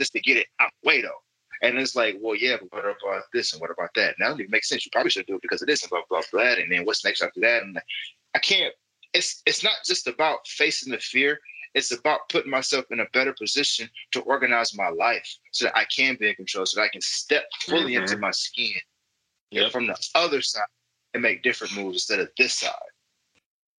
just 0.00 0.12
to 0.12 0.20
get 0.20 0.36
it 0.36 0.46
out 0.60 0.70
the 0.82 0.88
way 0.88 1.02
though. 1.02 1.20
And 1.62 1.78
it's 1.78 1.96
like, 1.96 2.16
well, 2.20 2.36
yeah, 2.36 2.56
but 2.60 2.70
what 2.72 2.84
about 2.84 3.22
this 3.32 3.52
and 3.52 3.60
what 3.62 3.70
about 3.70 3.88
that? 3.94 4.16
Now 4.18 4.34
it 4.36 4.50
makes 4.50 4.68
sense. 4.68 4.84
You 4.84 4.90
probably 4.92 5.10
should 5.10 5.26
do 5.26 5.36
it 5.36 5.42
because 5.42 5.62
of 5.62 5.68
this 5.68 5.82
and 5.82 5.90
blah 5.90 6.02
blah 6.08 6.20
blah. 6.30 6.52
And 6.52 6.70
then 6.70 6.84
what's 6.84 7.04
next 7.04 7.22
after 7.22 7.40
that? 7.40 7.62
And 7.62 7.80
I 8.34 8.38
can't. 8.38 8.74
It's 9.14 9.42
it's 9.46 9.64
not 9.64 9.76
just 9.86 10.06
about 10.06 10.46
facing 10.46 10.92
the 10.92 10.98
fear. 10.98 11.38
It's 11.74 11.92
about 11.92 12.28
putting 12.30 12.50
myself 12.50 12.84
in 12.90 13.00
a 13.00 13.06
better 13.12 13.32
position 13.34 13.88
to 14.12 14.20
organize 14.22 14.74
my 14.76 14.88
life 14.88 15.26
so 15.52 15.66
that 15.66 15.76
I 15.76 15.84
can 15.86 16.16
be 16.18 16.28
in 16.28 16.34
control, 16.34 16.66
so 16.66 16.80
that 16.80 16.86
I 16.86 16.88
can 16.88 17.00
step 17.02 17.44
fully 17.62 17.92
Mhm. 17.92 18.02
into 18.02 18.18
my 18.18 18.30
skin 18.30 18.80
Yep. 19.50 19.72
from 19.72 19.86
the 19.86 20.08
other 20.14 20.42
side 20.42 20.64
and 21.14 21.22
make 21.22 21.42
different 21.42 21.74
moves 21.74 21.96
instead 21.96 22.20
of 22.20 22.30
this 22.36 22.54
side. 22.54 22.72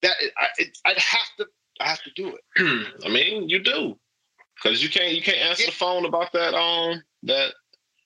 That 0.02 0.16
I 0.38 0.48
it, 0.58 0.78
I'd 0.86 0.98
have 0.98 1.28
to 1.38 1.48
I 1.80 1.90
have 1.90 2.02
to 2.04 2.12
do 2.12 2.36
it. 2.36 2.44
I 3.06 3.10
mean, 3.10 3.50
you 3.50 3.60
do, 3.60 4.00
because 4.62 4.84
you 4.84 4.90
can't 4.90 5.14
you 5.14 5.22
can't 5.22 5.38
answer 5.38 5.66
the 5.66 5.72
phone 5.72 6.06
about 6.06 6.32
that. 6.34 6.54
Um, 6.54 7.02
that 7.24 7.54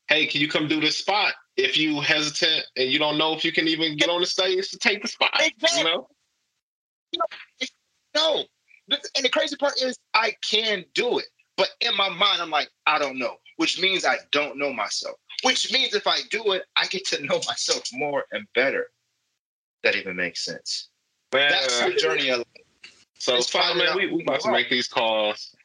hey, 0.07 0.25
can 0.25 0.41
you 0.41 0.47
come 0.47 0.67
do 0.67 0.79
this 0.79 0.97
spot? 0.97 1.33
If 1.57 1.77
you 1.77 1.99
hesitant 2.01 2.65
and 2.75 2.89
you 2.89 2.99
don't 2.99 3.17
know 3.17 3.33
if 3.33 3.43
you 3.43 3.51
can 3.51 3.67
even 3.67 3.97
get 3.97 4.09
on 4.09 4.21
the 4.21 4.25
stage 4.25 4.69
to 4.71 4.77
take 4.77 5.01
the 5.01 5.07
spot, 5.07 5.29
Exactly. 5.39 5.79
you 5.79 5.85
know. 5.85 6.07
No. 8.15 8.43
And 8.89 9.23
the 9.23 9.29
crazy 9.29 9.55
part 9.55 9.81
is 9.81 9.97
I 10.13 10.33
can 10.49 10.83
do 10.95 11.19
it. 11.19 11.25
But 11.57 11.69
in 11.81 11.95
my 11.95 12.09
mind, 12.09 12.41
I'm 12.41 12.49
like, 12.49 12.69
I 12.87 12.97
don't 12.97 13.19
know, 13.19 13.35
which 13.57 13.79
means 13.79 14.05
I 14.05 14.17
don't 14.31 14.57
know 14.57 14.73
myself. 14.73 15.15
Which 15.43 15.71
means 15.71 15.93
if 15.93 16.07
I 16.07 16.19
do 16.29 16.53
it, 16.53 16.63
I 16.75 16.87
get 16.87 17.05
to 17.07 17.21
know 17.25 17.39
myself 17.47 17.83
more 17.93 18.25
and 18.31 18.45
better. 18.55 18.87
That 19.83 19.95
even 19.95 20.15
makes 20.15 20.43
sense. 20.45 20.89
That's 21.31 21.81
the 21.81 21.93
journey 21.93 22.29
of 22.29 22.43
So 23.17 23.35
It's 23.35 23.53
man. 23.53 23.95
We 23.95 24.11
we 24.11 24.23
about 24.23 24.41
to 24.41 24.51
make 24.51 24.69
these 24.69 24.87
calls. 24.87 25.55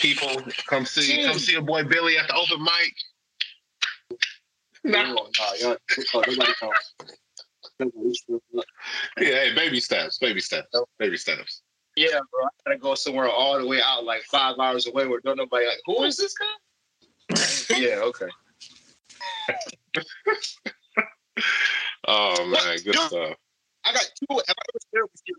People 0.00 0.42
come 0.66 0.86
see 0.86 1.24
come 1.24 1.38
see 1.38 1.52
your 1.52 1.62
boy 1.62 1.84
Billy 1.84 2.16
at 2.18 2.28
the 2.28 2.34
open 2.34 2.62
mic. 2.62 2.94
No. 4.84 5.16
Oh, 5.18 5.30
nah, 5.38 5.52
y'all- 5.54 5.76
nobody 6.14 6.52
knows. 6.62 8.24
Yeah, 9.18 9.24
hey, 9.26 9.54
baby 9.54 9.80
steps, 9.80 10.18
baby 10.18 10.40
steps, 10.40 10.68
baby 10.98 11.16
steps. 11.16 11.62
Yeah, 11.96 12.18
bro. 12.30 12.44
I 12.44 12.48
gotta 12.64 12.78
go 12.78 12.94
somewhere 12.94 13.28
all 13.28 13.58
the 13.58 13.66
way 13.66 13.80
out, 13.84 14.04
like 14.04 14.22
five 14.22 14.56
hours 14.58 14.86
away, 14.86 15.06
where 15.06 15.20
don't 15.20 15.36
nobody 15.36 15.66
like, 15.66 15.80
who 15.84 16.04
is 16.04 16.16
this 16.16 16.34
guy? 16.34 17.76
yeah, 17.76 17.96
okay. 18.02 18.28
Oh 22.06 22.46
man, 22.46 22.78
good 22.84 22.94
Yo. 22.94 23.06
stuff. 23.06 23.36
I 23.84 23.92
got 23.92 24.02
two. 24.18 24.26
Have 24.30 24.40
I 24.48 24.64
ever 24.70 24.80
shared 24.94 25.04
with 25.12 25.22
you? 25.26 25.36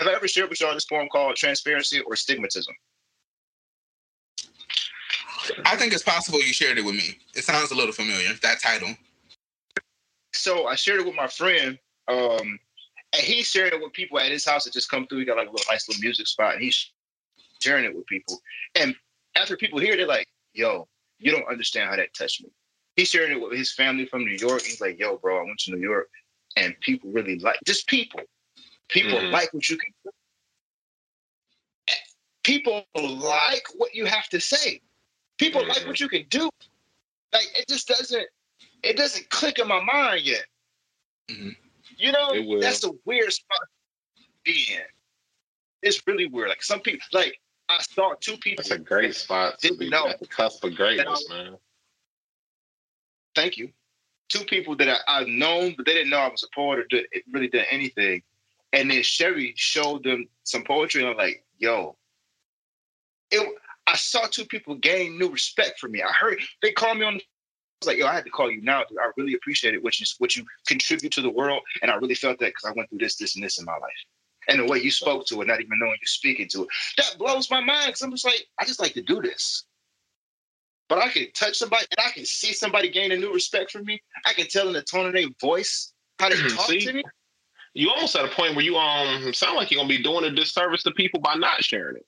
Have 0.00 0.08
I 0.08 0.12
ever 0.14 0.28
shared 0.28 0.50
with 0.50 0.60
you 0.60 0.66
on 0.66 0.74
this 0.74 0.84
forum 0.84 1.08
called 1.10 1.34
transparency 1.36 2.00
or 2.00 2.12
stigmatism? 2.14 2.72
I 5.64 5.76
think 5.76 5.92
it's 5.92 6.02
possible 6.02 6.38
you 6.38 6.52
shared 6.52 6.78
it 6.78 6.84
with 6.84 6.94
me. 6.94 7.18
It 7.34 7.44
sounds 7.44 7.70
a 7.70 7.74
little 7.74 7.92
familiar. 7.92 8.32
That 8.42 8.60
title. 8.60 8.96
So 10.32 10.66
I 10.66 10.74
shared 10.74 11.00
it 11.00 11.06
with 11.06 11.14
my 11.14 11.26
friend, 11.28 11.78
um, 12.08 12.58
and 13.12 13.22
he 13.22 13.42
shared 13.42 13.72
it 13.72 13.80
with 13.80 13.92
people 13.92 14.18
at 14.18 14.30
his 14.30 14.44
house 14.44 14.64
that 14.64 14.72
just 14.72 14.90
come 14.90 15.06
through. 15.06 15.20
He 15.20 15.24
got 15.24 15.36
like 15.36 15.48
a 15.48 15.50
little 15.50 15.66
nice 15.70 15.88
little 15.88 16.02
music 16.02 16.26
spot, 16.26 16.54
and 16.54 16.62
he's 16.62 16.92
sharing 17.60 17.84
it 17.84 17.94
with 17.94 18.06
people. 18.06 18.40
And 18.74 18.94
after 19.34 19.56
people 19.56 19.78
hear, 19.78 19.94
it, 19.94 19.96
they're 19.96 20.06
like, 20.06 20.28
"Yo, 20.52 20.88
you 21.18 21.32
don't 21.32 21.48
understand 21.48 21.90
how 21.90 21.96
that 21.96 22.14
touched 22.14 22.42
me." 22.42 22.50
He's 22.96 23.08
sharing 23.08 23.32
it 23.32 23.40
with 23.40 23.56
his 23.56 23.72
family 23.72 24.06
from 24.06 24.24
New 24.24 24.36
York. 24.36 24.62
He's 24.62 24.80
like, 24.80 24.98
"Yo, 24.98 25.16
bro, 25.16 25.40
I 25.40 25.44
went 25.44 25.58
to 25.60 25.72
New 25.72 25.80
York, 25.80 26.08
and 26.56 26.78
people 26.80 27.10
really 27.10 27.38
like 27.38 27.58
just 27.64 27.86
people. 27.86 28.20
People 28.88 29.18
Mhm. 29.18 29.32
like 29.32 29.52
what 29.52 29.68
you 29.68 29.76
can. 29.76 29.92
do. 30.04 30.10
People 32.44 32.86
like 32.94 33.66
what 33.74 33.94
you 33.94 34.06
have 34.06 34.28
to 34.30 34.40
say. 34.40 34.80
People 35.38 35.66
like 35.66 35.86
what 35.86 36.00
you 36.00 36.08
can 36.08 36.26
do. 36.28 36.50
Like 37.32 37.46
it 37.56 37.68
just 37.68 37.88
doesn't. 37.88 38.26
It 38.82 38.96
doesn't 38.96 39.30
click 39.30 39.58
in 39.58 39.68
my 39.68 39.82
mind 39.82 40.22
yet. 40.24 40.44
Mhm. 41.28 41.56
You 41.96 42.12
know, 42.12 42.60
that's 42.60 42.84
a 42.84 42.90
weird 43.04 43.32
spot 43.32 43.60
to 44.16 44.22
be 44.44 44.66
in. 44.72 44.82
It's 45.82 46.06
really 46.06 46.26
weird. 46.26 46.48
Like 46.48 46.62
some 46.62 46.80
people, 46.80 47.06
like 47.12 47.40
I 47.68 47.80
saw 47.82 48.14
two 48.20 48.36
people. 48.38 48.62
That's 48.62 48.70
a 48.70 48.78
great 48.78 49.14
spot 49.14 49.60
to 49.60 49.74
be 49.76 49.88
know. 49.88 50.08
at 50.08 50.20
the 50.20 50.26
cusp 50.26 50.64
of 50.64 50.74
greatness, 50.74 51.28
man. 51.28 51.56
Thank 53.34 53.56
you. 53.56 53.70
Two 54.28 54.44
people 54.44 54.76
that 54.76 54.88
I, 54.88 55.20
I've 55.20 55.28
known, 55.28 55.74
but 55.76 55.86
they 55.86 55.94
didn't 55.94 56.10
know 56.10 56.18
I 56.18 56.28
was 56.28 56.42
a 56.42 56.54
poet 56.54 56.80
or 56.80 56.84
did, 56.84 57.06
it 57.12 57.24
really 57.30 57.48
did 57.48 57.66
anything. 57.70 58.22
And 58.72 58.90
then 58.90 59.02
Sherry 59.02 59.54
showed 59.56 60.04
them 60.04 60.28
some 60.42 60.62
poetry, 60.64 61.02
and 61.02 61.10
I'm 61.10 61.16
like, 61.16 61.44
yo, 61.58 61.96
it. 63.30 63.58
I 63.88 63.96
saw 63.96 64.26
two 64.26 64.44
people 64.44 64.74
gain 64.74 65.18
new 65.18 65.30
respect 65.30 65.80
for 65.80 65.88
me. 65.88 66.02
I 66.02 66.12
heard 66.12 66.38
they 66.60 66.72
called 66.72 66.98
me 66.98 67.06
on. 67.06 67.14
I 67.14 67.20
was 67.80 67.86
like, 67.86 67.96
yo, 67.96 68.06
I 68.06 68.12
had 68.12 68.24
to 68.24 68.30
call 68.30 68.50
you 68.50 68.60
now. 68.60 68.84
Dude. 68.84 68.98
I 68.98 69.10
really 69.16 69.32
appreciated 69.32 69.82
what 69.82 69.98
you 69.98 70.04
what 70.18 70.36
you 70.36 70.44
contribute 70.66 71.10
to 71.12 71.22
the 71.22 71.30
world, 71.30 71.62
and 71.80 71.90
I 71.90 71.94
really 71.94 72.14
felt 72.14 72.38
that 72.40 72.48
because 72.48 72.66
I 72.66 72.72
went 72.76 72.90
through 72.90 72.98
this, 72.98 73.16
this, 73.16 73.34
and 73.34 73.42
this 73.42 73.58
in 73.58 73.64
my 73.64 73.72
life. 73.72 73.80
And 74.48 74.60
the 74.60 74.66
way 74.66 74.78
you 74.78 74.90
spoke 74.90 75.26
to 75.26 75.40
it, 75.40 75.48
not 75.48 75.60
even 75.60 75.78
knowing 75.78 75.96
you're 76.00 76.06
speaking 76.06 76.48
to 76.50 76.62
it, 76.62 76.68
that 76.98 77.16
blows 77.18 77.50
my 77.50 77.60
mind. 77.60 77.86
Because 77.86 78.02
I'm 78.02 78.10
just 78.10 78.26
like, 78.26 78.46
I 78.58 78.64
just 78.66 78.80
like 78.80 78.92
to 78.92 79.02
do 79.02 79.22
this. 79.22 79.64
But 80.90 80.98
I 80.98 81.08
can 81.08 81.26
touch 81.34 81.56
somebody, 81.56 81.86
and 81.90 82.06
I 82.06 82.10
can 82.10 82.26
see 82.26 82.52
somebody 82.52 82.90
gain 82.90 83.12
a 83.12 83.16
new 83.16 83.32
respect 83.32 83.70
for 83.70 83.82
me. 83.82 84.02
I 84.26 84.34
can 84.34 84.48
tell 84.48 84.66
in 84.66 84.74
the 84.74 84.82
tone 84.82 85.06
of 85.06 85.14
their 85.14 85.28
voice 85.40 85.94
how 86.18 86.28
they 86.28 86.36
talk 86.56 86.66
See? 86.66 86.80
to 86.80 86.92
me. 86.92 87.04
You 87.72 87.90
almost 87.90 88.16
at 88.16 88.24
a 88.24 88.28
point 88.28 88.54
where 88.54 88.64
you 88.64 88.76
um 88.76 89.32
sound 89.32 89.56
like 89.56 89.70
you're 89.70 89.78
gonna 89.78 89.88
be 89.88 90.02
doing 90.02 90.24
a 90.24 90.30
disservice 90.30 90.82
to 90.82 90.90
people 90.90 91.20
by 91.20 91.36
not 91.36 91.64
sharing 91.64 91.96
it. 91.96 92.06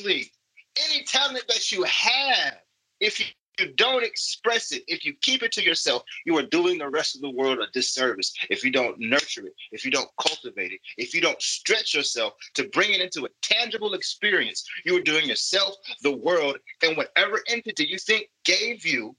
Any 0.00 1.02
talent 1.04 1.44
that 1.48 1.72
you 1.72 1.82
have, 1.82 2.58
if 3.00 3.18
you 3.18 3.26
you 3.58 3.72
don't 3.72 4.04
express 4.04 4.72
it, 4.72 4.84
if 4.86 5.04
you 5.04 5.14
keep 5.20 5.42
it 5.42 5.52
to 5.52 5.64
yourself, 5.64 6.02
you 6.24 6.36
are 6.38 6.42
doing 6.42 6.78
the 6.78 6.88
rest 6.88 7.16
of 7.16 7.22
the 7.22 7.30
world 7.30 7.58
a 7.58 7.66
disservice. 7.72 8.32
If 8.50 8.64
you 8.64 8.70
don't 8.70 8.98
nurture 8.98 9.46
it, 9.46 9.54
if 9.72 9.84
you 9.84 9.90
don't 9.90 10.08
cultivate 10.20 10.72
it, 10.72 10.80
if 10.96 11.14
you 11.14 11.20
don't 11.20 11.40
stretch 11.42 11.94
yourself 11.94 12.34
to 12.54 12.68
bring 12.68 12.92
it 12.92 13.00
into 13.00 13.24
a 13.24 13.28
tangible 13.42 13.94
experience, 13.94 14.64
you 14.84 14.96
are 14.96 15.02
doing 15.02 15.26
yourself, 15.26 15.74
the 16.02 16.16
world, 16.16 16.58
and 16.82 16.96
whatever 16.96 17.42
entity 17.48 17.86
you 17.86 17.98
think 17.98 18.28
gave 18.44 18.86
you 18.86 19.16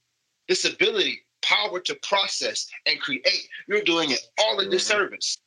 this 0.48 0.64
ability, 0.64 1.20
power 1.42 1.80
to 1.80 1.94
process 2.02 2.66
and 2.86 3.00
create, 3.00 3.48
you're 3.68 3.82
doing 3.82 4.10
it 4.10 4.20
all 4.38 4.58
a 4.60 4.66
Mhm. 4.66 4.70
disservice. 4.70 5.38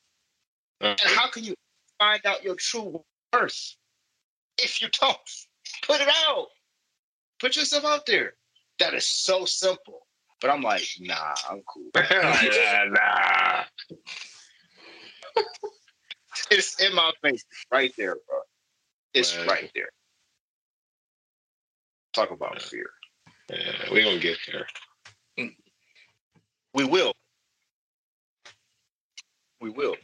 And 0.82 1.00
how 1.00 1.28
can 1.28 1.44
you 1.44 1.56
find 2.00 2.26
out 2.26 2.44
your 2.44 2.56
true 2.56 3.04
worth 3.32 3.76
if 4.58 4.82
you 4.82 4.88
don't 5.00 5.18
put 5.88 6.02
it 6.02 6.10
out? 6.28 6.48
Put 7.40 7.56
yourself 7.56 7.86
out 7.86 8.06
there. 8.06 8.34
That 8.80 8.94
is 8.94 9.06
so 9.06 9.46
simple. 9.46 10.08
But 10.42 10.50
I'm 10.50 10.62
like, 10.62 10.86
nah, 11.00 11.36
I'm 11.50 11.62
cool. 11.68 11.90
yeah, 11.96 12.86
nah. 12.90 13.64
It's 16.52 16.82
in 16.82 16.94
my 16.94 17.12
face, 17.22 17.46
right 17.72 17.94
there, 17.98 18.16
bro. 18.28 18.40
It's 19.14 19.36
Man. 19.38 19.48
right 19.48 19.72
there. 19.76 19.90
Talk 22.14 22.32
about 22.32 22.62
fear. 22.62 22.90
Yeah, 23.50 23.92
we 23.92 24.04
gonna 24.04 24.20
get 24.20 24.38
there. 24.52 24.68
We 26.74 26.86
will. 26.86 27.14
We 29.62 29.70
will. 29.70 29.96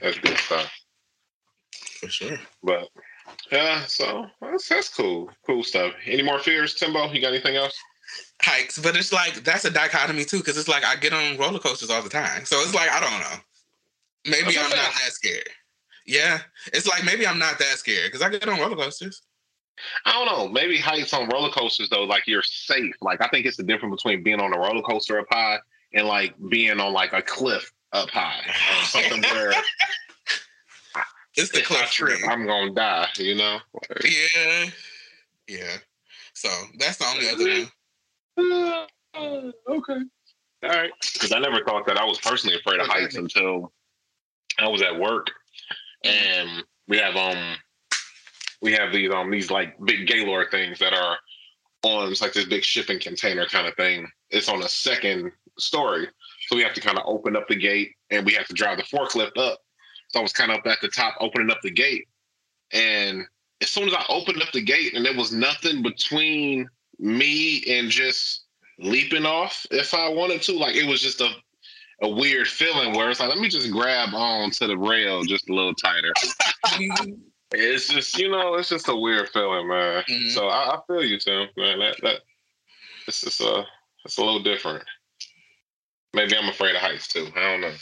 That's 0.00 0.18
good 0.18 0.36
stuff. 0.36 0.70
For 2.00 2.08
sure. 2.08 2.38
But 2.62 2.88
yeah, 3.50 3.84
so 3.86 4.26
that's 4.40 4.68
that's 4.68 4.88
cool. 4.88 5.30
Cool 5.46 5.62
stuff. 5.62 5.92
Any 6.04 6.22
more 6.22 6.38
fears, 6.38 6.74
Timbo? 6.74 7.10
You 7.12 7.20
got 7.20 7.28
anything 7.28 7.56
else? 7.56 7.76
Hikes, 8.42 8.78
but 8.78 8.96
it's 8.96 9.12
like 9.12 9.44
that's 9.44 9.64
a 9.64 9.70
dichotomy 9.70 10.24
too, 10.24 10.38
because 10.38 10.58
it's 10.58 10.68
like 10.68 10.84
I 10.84 10.96
get 10.96 11.12
on 11.12 11.36
roller 11.38 11.58
coasters 11.58 11.90
all 11.90 12.02
the 12.02 12.08
time. 12.08 12.44
So 12.44 12.60
it's 12.60 12.74
like 12.74 12.90
I 12.90 13.00
don't 13.00 13.20
know. 13.20 13.40
Maybe 14.30 14.58
I'm 14.58 14.70
not 14.70 14.92
that 14.92 15.10
scared. 15.12 15.48
Yeah, 16.06 16.40
it's 16.72 16.86
like 16.86 17.04
maybe 17.04 17.26
I'm 17.26 17.38
not 17.38 17.58
that 17.58 17.78
scared 17.78 18.06
because 18.06 18.22
I 18.22 18.28
get 18.28 18.46
on 18.48 18.60
roller 18.60 18.76
coasters. 18.76 19.22
I 20.04 20.12
don't 20.12 20.26
know. 20.26 20.48
Maybe 20.48 20.78
heights 20.78 21.12
on 21.12 21.28
roller 21.28 21.50
coasters 21.50 21.88
though, 21.90 22.04
like 22.04 22.26
you're 22.26 22.42
safe. 22.42 22.94
Like 23.00 23.20
I 23.20 23.28
think 23.28 23.46
it's 23.46 23.56
the 23.56 23.62
difference 23.62 24.02
between 24.02 24.22
being 24.22 24.40
on 24.40 24.52
a 24.52 24.58
roller 24.58 24.82
coaster 24.82 25.18
up 25.18 25.26
high 25.30 25.58
and 25.92 26.06
like 26.06 26.34
being 26.48 26.80
on 26.80 26.92
like 26.92 27.12
a 27.12 27.22
cliff 27.22 27.72
up 27.92 28.10
high. 28.10 28.40
Or 28.46 28.84
something 28.84 29.22
where 29.32 29.52
It's 31.36 31.50
the 31.50 31.58
if 31.58 31.70
I 31.70 31.74
cliff 31.74 31.90
trip. 31.90 32.18
I'm 32.26 32.46
gonna 32.46 32.72
die. 32.72 33.08
You 33.16 33.34
know. 33.34 33.58
Yeah, 34.04 34.66
yeah. 35.48 35.76
So 36.32 36.48
that's 36.78 36.96
the 36.98 37.04
only 37.04 37.28
other 37.28 37.70
one. 38.36 39.56
okay. 39.68 40.00
All 40.62 40.70
right. 40.70 40.90
Because 41.12 41.32
I 41.32 41.38
never 41.38 41.62
thought 41.64 41.86
that 41.86 41.98
I 41.98 42.04
was 42.04 42.18
personally 42.18 42.56
afraid 42.56 42.80
of 42.80 42.86
heights 42.86 43.16
until 43.16 43.72
I 44.58 44.68
was 44.68 44.82
at 44.82 44.98
work, 44.98 45.28
and 46.04 46.64
we 46.88 46.98
have 46.98 47.16
um 47.16 47.56
we 48.62 48.72
have 48.72 48.92
these 48.92 49.12
um 49.12 49.30
these 49.30 49.50
like 49.50 49.76
big 49.84 50.06
Gaylord 50.06 50.50
things 50.50 50.78
that 50.78 50.94
are 50.94 51.18
on 51.82 52.10
it's 52.10 52.22
like 52.22 52.32
this 52.32 52.46
big 52.46 52.64
shipping 52.64 52.98
container 52.98 53.46
kind 53.46 53.66
of 53.66 53.74
thing. 53.74 54.08
It's 54.30 54.48
on 54.48 54.62
a 54.62 54.68
second 54.68 55.30
story, 55.58 56.08
so 56.48 56.56
we 56.56 56.62
have 56.62 56.74
to 56.74 56.80
kind 56.80 56.98
of 56.98 57.04
open 57.06 57.36
up 57.36 57.46
the 57.48 57.56
gate 57.56 57.92
and 58.10 58.24
we 58.24 58.32
have 58.32 58.46
to 58.48 58.54
drive 58.54 58.78
the 58.78 58.84
forklift 58.84 59.36
up. 59.36 59.60
So 60.16 60.20
I 60.20 60.22
was 60.22 60.32
kind 60.32 60.50
of 60.50 60.60
up 60.60 60.66
at 60.66 60.80
the 60.80 60.88
top 60.88 61.14
opening 61.20 61.50
up 61.50 61.60
the 61.60 61.70
gate, 61.70 62.08
and 62.72 63.26
as 63.60 63.70
soon 63.70 63.86
as 63.86 63.92
I 63.92 64.02
opened 64.08 64.40
up 64.40 64.50
the 64.50 64.62
gate 64.62 64.94
and 64.94 65.04
there 65.04 65.14
was 65.14 65.30
nothing 65.30 65.82
between 65.82 66.70
me 66.98 67.62
and 67.68 67.90
just 67.90 68.46
leaping 68.78 69.26
off 69.26 69.66
if 69.70 69.92
I 69.92 70.08
wanted 70.08 70.40
to. 70.44 70.52
Like 70.52 70.74
it 70.74 70.86
was 70.86 71.02
just 71.02 71.20
a 71.20 71.28
a 72.00 72.08
weird 72.08 72.48
feeling 72.48 72.94
where 72.94 73.10
it's 73.10 73.20
like, 73.20 73.28
let 73.28 73.36
me 73.38 73.50
just 73.50 73.70
grab 73.70 74.14
on 74.14 74.50
to 74.52 74.66
the 74.66 74.78
rail 74.78 75.22
just 75.22 75.50
a 75.50 75.54
little 75.54 75.74
tighter. 75.74 76.14
It's 77.52 77.88
just, 77.88 78.18
you 78.18 78.30
know, 78.30 78.54
it's 78.54 78.70
just 78.70 78.88
a 78.88 78.96
weird 78.96 79.28
feeling, 79.28 79.68
man. 79.68 80.02
Mhm. 80.08 80.30
So 80.32 80.48
I, 80.48 80.76
I 80.76 80.78
feel 80.86 81.04
you, 81.04 81.18
Tim. 81.18 81.48
Man, 81.58 81.78
that 81.80 81.96
that 82.02 82.20
it's 83.06 83.20
just 83.20 83.42
a 83.42 83.66
it's 84.06 84.16
a 84.16 84.24
little 84.24 84.42
different. 84.42 84.82
Maybe 86.14 86.34
I'm 86.38 86.48
afraid 86.48 86.74
of 86.74 86.80
heights 86.80 87.06
too. 87.06 87.28
I 87.36 87.42
don't 87.42 87.60
know. 87.60 87.74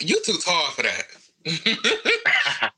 You 0.00 0.20
too 0.22 0.36
tall 0.44 0.70
for 0.72 0.82
that. 0.82 1.04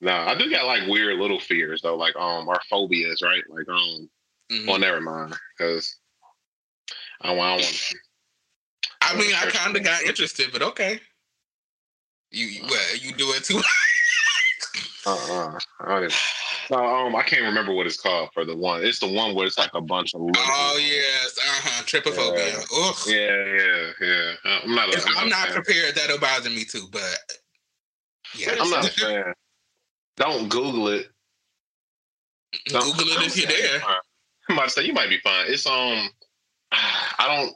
no, 0.00 0.12
I 0.12 0.34
do 0.36 0.50
got 0.50 0.66
like 0.66 0.86
weird 0.88 1.18
little 1.18 1.40
fears 1.40 1.80
though, 1.82 1.96
like 1.96 2.16
um 2.16 2.48
our 2.48 2.60
phobias, 2.70 3.22
right? 3.22 3.42
Like 3.48 3.68
um 3.68 4.08
Mhm. 4.50 4.66
well 4.66 4.78
never 4.78 5.00
mind. 5.00 5.34
Because 5.56 5.96
I 7.22 7.28
don't, 7.28 7.38
I 7.38 7.40
want 7.52 7.92
I 9.02 9.16
mean, 9.16 9.34
I 9.34 9.46
kind 9.50 9.76
of 9.76 9.82
got 9.84 10.02
interested, 10.02 10.50
but 10.52 10.62
okay. 10.62 11.00
You, 12.30 12.46
you 12.46 12.62
well, 12.68 12.96
you 12.96 13.12
do 13.14 13.30
it 13.32 13.44
too. 13.44 13.60
Uh-uh. 15.06 15.58
I 15.80 15.88
don't 15.88 16.04
even- 16.04 16.16
No, 16.70 16.78
um, 16.78 17.16
I 17.16 17.22
can't 17.22 17.42
remember 17.42 17.72
what 17.74 17.86
it's 17.86 18.00
called 18.00 18.30
for 18.32 18.44
the 18.44 18.56
one. 18.56 18.84
It's 18.84 19.00
the 19.00 19.08
one 19.08 19.34
where 19.34 19.46
it's 19.46 19.58
like 19.58 19.74
a 19.74 19.80
bunch 19.80 20.14
of. 20.14 20.20
Little, 20.20 20.40
oh 20.46 20.78
yes, 20.80 21.36
uh 21.38 21.42
huh. 21.44 21.82
Trypophobia. 21.84 22.64
Ugh. 22.72 22.96
Yeah, 23.08 23.44
yeah, 23.58 23.92
yeah. 24.00 24.60
I'm 24.64 24.74
not. 24.74 24.88
A, 24.94 24.98
If 24.98 25.04
I'm 25.16 25.28
not 25.28 25.46
fan. 25.48 25.54
prepared. 25.54 25.94
That'll 25.96 26.18
bother 26.18 26.50
me 26.50 26.64
too. 26.64 26.86
But 26.90 27.18
yeah, 28.36 28.54
I'm 28.60 28.70
not 28.70 28.84
saying. 28.84 29.32
Don't 30.16 30.48
Google 30.48 30.88
it. 30.88 31.10
Don't- 32.66 32.96
Google 32.96 33.12
it 33.22 33.26
if 33.26 33.36
you're 33.36 33.46
there. 33.48 33.82
I'm 34.48 34.56
about 34.56 34.64
to 34.64 34.70
say 34.70 34.84
you 34.84 34.92
might 34.92 35.08
be 35.08 35.18
fine. 35.18 35.46
It's 35.48 35.66
um, 35.66 36.08
I 36.72 37.26
don't. 37.26 37.54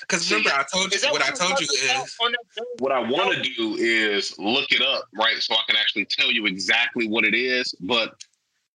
Because 0.00 0.30
remember, 0.30 0.50
I 0.50 0.64
told 0.70 0.90
you 0.92 0.96
Is 0.96 1.04
what 1.04 1.22
I 1.22 1.30
told 1.30 1.58
you 1.60 1.66
is 1.70 2.16
on 2.20 2.32
that 2.32 2.38
day? 2.56 2.62
What 2.78 2.92
I 2.92 3.00
want 3.00 3.32
to 3.34 3.42
do 3.42 3.76
is 3.76 4.38
look 4.38 4.70
it 4.72 4.82
up, 4.82 5.04
right? 5.14 5.38
So 5.38 5.54
I 5.54 5.62
can 5.66 5.76
actually 5.76 6.04
tell 6.04 6.30
you 6.30 6.46
exactly 6.46 7.08
what 7.08 7.24
it 7.24 7.34
is. 7.34 7.74
But 7.80 8.14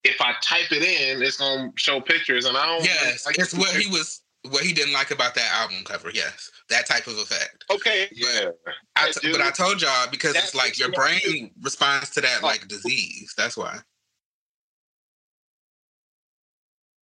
if 0.04 0.20
I 0.20 0.34
type 0.42 0.70
it 0.70 0.82
in, 0.82 1.22
it's 1.22 1.36
gonna 1.36 1.72
show 1.76 2.00
pictures, 2.00 2.46
and 2.46 2.56
I 2.56 2.66
don't. 2.66 2.84
yes, 2.84 3.26
like 3.26 3.38
it's 3.38 3.54
what 3.54 3.70
he 3.76 3.90
was 3.90 4.22
what 4.50 4.62
he 4.62 4.72
didn't 4.72 4.92
like 4.94 5.10
about 5.10 5.34
that 5.34 5.50
album 5.52 5.78
cover. 5.84 6.10
Yes, 6.14 6.50
that 6.68 6.86
type 6.86 7.06
of 7.06 7.18
effect. 7.18 7.64
Okay. 7.70 8.08
Yeah. 8.12 8.50
I 8.96 9.12
t- 9.12 9.30
but 9.30 9.40
I 9.40 9.50
told 9.50 9.80
y'all 9.80 10.08
because 10.10 10.34
That 10.34 10.44
it's 10.44 10.54
like 10.54 10.78
your 10.78 10.90
brain 10.92 11.50
responds 11.62 12.10
to 12.10 12.20
that 12.20 12.42
like 12.42 12.66
disease. 12.68 13.34
That's 13.36 13.56
why. 13.56 13.78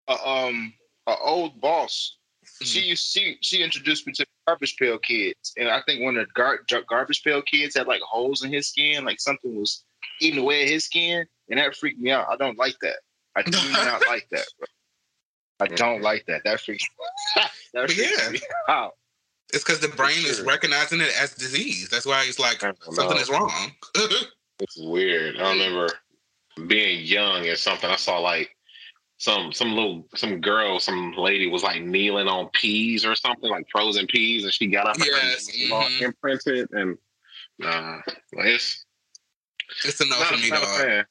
Uh, 0.08 0.18
um, 0.24 0.72
an 1.06 1.16
old 1.22 1.60
boss. 1.60 2.16
She 2.60 2.80
used 2.80 3.04
she 3.04 3.38
she 3.40 3.62
introduced 3.62 4.06
me 4.06 4.12
to 4.14 4.26
garbage 4.46 4.76
pail 4.76 4.98
kids, 4.98 5.52
and 5.56 5.68
I 5.68 5.80
think 5.82 6.02
one 6.02 6.16
of 6.16 6.26
the 6.26 6.32
gar- 6.32 6.60
gar- 6.68 6.84
garbage 6.88 7.22
pail 7.22 7.42
kids 7.42 7.76
had 7.76 7.86
like 7.86 8.00
holes 8.02 8.44
in 8.44 8.52
his 8.52 8.68
skin, 8.68 9.04
like 9.04 9.20
something 9.20 9.56
was 9.58 9.84
eating 10.20 10.40
away 10.40 10.62
at 10.62 10.68
his 10.68 10.84
skin, 10.84 11.24
and 11.50 11.58
that 11.58 11.74
freaked 11.76 12.00
me 12.00 12.10
out. 12.10 12.26
I 12.28 12.36
don't 12.36 12.58
like 12.58 12.76
that. 12.82 12.96
I 13.36 13.42
do 13.42 13.50
not 13.72 14.06
like 14.06 14.28
that. 14.30 14.46
Bro. 14.58 14.66
I 15.60 15.66
don't 15.68 16.02
like 16.02 16.26
that. 16.26 16.42
That 16.44 16.60
freaks. 16.60 16.84
that 17.74 17.90
freaks 17.90 18.24
yeah. 18.24 18.30
me 18.30 18.40
out. 18.68 18.94
It's 19.52 19.64
because 19.64 19.80
the 19.80 19.88
brain 19.88 20.24
is 20.24 20.40
recognizing 20.40 21.00
it 21.00 21.12
as 21.20 21.34
disease. 21.34 21.88
That's 21.88 22.06
why 22.06 22.24
it's 22.26 22.38
like 22.38 22.60
something 22.60 23.18
is 23.18 23.30
wrong. 23.30 23.72
It's 24.60 24.78
weird. 24.78 25.40
I 25.40 25.50
remember 25.50 25.88
being 26.68 27.04
young 27.04 27.48
and 27.48 27.58
something. 27.58 27.90
I 27.90 27.96
saw 27.96 28.18
like 28.18 28.54
some 29.18 29.52
some 29.52 29.72
little 29.72 30.06
some 30.14 30.40
girl, 30.40 30.78
some 30.78 31.14
lady 31.16 31.48
was 31.48 31.62
like 31.62 31.82
kneeling 31.82 32.28
on 32.28 32.48
peas 32.52 33.04
or 33.04 33.16
something, 33.16 33.50
like 33.50 33.66
frozen 33.72 34.06
peas, 34.06 34.44
and 34.44 34.52
she 34.52 34.68
got 34.68 34.86
up 34.86 34.96
and 34.96 35.06
Yes, 35.06 35.48
all 35.72 35.82
mhm. 35.82 36.02
imprinted 36.02 36.68
and 36.72 36.96
nah, 37.58 38.00
it's 38.32 38.84
it's 39.84 40.00
a 40.00 40.04
no 40.06 40.18
not, 40.18 40.26
for 40.26 40.36
me, 40.36 40.50
dog. 40.50 41.04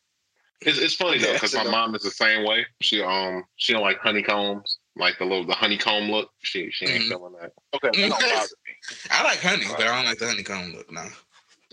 It's, 0.61 0.77
it's 0.77 0.93
funny 0.93 1.17
though 1.17 1.33
because 1.33 1.55
my 1.55 1.63
mom 1.63 1.95
is 1.95 2.03
the 2.03 2.11
same 2.11 2.45
way. 2.45 2.65
She 2.81 3.01
um 3.01 3.43
she 3.55 3.73
don't 3.73 3.81
like 3.81 3.99
honeycombs, 3.99 4.77
like 4.95 5.17
the 5.17 5.25
little 5.25 5.45
the 5.45 5.53
honeycomb 5.53 6.09
look. 6.11 6.31
She 6.39 6.69
she 6.71 6.85
ain't 6.85 7.03
Mhm. 7.05 7.09
feeling 7.09 7.33
that. 7.41 7.51
Okay, 7.73 7.89
that 7.89 8.09
don't 8.09 8.09
bother 8.09 8.55
me. 8.65 8.75
I 9.11 9.23
like 9.23 9.39
honey, 9.41 9.65
but 9.69 9.81
I 9.87 9.95
don't 9.95 10.05
like 10.05 10.17
the 10.19 10.27
honeycomb 10.27 10.73
look. 10.73 10.91
No. 10.91 11.07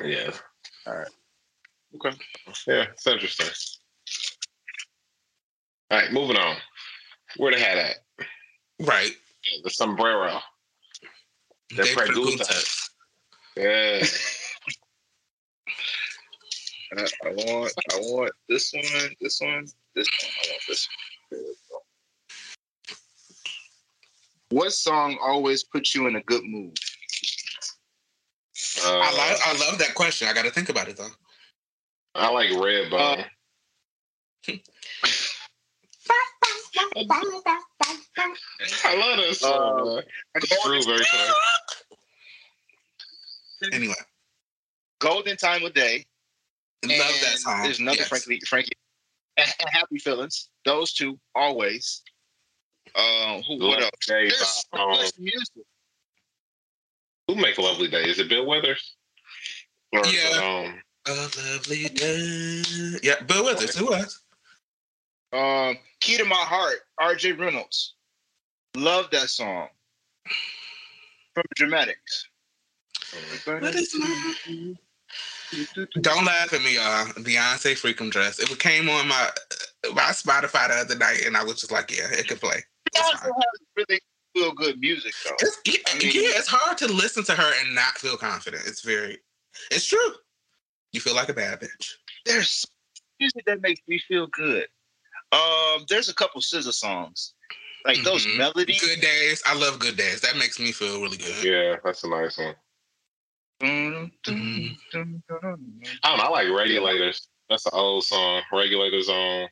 Yeah. 0.05 0.33
All 0.87 0.97
right. 0.97 1.09
Okay. 1.97 2.17
Yeah, 2.67 2.83
it's 2.93 3.07
interesting. 3.07 3.49
All 5.91 5.99
right, 5.99 6.13
moving 6.13 6.37
on. 6.37 6.57
Where 7.37 7.53
the 7.53 7.59
hat 7.59 7.79
at? 7.79 7.97
Right. 8.81 9.13
Yeah, 9.45 9.61
the 9.65 9.71
sombrero. 9.71 10.41
The 11.71 11.83
They 11.83 11.95
pregunta. 11.95 12.45
preguntas. 12.45 12.91
Yeah. 13.57 14.07
I, 16.97 17.03
I 17.27 17.31
want 17.33 17.73
I 17.93 17.97
want 17.99 18.33
this 18.49 18.73
one, 18.73 19.15
this 19.21 19.41
one, 19.41 19.67
this 19.95 20.09
one. 20.09 20.33
I 20.33 20.49
want 20.51 20.63
this 20.69 20.89
one. 20.89 21.31
There 21.31 21.41
we 21.41 21.55
go. 21.71 21.79
What 24.51 24.73
song 24.73 25.19
always 25.21 25.63
puts 25.65 25.95
you 25.95 26.07
in 26.07 26.17
a 26.17 26.23
good 26.23 26.43
mood? 26.45 26.79
Uh, 28.85 28.99
I 28.99 29.13
like. 29.17 29.39
I 29.47 29.69
love 29.69 29.79
that 29.79 29.95
question. 29.95 30.29
I 30.29 30.33
got 30.33 30.45
to 30.45 30.51
think 30.51 30.69
about 30.69 30.89
it 30.89 30.97
though. 30.97 31.09
I 32.15 32.31
like 32.31 32.51
Redbone. 32.51 32.95
Uh, 32.95 33.25
I 38.85 38.97
love 38.97 39.19
this 39.19 39.41
song. 39.41 39.81
Uh, 39.81 39.95
man. 39.95 40.03
True 40.63 40.83
version. 40.83 41.19
Anyway, 43.73 43.95
Golden 44.99 45.37
Time 45.37 45.65
of 45.65 45.75
Day. 45.75 46.07
love 46.85 46.99
that 46.99 47.39
song. 47.39 47.63
There's 47.63 47.81
another 47.81 47.99
Yes. 47.99 48.09
Frankie 48.09 48.41
Frankie 48.47 48.73
and 49.37 49.53
and 49.61 49.69
Happy 49.71 49.99
Feelings. 49.99 50.49
Those 50.65 50.93
two 50.93 51.19
always. 51.35 52.03
Um, 52.95 53.43
who 53.43 53.59
what 53.67 53.83
else? 53.83 53.91
Day 54.07 54.29
There's 54.29 54.65
by, 54.73 54.79
so 54.79 54.83
um, 54.85 54.91
much 54.91 55.13
music. 55.19 55.65
who 57.27 57.35
make 57.37 57.59
a 57.59 57.63
Lovely 57.63 57.89
Day? 57.89 58.05
Is 58.09 58.19
it 58.19 58.29
Bill 58.29 58.47
Withers? 58.47 58.97
Or 59.93 60.01
is 60.07 60.13
it, 60.15 60.43
um, 60.43 60.81
A 61.07 61.13
lovely 61.13 61.85
day. 61.89 62.63
Yeah, 63.03 63.21
Bill 63.27 63.45
Withers. 63.45 63.77
Who 63.77 63.87
was? 63.87 64.23
Um, 65.33 65.79
Key 66.01 66.17
to 66.19 66.25
My 66.25 66.37
Heart, 66.37 66.81
R.J. 66.99 67.33
Reynolds. 67.33 67.95
Love 68.77 69.11
that 69.11 69.29
song. 69.31 69.69
From 71.35 71.45
Dramatics. 71.57 72.29
What 73.45 73.75
is 73.75 73.95
my- 73.99 74.75
Don't 76.01 76.25
laugh 76.25 76.53
at 76.53 76.63
me, 76.63 76.75
y'all. 76.75 77.07
Beyonce 77.25 77.73
Freakum 77.79 78.11
Dress. 78.11 78.39
It 78.39 78.59
came 78.59 78.89
on 78.89 79.09
my 79.09 79.31
my 79.95 80.11
Spotify 80.13 80.69
the 80.69 80.75
other 80.75 80.97
night, 80.97 81.25
and 81.25 81.37
I 81.37 81.45
was 81.45 81.61
just 81.61 81.73
like, 81.73 81.91
yeah, 81.91 82.09
it 82.11 82.29
could 82.29 82.41
play. 82.41 82.63
She 82.95 83.03
also 83.03 83.27
has 83.27 83.61
really 83.77 84.01
feel 84.35 84.53
good 84.53 84.79
music 84.81 85.13
though. 85.25 85.35
It's, 85.41 85.59
yeah, 85.67 85.75
I 85.89 85.99
mean- 85.99 86.13
yeah, 86.15 86.31
it's 86.39 86.49
hard 86.49 86.79
to 86.79 86.87
listen 86.89 87.25
to 87.25 87.35
her 87.35 87.53
and 87.61 87.75
not 87.75 87.99
feel 87.99 88.17
confident. 88.17 88.65
It's 88.67 88.83
very, 88.83 89.19
it's 89.71 89.87
true. 89.87 90.15
You 90.93 91.01
feel 91.01 91.15
like 91.15 91.29
a 91.29 91.35
bad 91.35 91.61
bitch. 91.61 91.93
There's 92.25 92.65
music 93.21 93.45
that 93.47 93.61
makes 93.61 93.81
me 93.89 93.99
feel 93.99 94.27
good. 94.29 94.67
Um, 95.33 95.85
there's 95.89 96.09
a 96.09 96.15
couple 96.15 96.41
SZA 96.41 96.73
songs. 96.73 97.35
Like 97.85 98.03
those 98.03 98.27
Mhm. 98.27 98.39
melodies. 98.39 98.81
Good 98.81 99.01
days. 99.01 99.43
I 99.47 99.55
love 99.55 99.79
good 99.79 99.97
days. 99.97 100.21
That 100.23 100.37
makes 100.37 100.59
me 100.59 100.73
feel 100.73 101.01
really 101.03 101.17
good. 101.17 101.45
yeah, 101.45 101.77
that's 101.85 102.05
a 102.05 102.09
nice 102.09 102.37
one. 102.39 102.57
Dun, 103.61 104.13
Mhm. 104.25 104.79
dun, 104.93 105.23
dun, 105.29 105.41
dun. 105.41 105.83
I 106.03 106.09
don't 106.09 106.19
know. 106.19 106.25
I 106.25 106.29
like 106.29 106.49
Regulators. 106.57 107.29
That's 107.49 107.67
an 107.67 107.73
old 107.75 108.05
song. 108.05 108.43
Regulators 108.53 109.09
on 109.09 109.49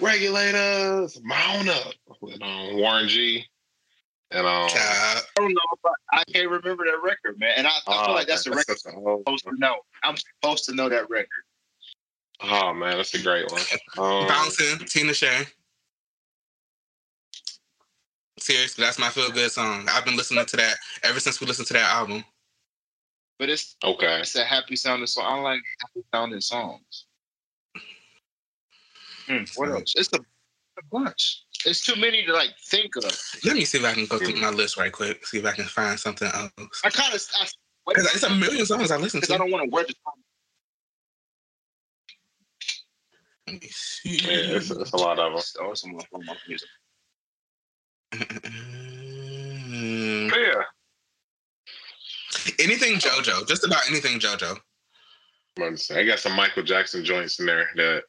Regulators, 0.00 1.20
mount 1.22 1.68
up 1.68 1.94
with 2.20 2.42
um, 2.42 2.76
Warren 2.76 3.08
G. 3.08 3.44
And 4.30 4.46
um, 4.46 4.68
Child. 4.68 4.72
I 4.78 5.22
don't 5.36 5.52
know, 5.52 5.60
but 5.82 5.92
I 6.12 6.24
can't 6.24 6.50
remember 6.50 6.84
that 6.84 7.00
record, 7.02 7.38
man. 7.38 7.52
And 7.56 7.66
I, 7.66 7.70
I 7.70 7.80
oh, 7.86 8.04
feel 8.06 8.14
like 8.14 8.26
that's 8.26 8.44
the 8.44 8.50
man, 8.50 8.58
record 8.58 8.78
such 8.78 8.92
an 8.92 9.02
old 9.04 9.22
I'm 9.26 9.38
supposed 9.38 9.56
to 9.56 9.60
know. 9.60 9.76
I'm 10.02 10.16
supposed 10.16 10.64
to 10.64 10.74
know 10.74 10.88
that 10.88 11.08
record. 11.08 11.28
Oh 12.42 12.74
man, 12.74 12.96
that's 12.96 13.14
a 13.14 13.22
great 13.22 13.50
one. 13.50 13.62
Um, 13.96 14.26
Bouncing, 14.26 14.78
Tinashe. 14.78 15.46
Seriously, 18.38 18.84
that's 18.84 18.98
my 18.98 19.08
feel 19.08 19.30
good 19.30 19.50
song. 19.52 19.86
I've 19.88 20.04
been 20.04 20.16
listening 20.16 20.44
to 20.44 20.56
that 20.56 20.74
ever 21.04 21.20
since 21.20 21.40
we 21.40 21.46
listened 21.46 21.68
to 21.68 21.74
that 21.74 21.94
album. 21.94 22.24
But 23.38 23.48
it's 23.48 23.76
Okay. 23.84 24.20
it's 24.20 24.34
a 24.34 24.44
happy 24.44 24.76
sounding 24.76 25.06
song. 25.06 25.24
I 25.26 25.40
like 25.40 25.60
happy 25.80 26.04
sounding 26.12 26.40
songs. 26.40 27.06
Hmm, 29.26 29.44
what 29.56 29.70
else? 29.70 29.94
It's 29.96 30.10
a, 30.12 30.18
a 30.18 30.82
bunch. 30.90 31.44
It's 31.66 31.84
too 31.84 31.98
many 32.00 32.24
to 32.26 32.32
like 32.32 32.54
think 32.66 32.96
of. 32.96 33.04
Let 33.44 33.56
me 33.56 33.64
see 33.64 33.78
if 33.78 33.84
I 33.84 33.94
can 33.94 34.06
go 34.06 34.18
through 34.18 34.36
my 34.36 34.50
list 34.50 34.76
right 34.76 34.92
quick. 34.92 35.26
See 35.26 35.38
if 35.38 35.46
I 35.46 35.52
can 35.52 35.64
find 35.64 35.98
something 35.98 36.28
else. 36.28 36.82
I 36.84 36.90
kind 36.90 37.14
of 37.14 37.20
because 37.86 38.14
it's 38.14 38.22
a 38.22 38.30
million 38.30 38.64
songs 38.66 38.90
I 38.90 38.96
listen 38.96 39.20
because 39.20 39.34
I 39.34 39.38
don't 39.38 39.50
want 39.50 39.64
to 39.64 39.70
wear 39.70 39.84
the 39.84 39.94
Let 43.46 43.62
me 43.62 43.68
see. 43.70 44.16
Yeah, 44.16 44.56
it's, 44.56 44.70
it's 44.70 44.92
a 44.92 44.96
lot 44.96 45.18
of 45.18 45.32
them. 45.32 45.42
Oh, 45.60 45.70
it's 45.70 45.84
on 45.84 45.96
my 46.24 46.36
music. 46.48 46.68
Mm, 49.74 50.30
Yeah. 50.30 50.62
anything 52.58 52.94
JoJo, 52.94 53.46
just 53.46 53.64
about 53.64 53.88
anything 53.88 54.18
JoJo. 54.18 54.56
I'm 55.56 55.62
gonna 55.62 55.76
say, 55.76 56.00
I 56.00 56.04
got 56.04 56.18
some 56.18 56.32
Michael 56.32 56.62
Jackson 56.62 57.04
joints 57.04 57.38
in 57.38 57.46
there 57.46 57.68
that, 57.76 58.04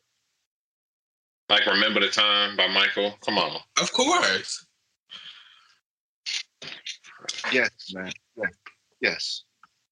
like, 1.50 1.66
"Remember 1.66 2.00
the 2.00 2.10
Time" 2.10 2.56
by 2.56 2.68
Michael. 2.68 3.18
Come 3.26 3.38
on. 3.38 3.60
Of 3.80 3.92
course. 3.94 4.66
Yes, 7.52 7.70
man. 7.94 8.12
Yeah. 8.38 8.44
Yes. 9.02 9.44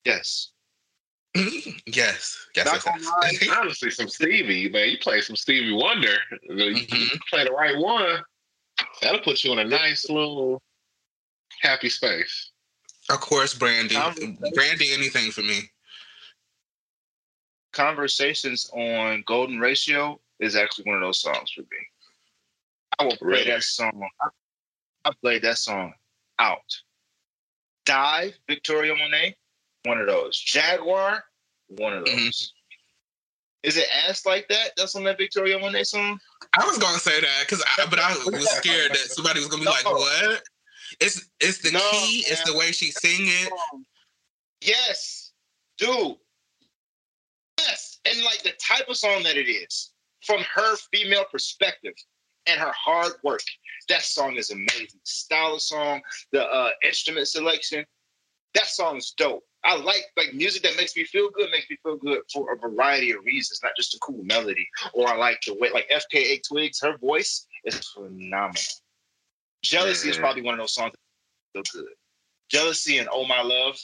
Yes. 0.05 0.51
yes. 1.35 1.77
Yes. 1.85 2.47
Not 2.65 2.65
yes, 2.85 3.41
yes. 3.41 3.49
Honestly, 3.57 3.89
some 3.89 4.07
Stevie, 4.07 4.69
man. 4.69 4.89
You 4.89 4.97
play 4.99 5.21
some 5.21 5.35
Stevie 5.35 5.73
Wonder. 5.73 6.15
You 6.43 6.75
Mhm. 6.75 7.19
play 7.29 7.43
the 7.43 7.51
right 7.51 7.75
one. 7.77 8.23
That'll 9.01 9.21
put 9.21 9.43
you 9.43 9.51
in 9.53 9.59
a 9.59 9.63
nice 9.63 10.09
little 10.09 10.61
happy 11.61 11.89
space. 11.89 12.51
Of 13.09 13.19
course, 13.19 13.53
Brandy. 13.53 13.95
Conversation. 13.95 14.37
Brandy, 14.53 14.93
anything 14.93 15.31
for 15.31 15.41
me. 15.41 15.71
Conversations 17.71 18.69
on 18.71 19.23
Golden 19.25 19.59
Ratio 19.59 20.21
is 20.39 20.55
actually 20.55 20.85
one 20.85 20.95
of 20.95 21.01
those 21.01 21.21
songs 21.21 21.51
for 21.51 21.61
me. 21.61 21.67
I 22.99 23.05
will 23.05 23.17
play 23.17 23.27
Really? 23.29 23.51
that 23.51 23.63
song. 23.63 24.07
I, 25.05 25.11
played 25.21 25.41
that 25.43 25.57
song 25.57 25.93
out. 26.39 26.59
Dive, 27.85 28.33
Victoria 28.47 28.95
Monet, 28.95 29.35
one 29.83 29.99
of 29.99 30.07
those. 30.07 30.39
Jaguar, 30.39 31.23
one 31.67 31.93
of 31.93 32.05
those. 32.05 32.13
Mhm. 32.15 32.51
Is 33.63 33.77
it 33.77 33.87
ass 34.07 34.25
like 34.25 34.47
that? 34.49 34.71
That's 34.77 34.95
on 34.95 35.03
that 35.05 35.17
Victoria 35.17 35.57
Monet 35.59 35.85
song? 35.85 36.19
I 36.53 36.65
was 36.65 36.77
gonna 36.77 36.99
say 36.99 37.19
that 37.19 37.39
because, 37.41 37.63
I, 37.77 37.85
but 37.89 37.99
I 37.99 38.13
was 38.25 38.49
scared 38.57 38.91
that 38.91 38.97
somebody 39.11 39.39
was 39.39 39.49
gonna 39.49 39.63
be 39.63 39.69
like, 39.69 39.85
"What?" 39.85 40.43
It's 40.99 41.29
it's 41.39 41.59
the 41.59 41.71
No, 41.71 41.79
key. 41.91 42.25
It's 42.27 42.43
the 42.43 42.55
way 42.57 42.71
she 42.71 42.91
sing 42.91 43.21
it. 43.21 43.51
Yes, 44.61 45.31
dude. 45.77 46.17
Yes, 47.57 47.99
and 48.05 48.21
like 48.23 48.43
the 48.43 48.51
type 48.53 48.87
of 48.89 48.97
song 48.97 49.23
that 49.23 49.37
it 49.37 49.49
is 49.49 49.92
from 50.25 50.41
her 50.53 50.75
female 50.93 51.25
perspective 51.31 51.93
and 52.45 52.59
her 52.59 52.71
hard 52.75 53.13
work. 53.23 53.41
That 53.89 54.01
song 54.03 54.35
is 54.35 54.49
amazing. 54.51 54.99
Style 55.03 55.55
of 55.55 55.61
song, 55.61 56.01
the 56.31 56.45
uh, 56.45 56.69
instrument 56.83 57.27
selection. 57.27 57.85
That 58.53 58.67
song 58.67 58.97
is 58.97 59.13
dope. 59.17 59.43
I 59.65 59.75
like 59.75 60.03
like 60.17 60.33
music 60.33 60.63
that 60.63 60.75
makes 60.77 60.95
me 60.95 61.05
feel 61.05 61.29
good. 61.31 61.49
Makes 61.51 61.69
me 61.69 61.77
feel 61.83 61.95
good 61.97 62.19
for 62.33 62.53
a 62.53 62.57
variety 62.57 63.11
of 63.11 63.23
reasons, 63.25 63.61
not 63.63 63.71
just 63.77 63.95
a 63.95 63.99
cool 63.99 64.21
melody. 64.23 64.67
Or 64.93 65.07
I 65.07 65.15
like 65.15 65.41
the 65.45 65.55
way 65.55 65.69
like 65.73 65.89
FKA 65.89 66.41
Twigs. 66.47 66.79
Her 66.81 66.97
voice 66.97 67.47
is 67.65 67.79
phenomenal. 67.87 68.61
Jealousy 69.63 70.09
is 70.09 70.17
probably 70.17 70.41
one 70.41 70.53
of 70.55 70.59
those 70.59 70.73
songs 70.73 70.93
that 71.55 71.65
feel 71.67 71.81
good. 71.81 71.93
Jealousy 72.49 72.97
and 72.97 73.07
Oh 73.11 73.25
My 73.25 73.41
Love 73.41 73.79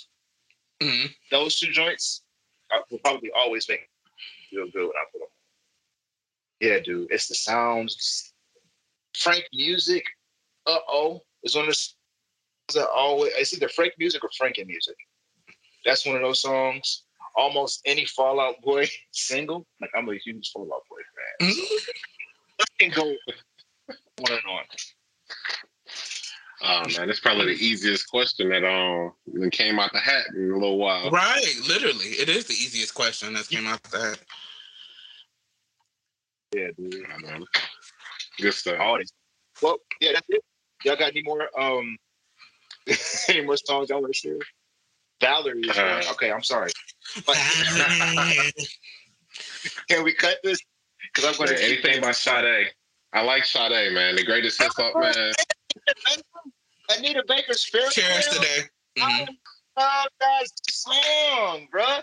Mhm. 0.81 1.13
those 1.31 1.59
two 1.59 1.71
joints 1.71 2.23
I 2.71 2.81
will 2.89 2.99
probably 2.99 3.31
always 3.31 3.67
make 3.67 3.81
me 3.81 3.87
feel 4.49 4.67
good 4.71 4.87
when 4.87 4.95
I 4.95 5.05
put 5.11 5.19
them. 5.21 5.29
On. 6.61 6.67
Yeah, 6.67 6.79
dude, 6.79 7.07
it's 7.11 7.27
the 7.27 7.35
sounds. 7.35 8.33
Frank 9.17 9.45
music. 9.53 10.03
Uh 10.65 10.77
oh, 10.87 11.21
it's 11.43 11.55
on 11.55 11.67
this. 11.67 11.95
That 12.73 12.87
always 12.89 13.33
it's 13.35 13.53
either 13.53 13.69
Frank 13.69 13.93
music 13.97 14.23
or 14.23 14.29
Franken 14.29 14.67
music. 14.67 14.95
That's 15.85 16.05
one 16.05 16.15
of 16.15 16.21
those 16.21 16.41
songs. 16.41 17.03
Almost 17.35 17.81
any 17.85 18.05
Fallout 18.05 18.61
Boy 18.61 18.87
single. 19.11 19.65
Like 19.81 19.91
I'm 19.95 20.09
a 20.09 20.15
huge 20.15 20.51
Fallout 20.51 20.83
Boy 20.89 20.99
fan. 21.39 21.49
Mhm. 21.49 21.89
I 22.61 22.65
can 22.79 22.91
go 22.91 23.03
on 23.09 24.31
and 24.31 24.39
on. 24.49 24.63
Oh 26.61 26.83
man, 26.97 27.07
that's 27.07 27.21
probably 27.21 27.55
the 27.55 27.65
easiest 27.65 28.09
question 28.09 28.49
that 28.49 28.65
um 28.65 29.13
that 29.33 29.51
came 29.51 29.79
out 29.79 29.93
the 29.93 29.99
hat 29.99 30.25
in 30.35 30.51
a 30.51 30.53
little 30.53 30.77
while. 30.77 31.09
Right, 31.09 31.55
literally, 31.67 32.07
it 32.07 32.27
is 32.27 32.45
the 32.45 32.53
easiest 32.53 32.93
question 32.93 33.33
that 33.33 33.47
came 33.47 33.65
out 33.65 33.81
that. 33.83 34.19
Yeah, 36.55 36.67
dude. 36.77 37.05
I 37.13 37.17
know. 37.19 37.45
Good 38.39 38.53
stuff. 38.53 38.79
All 38.79 38.97
these. 38.97 39.11
Well, 39.61 39.77
yeah, 40.01 40.13
that's 40.13 40.25
it. 40.29 40.43
Y'all 40.83 40.95
got 40.95 41.11
any 41.11 41.21
more 41.23 41.47
um 41.59 41.97
any 43.29 43.41
more 43.41 43.57
songs 43.57 43.89
y'all 43.89 44.01
want 44.01 44.13
to 44.13 44.17
share? 44.19 44.37
Valerie 45.21 45.69
Uh. 45.69 46.01
Okay, 46.11 46.31
I'm 46.31 46.43
sorry. 46.43 46.71
But 47.25 47.35
can 49.89 50.03
we 50.03 50.13
cut 50.13 50.37
this? 50.43 50.59
Because 51.13 51.29
I'm 51.29 51.37
going 51.37 51.51
Yeah, 51.51 51.57
to 51.57 51.65
anything 51.65 52.01
by 52.01 52.11
Sade. 52.11 52.67
I 53.13 53.21
like 53.21 53.45
Sade, 53.45 53.93
man. 53.93 54.15
The 54.15 54.23
greatest 54.23 54.61
hip 54.61 54.71
hop 54.75 54.95
man. 54.95 55.33
Anita 56.97 57.23
Baker's 57.27 57.65
Spirit. 57.65 57.91
Cheers 57.91 58.27
today. 58.27 58.61
I 59.01 59.21
Mhm. 59.21 59.27
love 59.77 60.07
that 60.19 60.45
song, 60.69 61.67
bruh. 61.71 62.01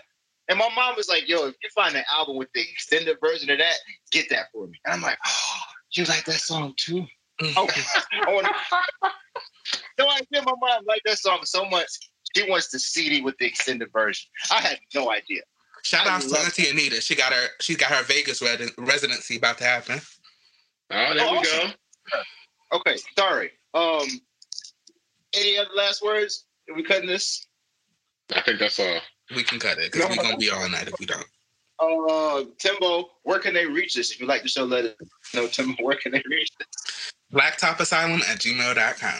And 0.49 0.57
my 0.59 0.69
mom 0.75 0.95
was 0.95 1.09
like, 1.09 1.27
"Yo, 1.27 1.45
if 1.47 1.55
you 1.61 1.69
find 1.75 1.95
an 1.95 2.03
album 2.11 2.37
with 2.37 2.49
the 2.53 2.61
extended 2.61 3.17
version 3.21 3.49
of 3.49 3.57
that, 3.59 3.75
get 4.11 4.29
that 4.29 4.45
for 4.53 4.67
me." 4.67 4.79
And 4.85 4.93
I'm 4.93 5.01
like, 5.01 5.17
"Oh, 5.25 5.59
you 5.91 6.05
like 6.05 6.25
that 6.25 6.39
song 6.39 6.73
too?" 6.77 7.05
Okay. 7.41 7.81
I 8.25 8.33
wanna- 8.33 8.49
no 9.99 10.09
idea 10.09 10.41
my 10.43 10.53
mom 10.59 10.85
liked 10.85 11.01
that 11.05 11.19
song 11.19 11.39
so 11.43 11.65
much. 11.65 11.87
She 12.35 12.49
wants 12.49 12.69
the 12.69 12.79
CD 12.79 13.21
with 13.21 13.37
the 13.39 13.45
extended 13.45 13.91
version. 13.91 14.29
I 14.51 14.61
had 14.61 14.79
no 14.93 15.11
idea. 15.11 15.41
Shout 15.83 16.07
I 16.07 16.15
out 16.15 16.21
to 16.21 16.29
love 16.29 16.45
Auntie 16.45 16.69
Anita. 16.69 16.99
She 17.01 17.15
got 17.15 17.31
her. 17.33 17.47
She 17.61 17.75
got 17.75 17.91
her 17.91 18.03
Vegas 18.03 18.41
red- 18.41 18.69
residency 18.77 19.37
about 19.37 19.57
to 19.59 19.63
happen. 19.63 20.01
Oh, 20.91 21.13
there 21.13 21.25
Oh, 21.27 21.31
we 21.33 21.37
awesome. 21.39 21.71
go. 22.11 22.77
Okay, 22.77 22.97
sorry. 23.17 23.51
Um, 23.73 24.07
any 25.33 25.57
other 25.57 25.69
last 25.75 26.03
words? 26.03 26.45
Are 26.69 26.75
we 26.75 26.83
cutting 26.83 27.07
this? 27.07 27.45
I 28.35 28.41
think 28.41 28.59
that's 28.59 28.79
all. 28.79 28.99
We 29.35 29.43
can 29.43 29.59
cut 29.59 29.77
it 29.77 29.91
because 29.91 30.09
we're 30.09 30.23
gonna 30.23 30.37
be 30.37 30.49
all 30.49 30.67
night 30.69 30.87
if 30.87 30.93
we 30.99 31.05
don't. 31.05 31.25
Uh, 31.79 32.45
Timbo, 32.57 33.09
where 33.23 33.39
can 33.39 33.53
they 33.53 33.65
reach 33.65 33.97
us? 33.99 34.11
If 34.11 34.19
you 34.19 34.25
like 34.25 34.41
the 34.41 34.49
show, 34.49 34.63
let 34.63 34.85
us 34.85 34.95
know. 35.33 35.47
Timbo, 35.47 35.83
where 35.83 35.97
can 35.97 36.11
they 36.11 36.23
reach 36.29 36.49
us? 36.59 37.11
Blacktopasylum 37.33 38.21
at 38.27 38.39
gmail.com. 38.39 39.19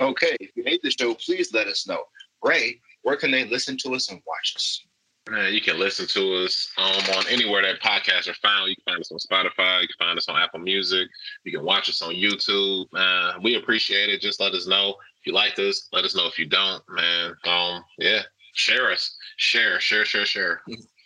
Okay, 0.00 0.36
if 0.40 0.50
you 0.56 0.64
hate 0.64 0.80
the 0.82 0.90
show, 0.90 1.14
please 1.14 1.52
let 1.52 1.66
us 1.66 1.86
know. 1.86 2.02
Ray, 2.42 2.80
where 3.02 3.16
can 3.16 3.30
they 3.30 3.44
listen 3.44 3.76
to 3.78 3.94
us 3.94 4.10
and 4.10 4.20
watch 4.26 4.54
us? 4.56 4.84
Man, 5.28 5.52
you 5.52 5.60
can 5.60 5.78
listen 5.78 6.06
to 6.06 6.44
us 6.44 6.68
um, 6.78 7.16
on 7.16 7.24
anywhere 7.28 7.60
that 7.62 7.82
podcasts 7.82 8.28
are 8.28 8.34
found. 8.34 8.70
You 8.70 8.76
can 8.76 8.94
find 8.94 9.00
us 9.00 9.12
on 9.12 9.18
Spotify. 9.18 9.82
You 9.82 9.88
can 9.88 10.06
find 10.06 10.18
us 10.18 10.28
on 10.28 10.40
Apple 10.40 10.60
Music. 10.60 11.06
You 11.44 11.52
can 11.52 11.64
watch 11.64 11.90
us 11.90 12.00
on 12.00 12.14
YouTube. 12.14 12.86
Man, 12.92 13.42
we 13.42 13.56
appreciate 13.56 14.08
it. 14.08 14.22
Just 14.22 14.40
let 14.40 14.54
us 14.54 14.66
know 14.66 14.90
if 15.20 15.26
you 15.26 15.34
like 15.34 15.58
us. 15.58 15.88
Let 15.92 16.04
us 16.04 16.16
know 16.16 16.26
if 16.26 16.38
you 16.38 16.46
don't, 16.46 16.82
man. 16.88 17.34
Um, 17.44 17.84
yeah, 17.98 18.22
share 18.58 18.90
us. 18.90 19.16
Share, 19.36 19.80
share, 19.80 20.04
share, 20.04 20.26
share. 20.26 20.62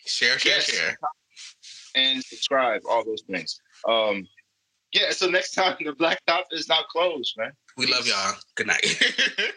Share, 0.07 0.39
share, 0.39 0.53
Yes. 0.57 0.65
share. 0.65 0.97
And 1.95 2.25
subscribe, 2.25 2.81
all 2.89 3.05
those 3.05 3.23
things. 3.31 3.61
Um, 3.87 4.27
yeah, 4.93 5.11
so 5.11 5.29
next 5.29 5.51
time 5.55 5.77
the 5.85 5.93
Black 5.93 6.21
Top 6.27 6.47
is 6.51 6.69
not 6.69 6.89
closed, 6.89 7.35
man. 7.37 7.53
We 7.77 7.87
love 7.87 8.07
y'all. 8.07 8.35
Good 8.55 8.67
night. 8.69 8.85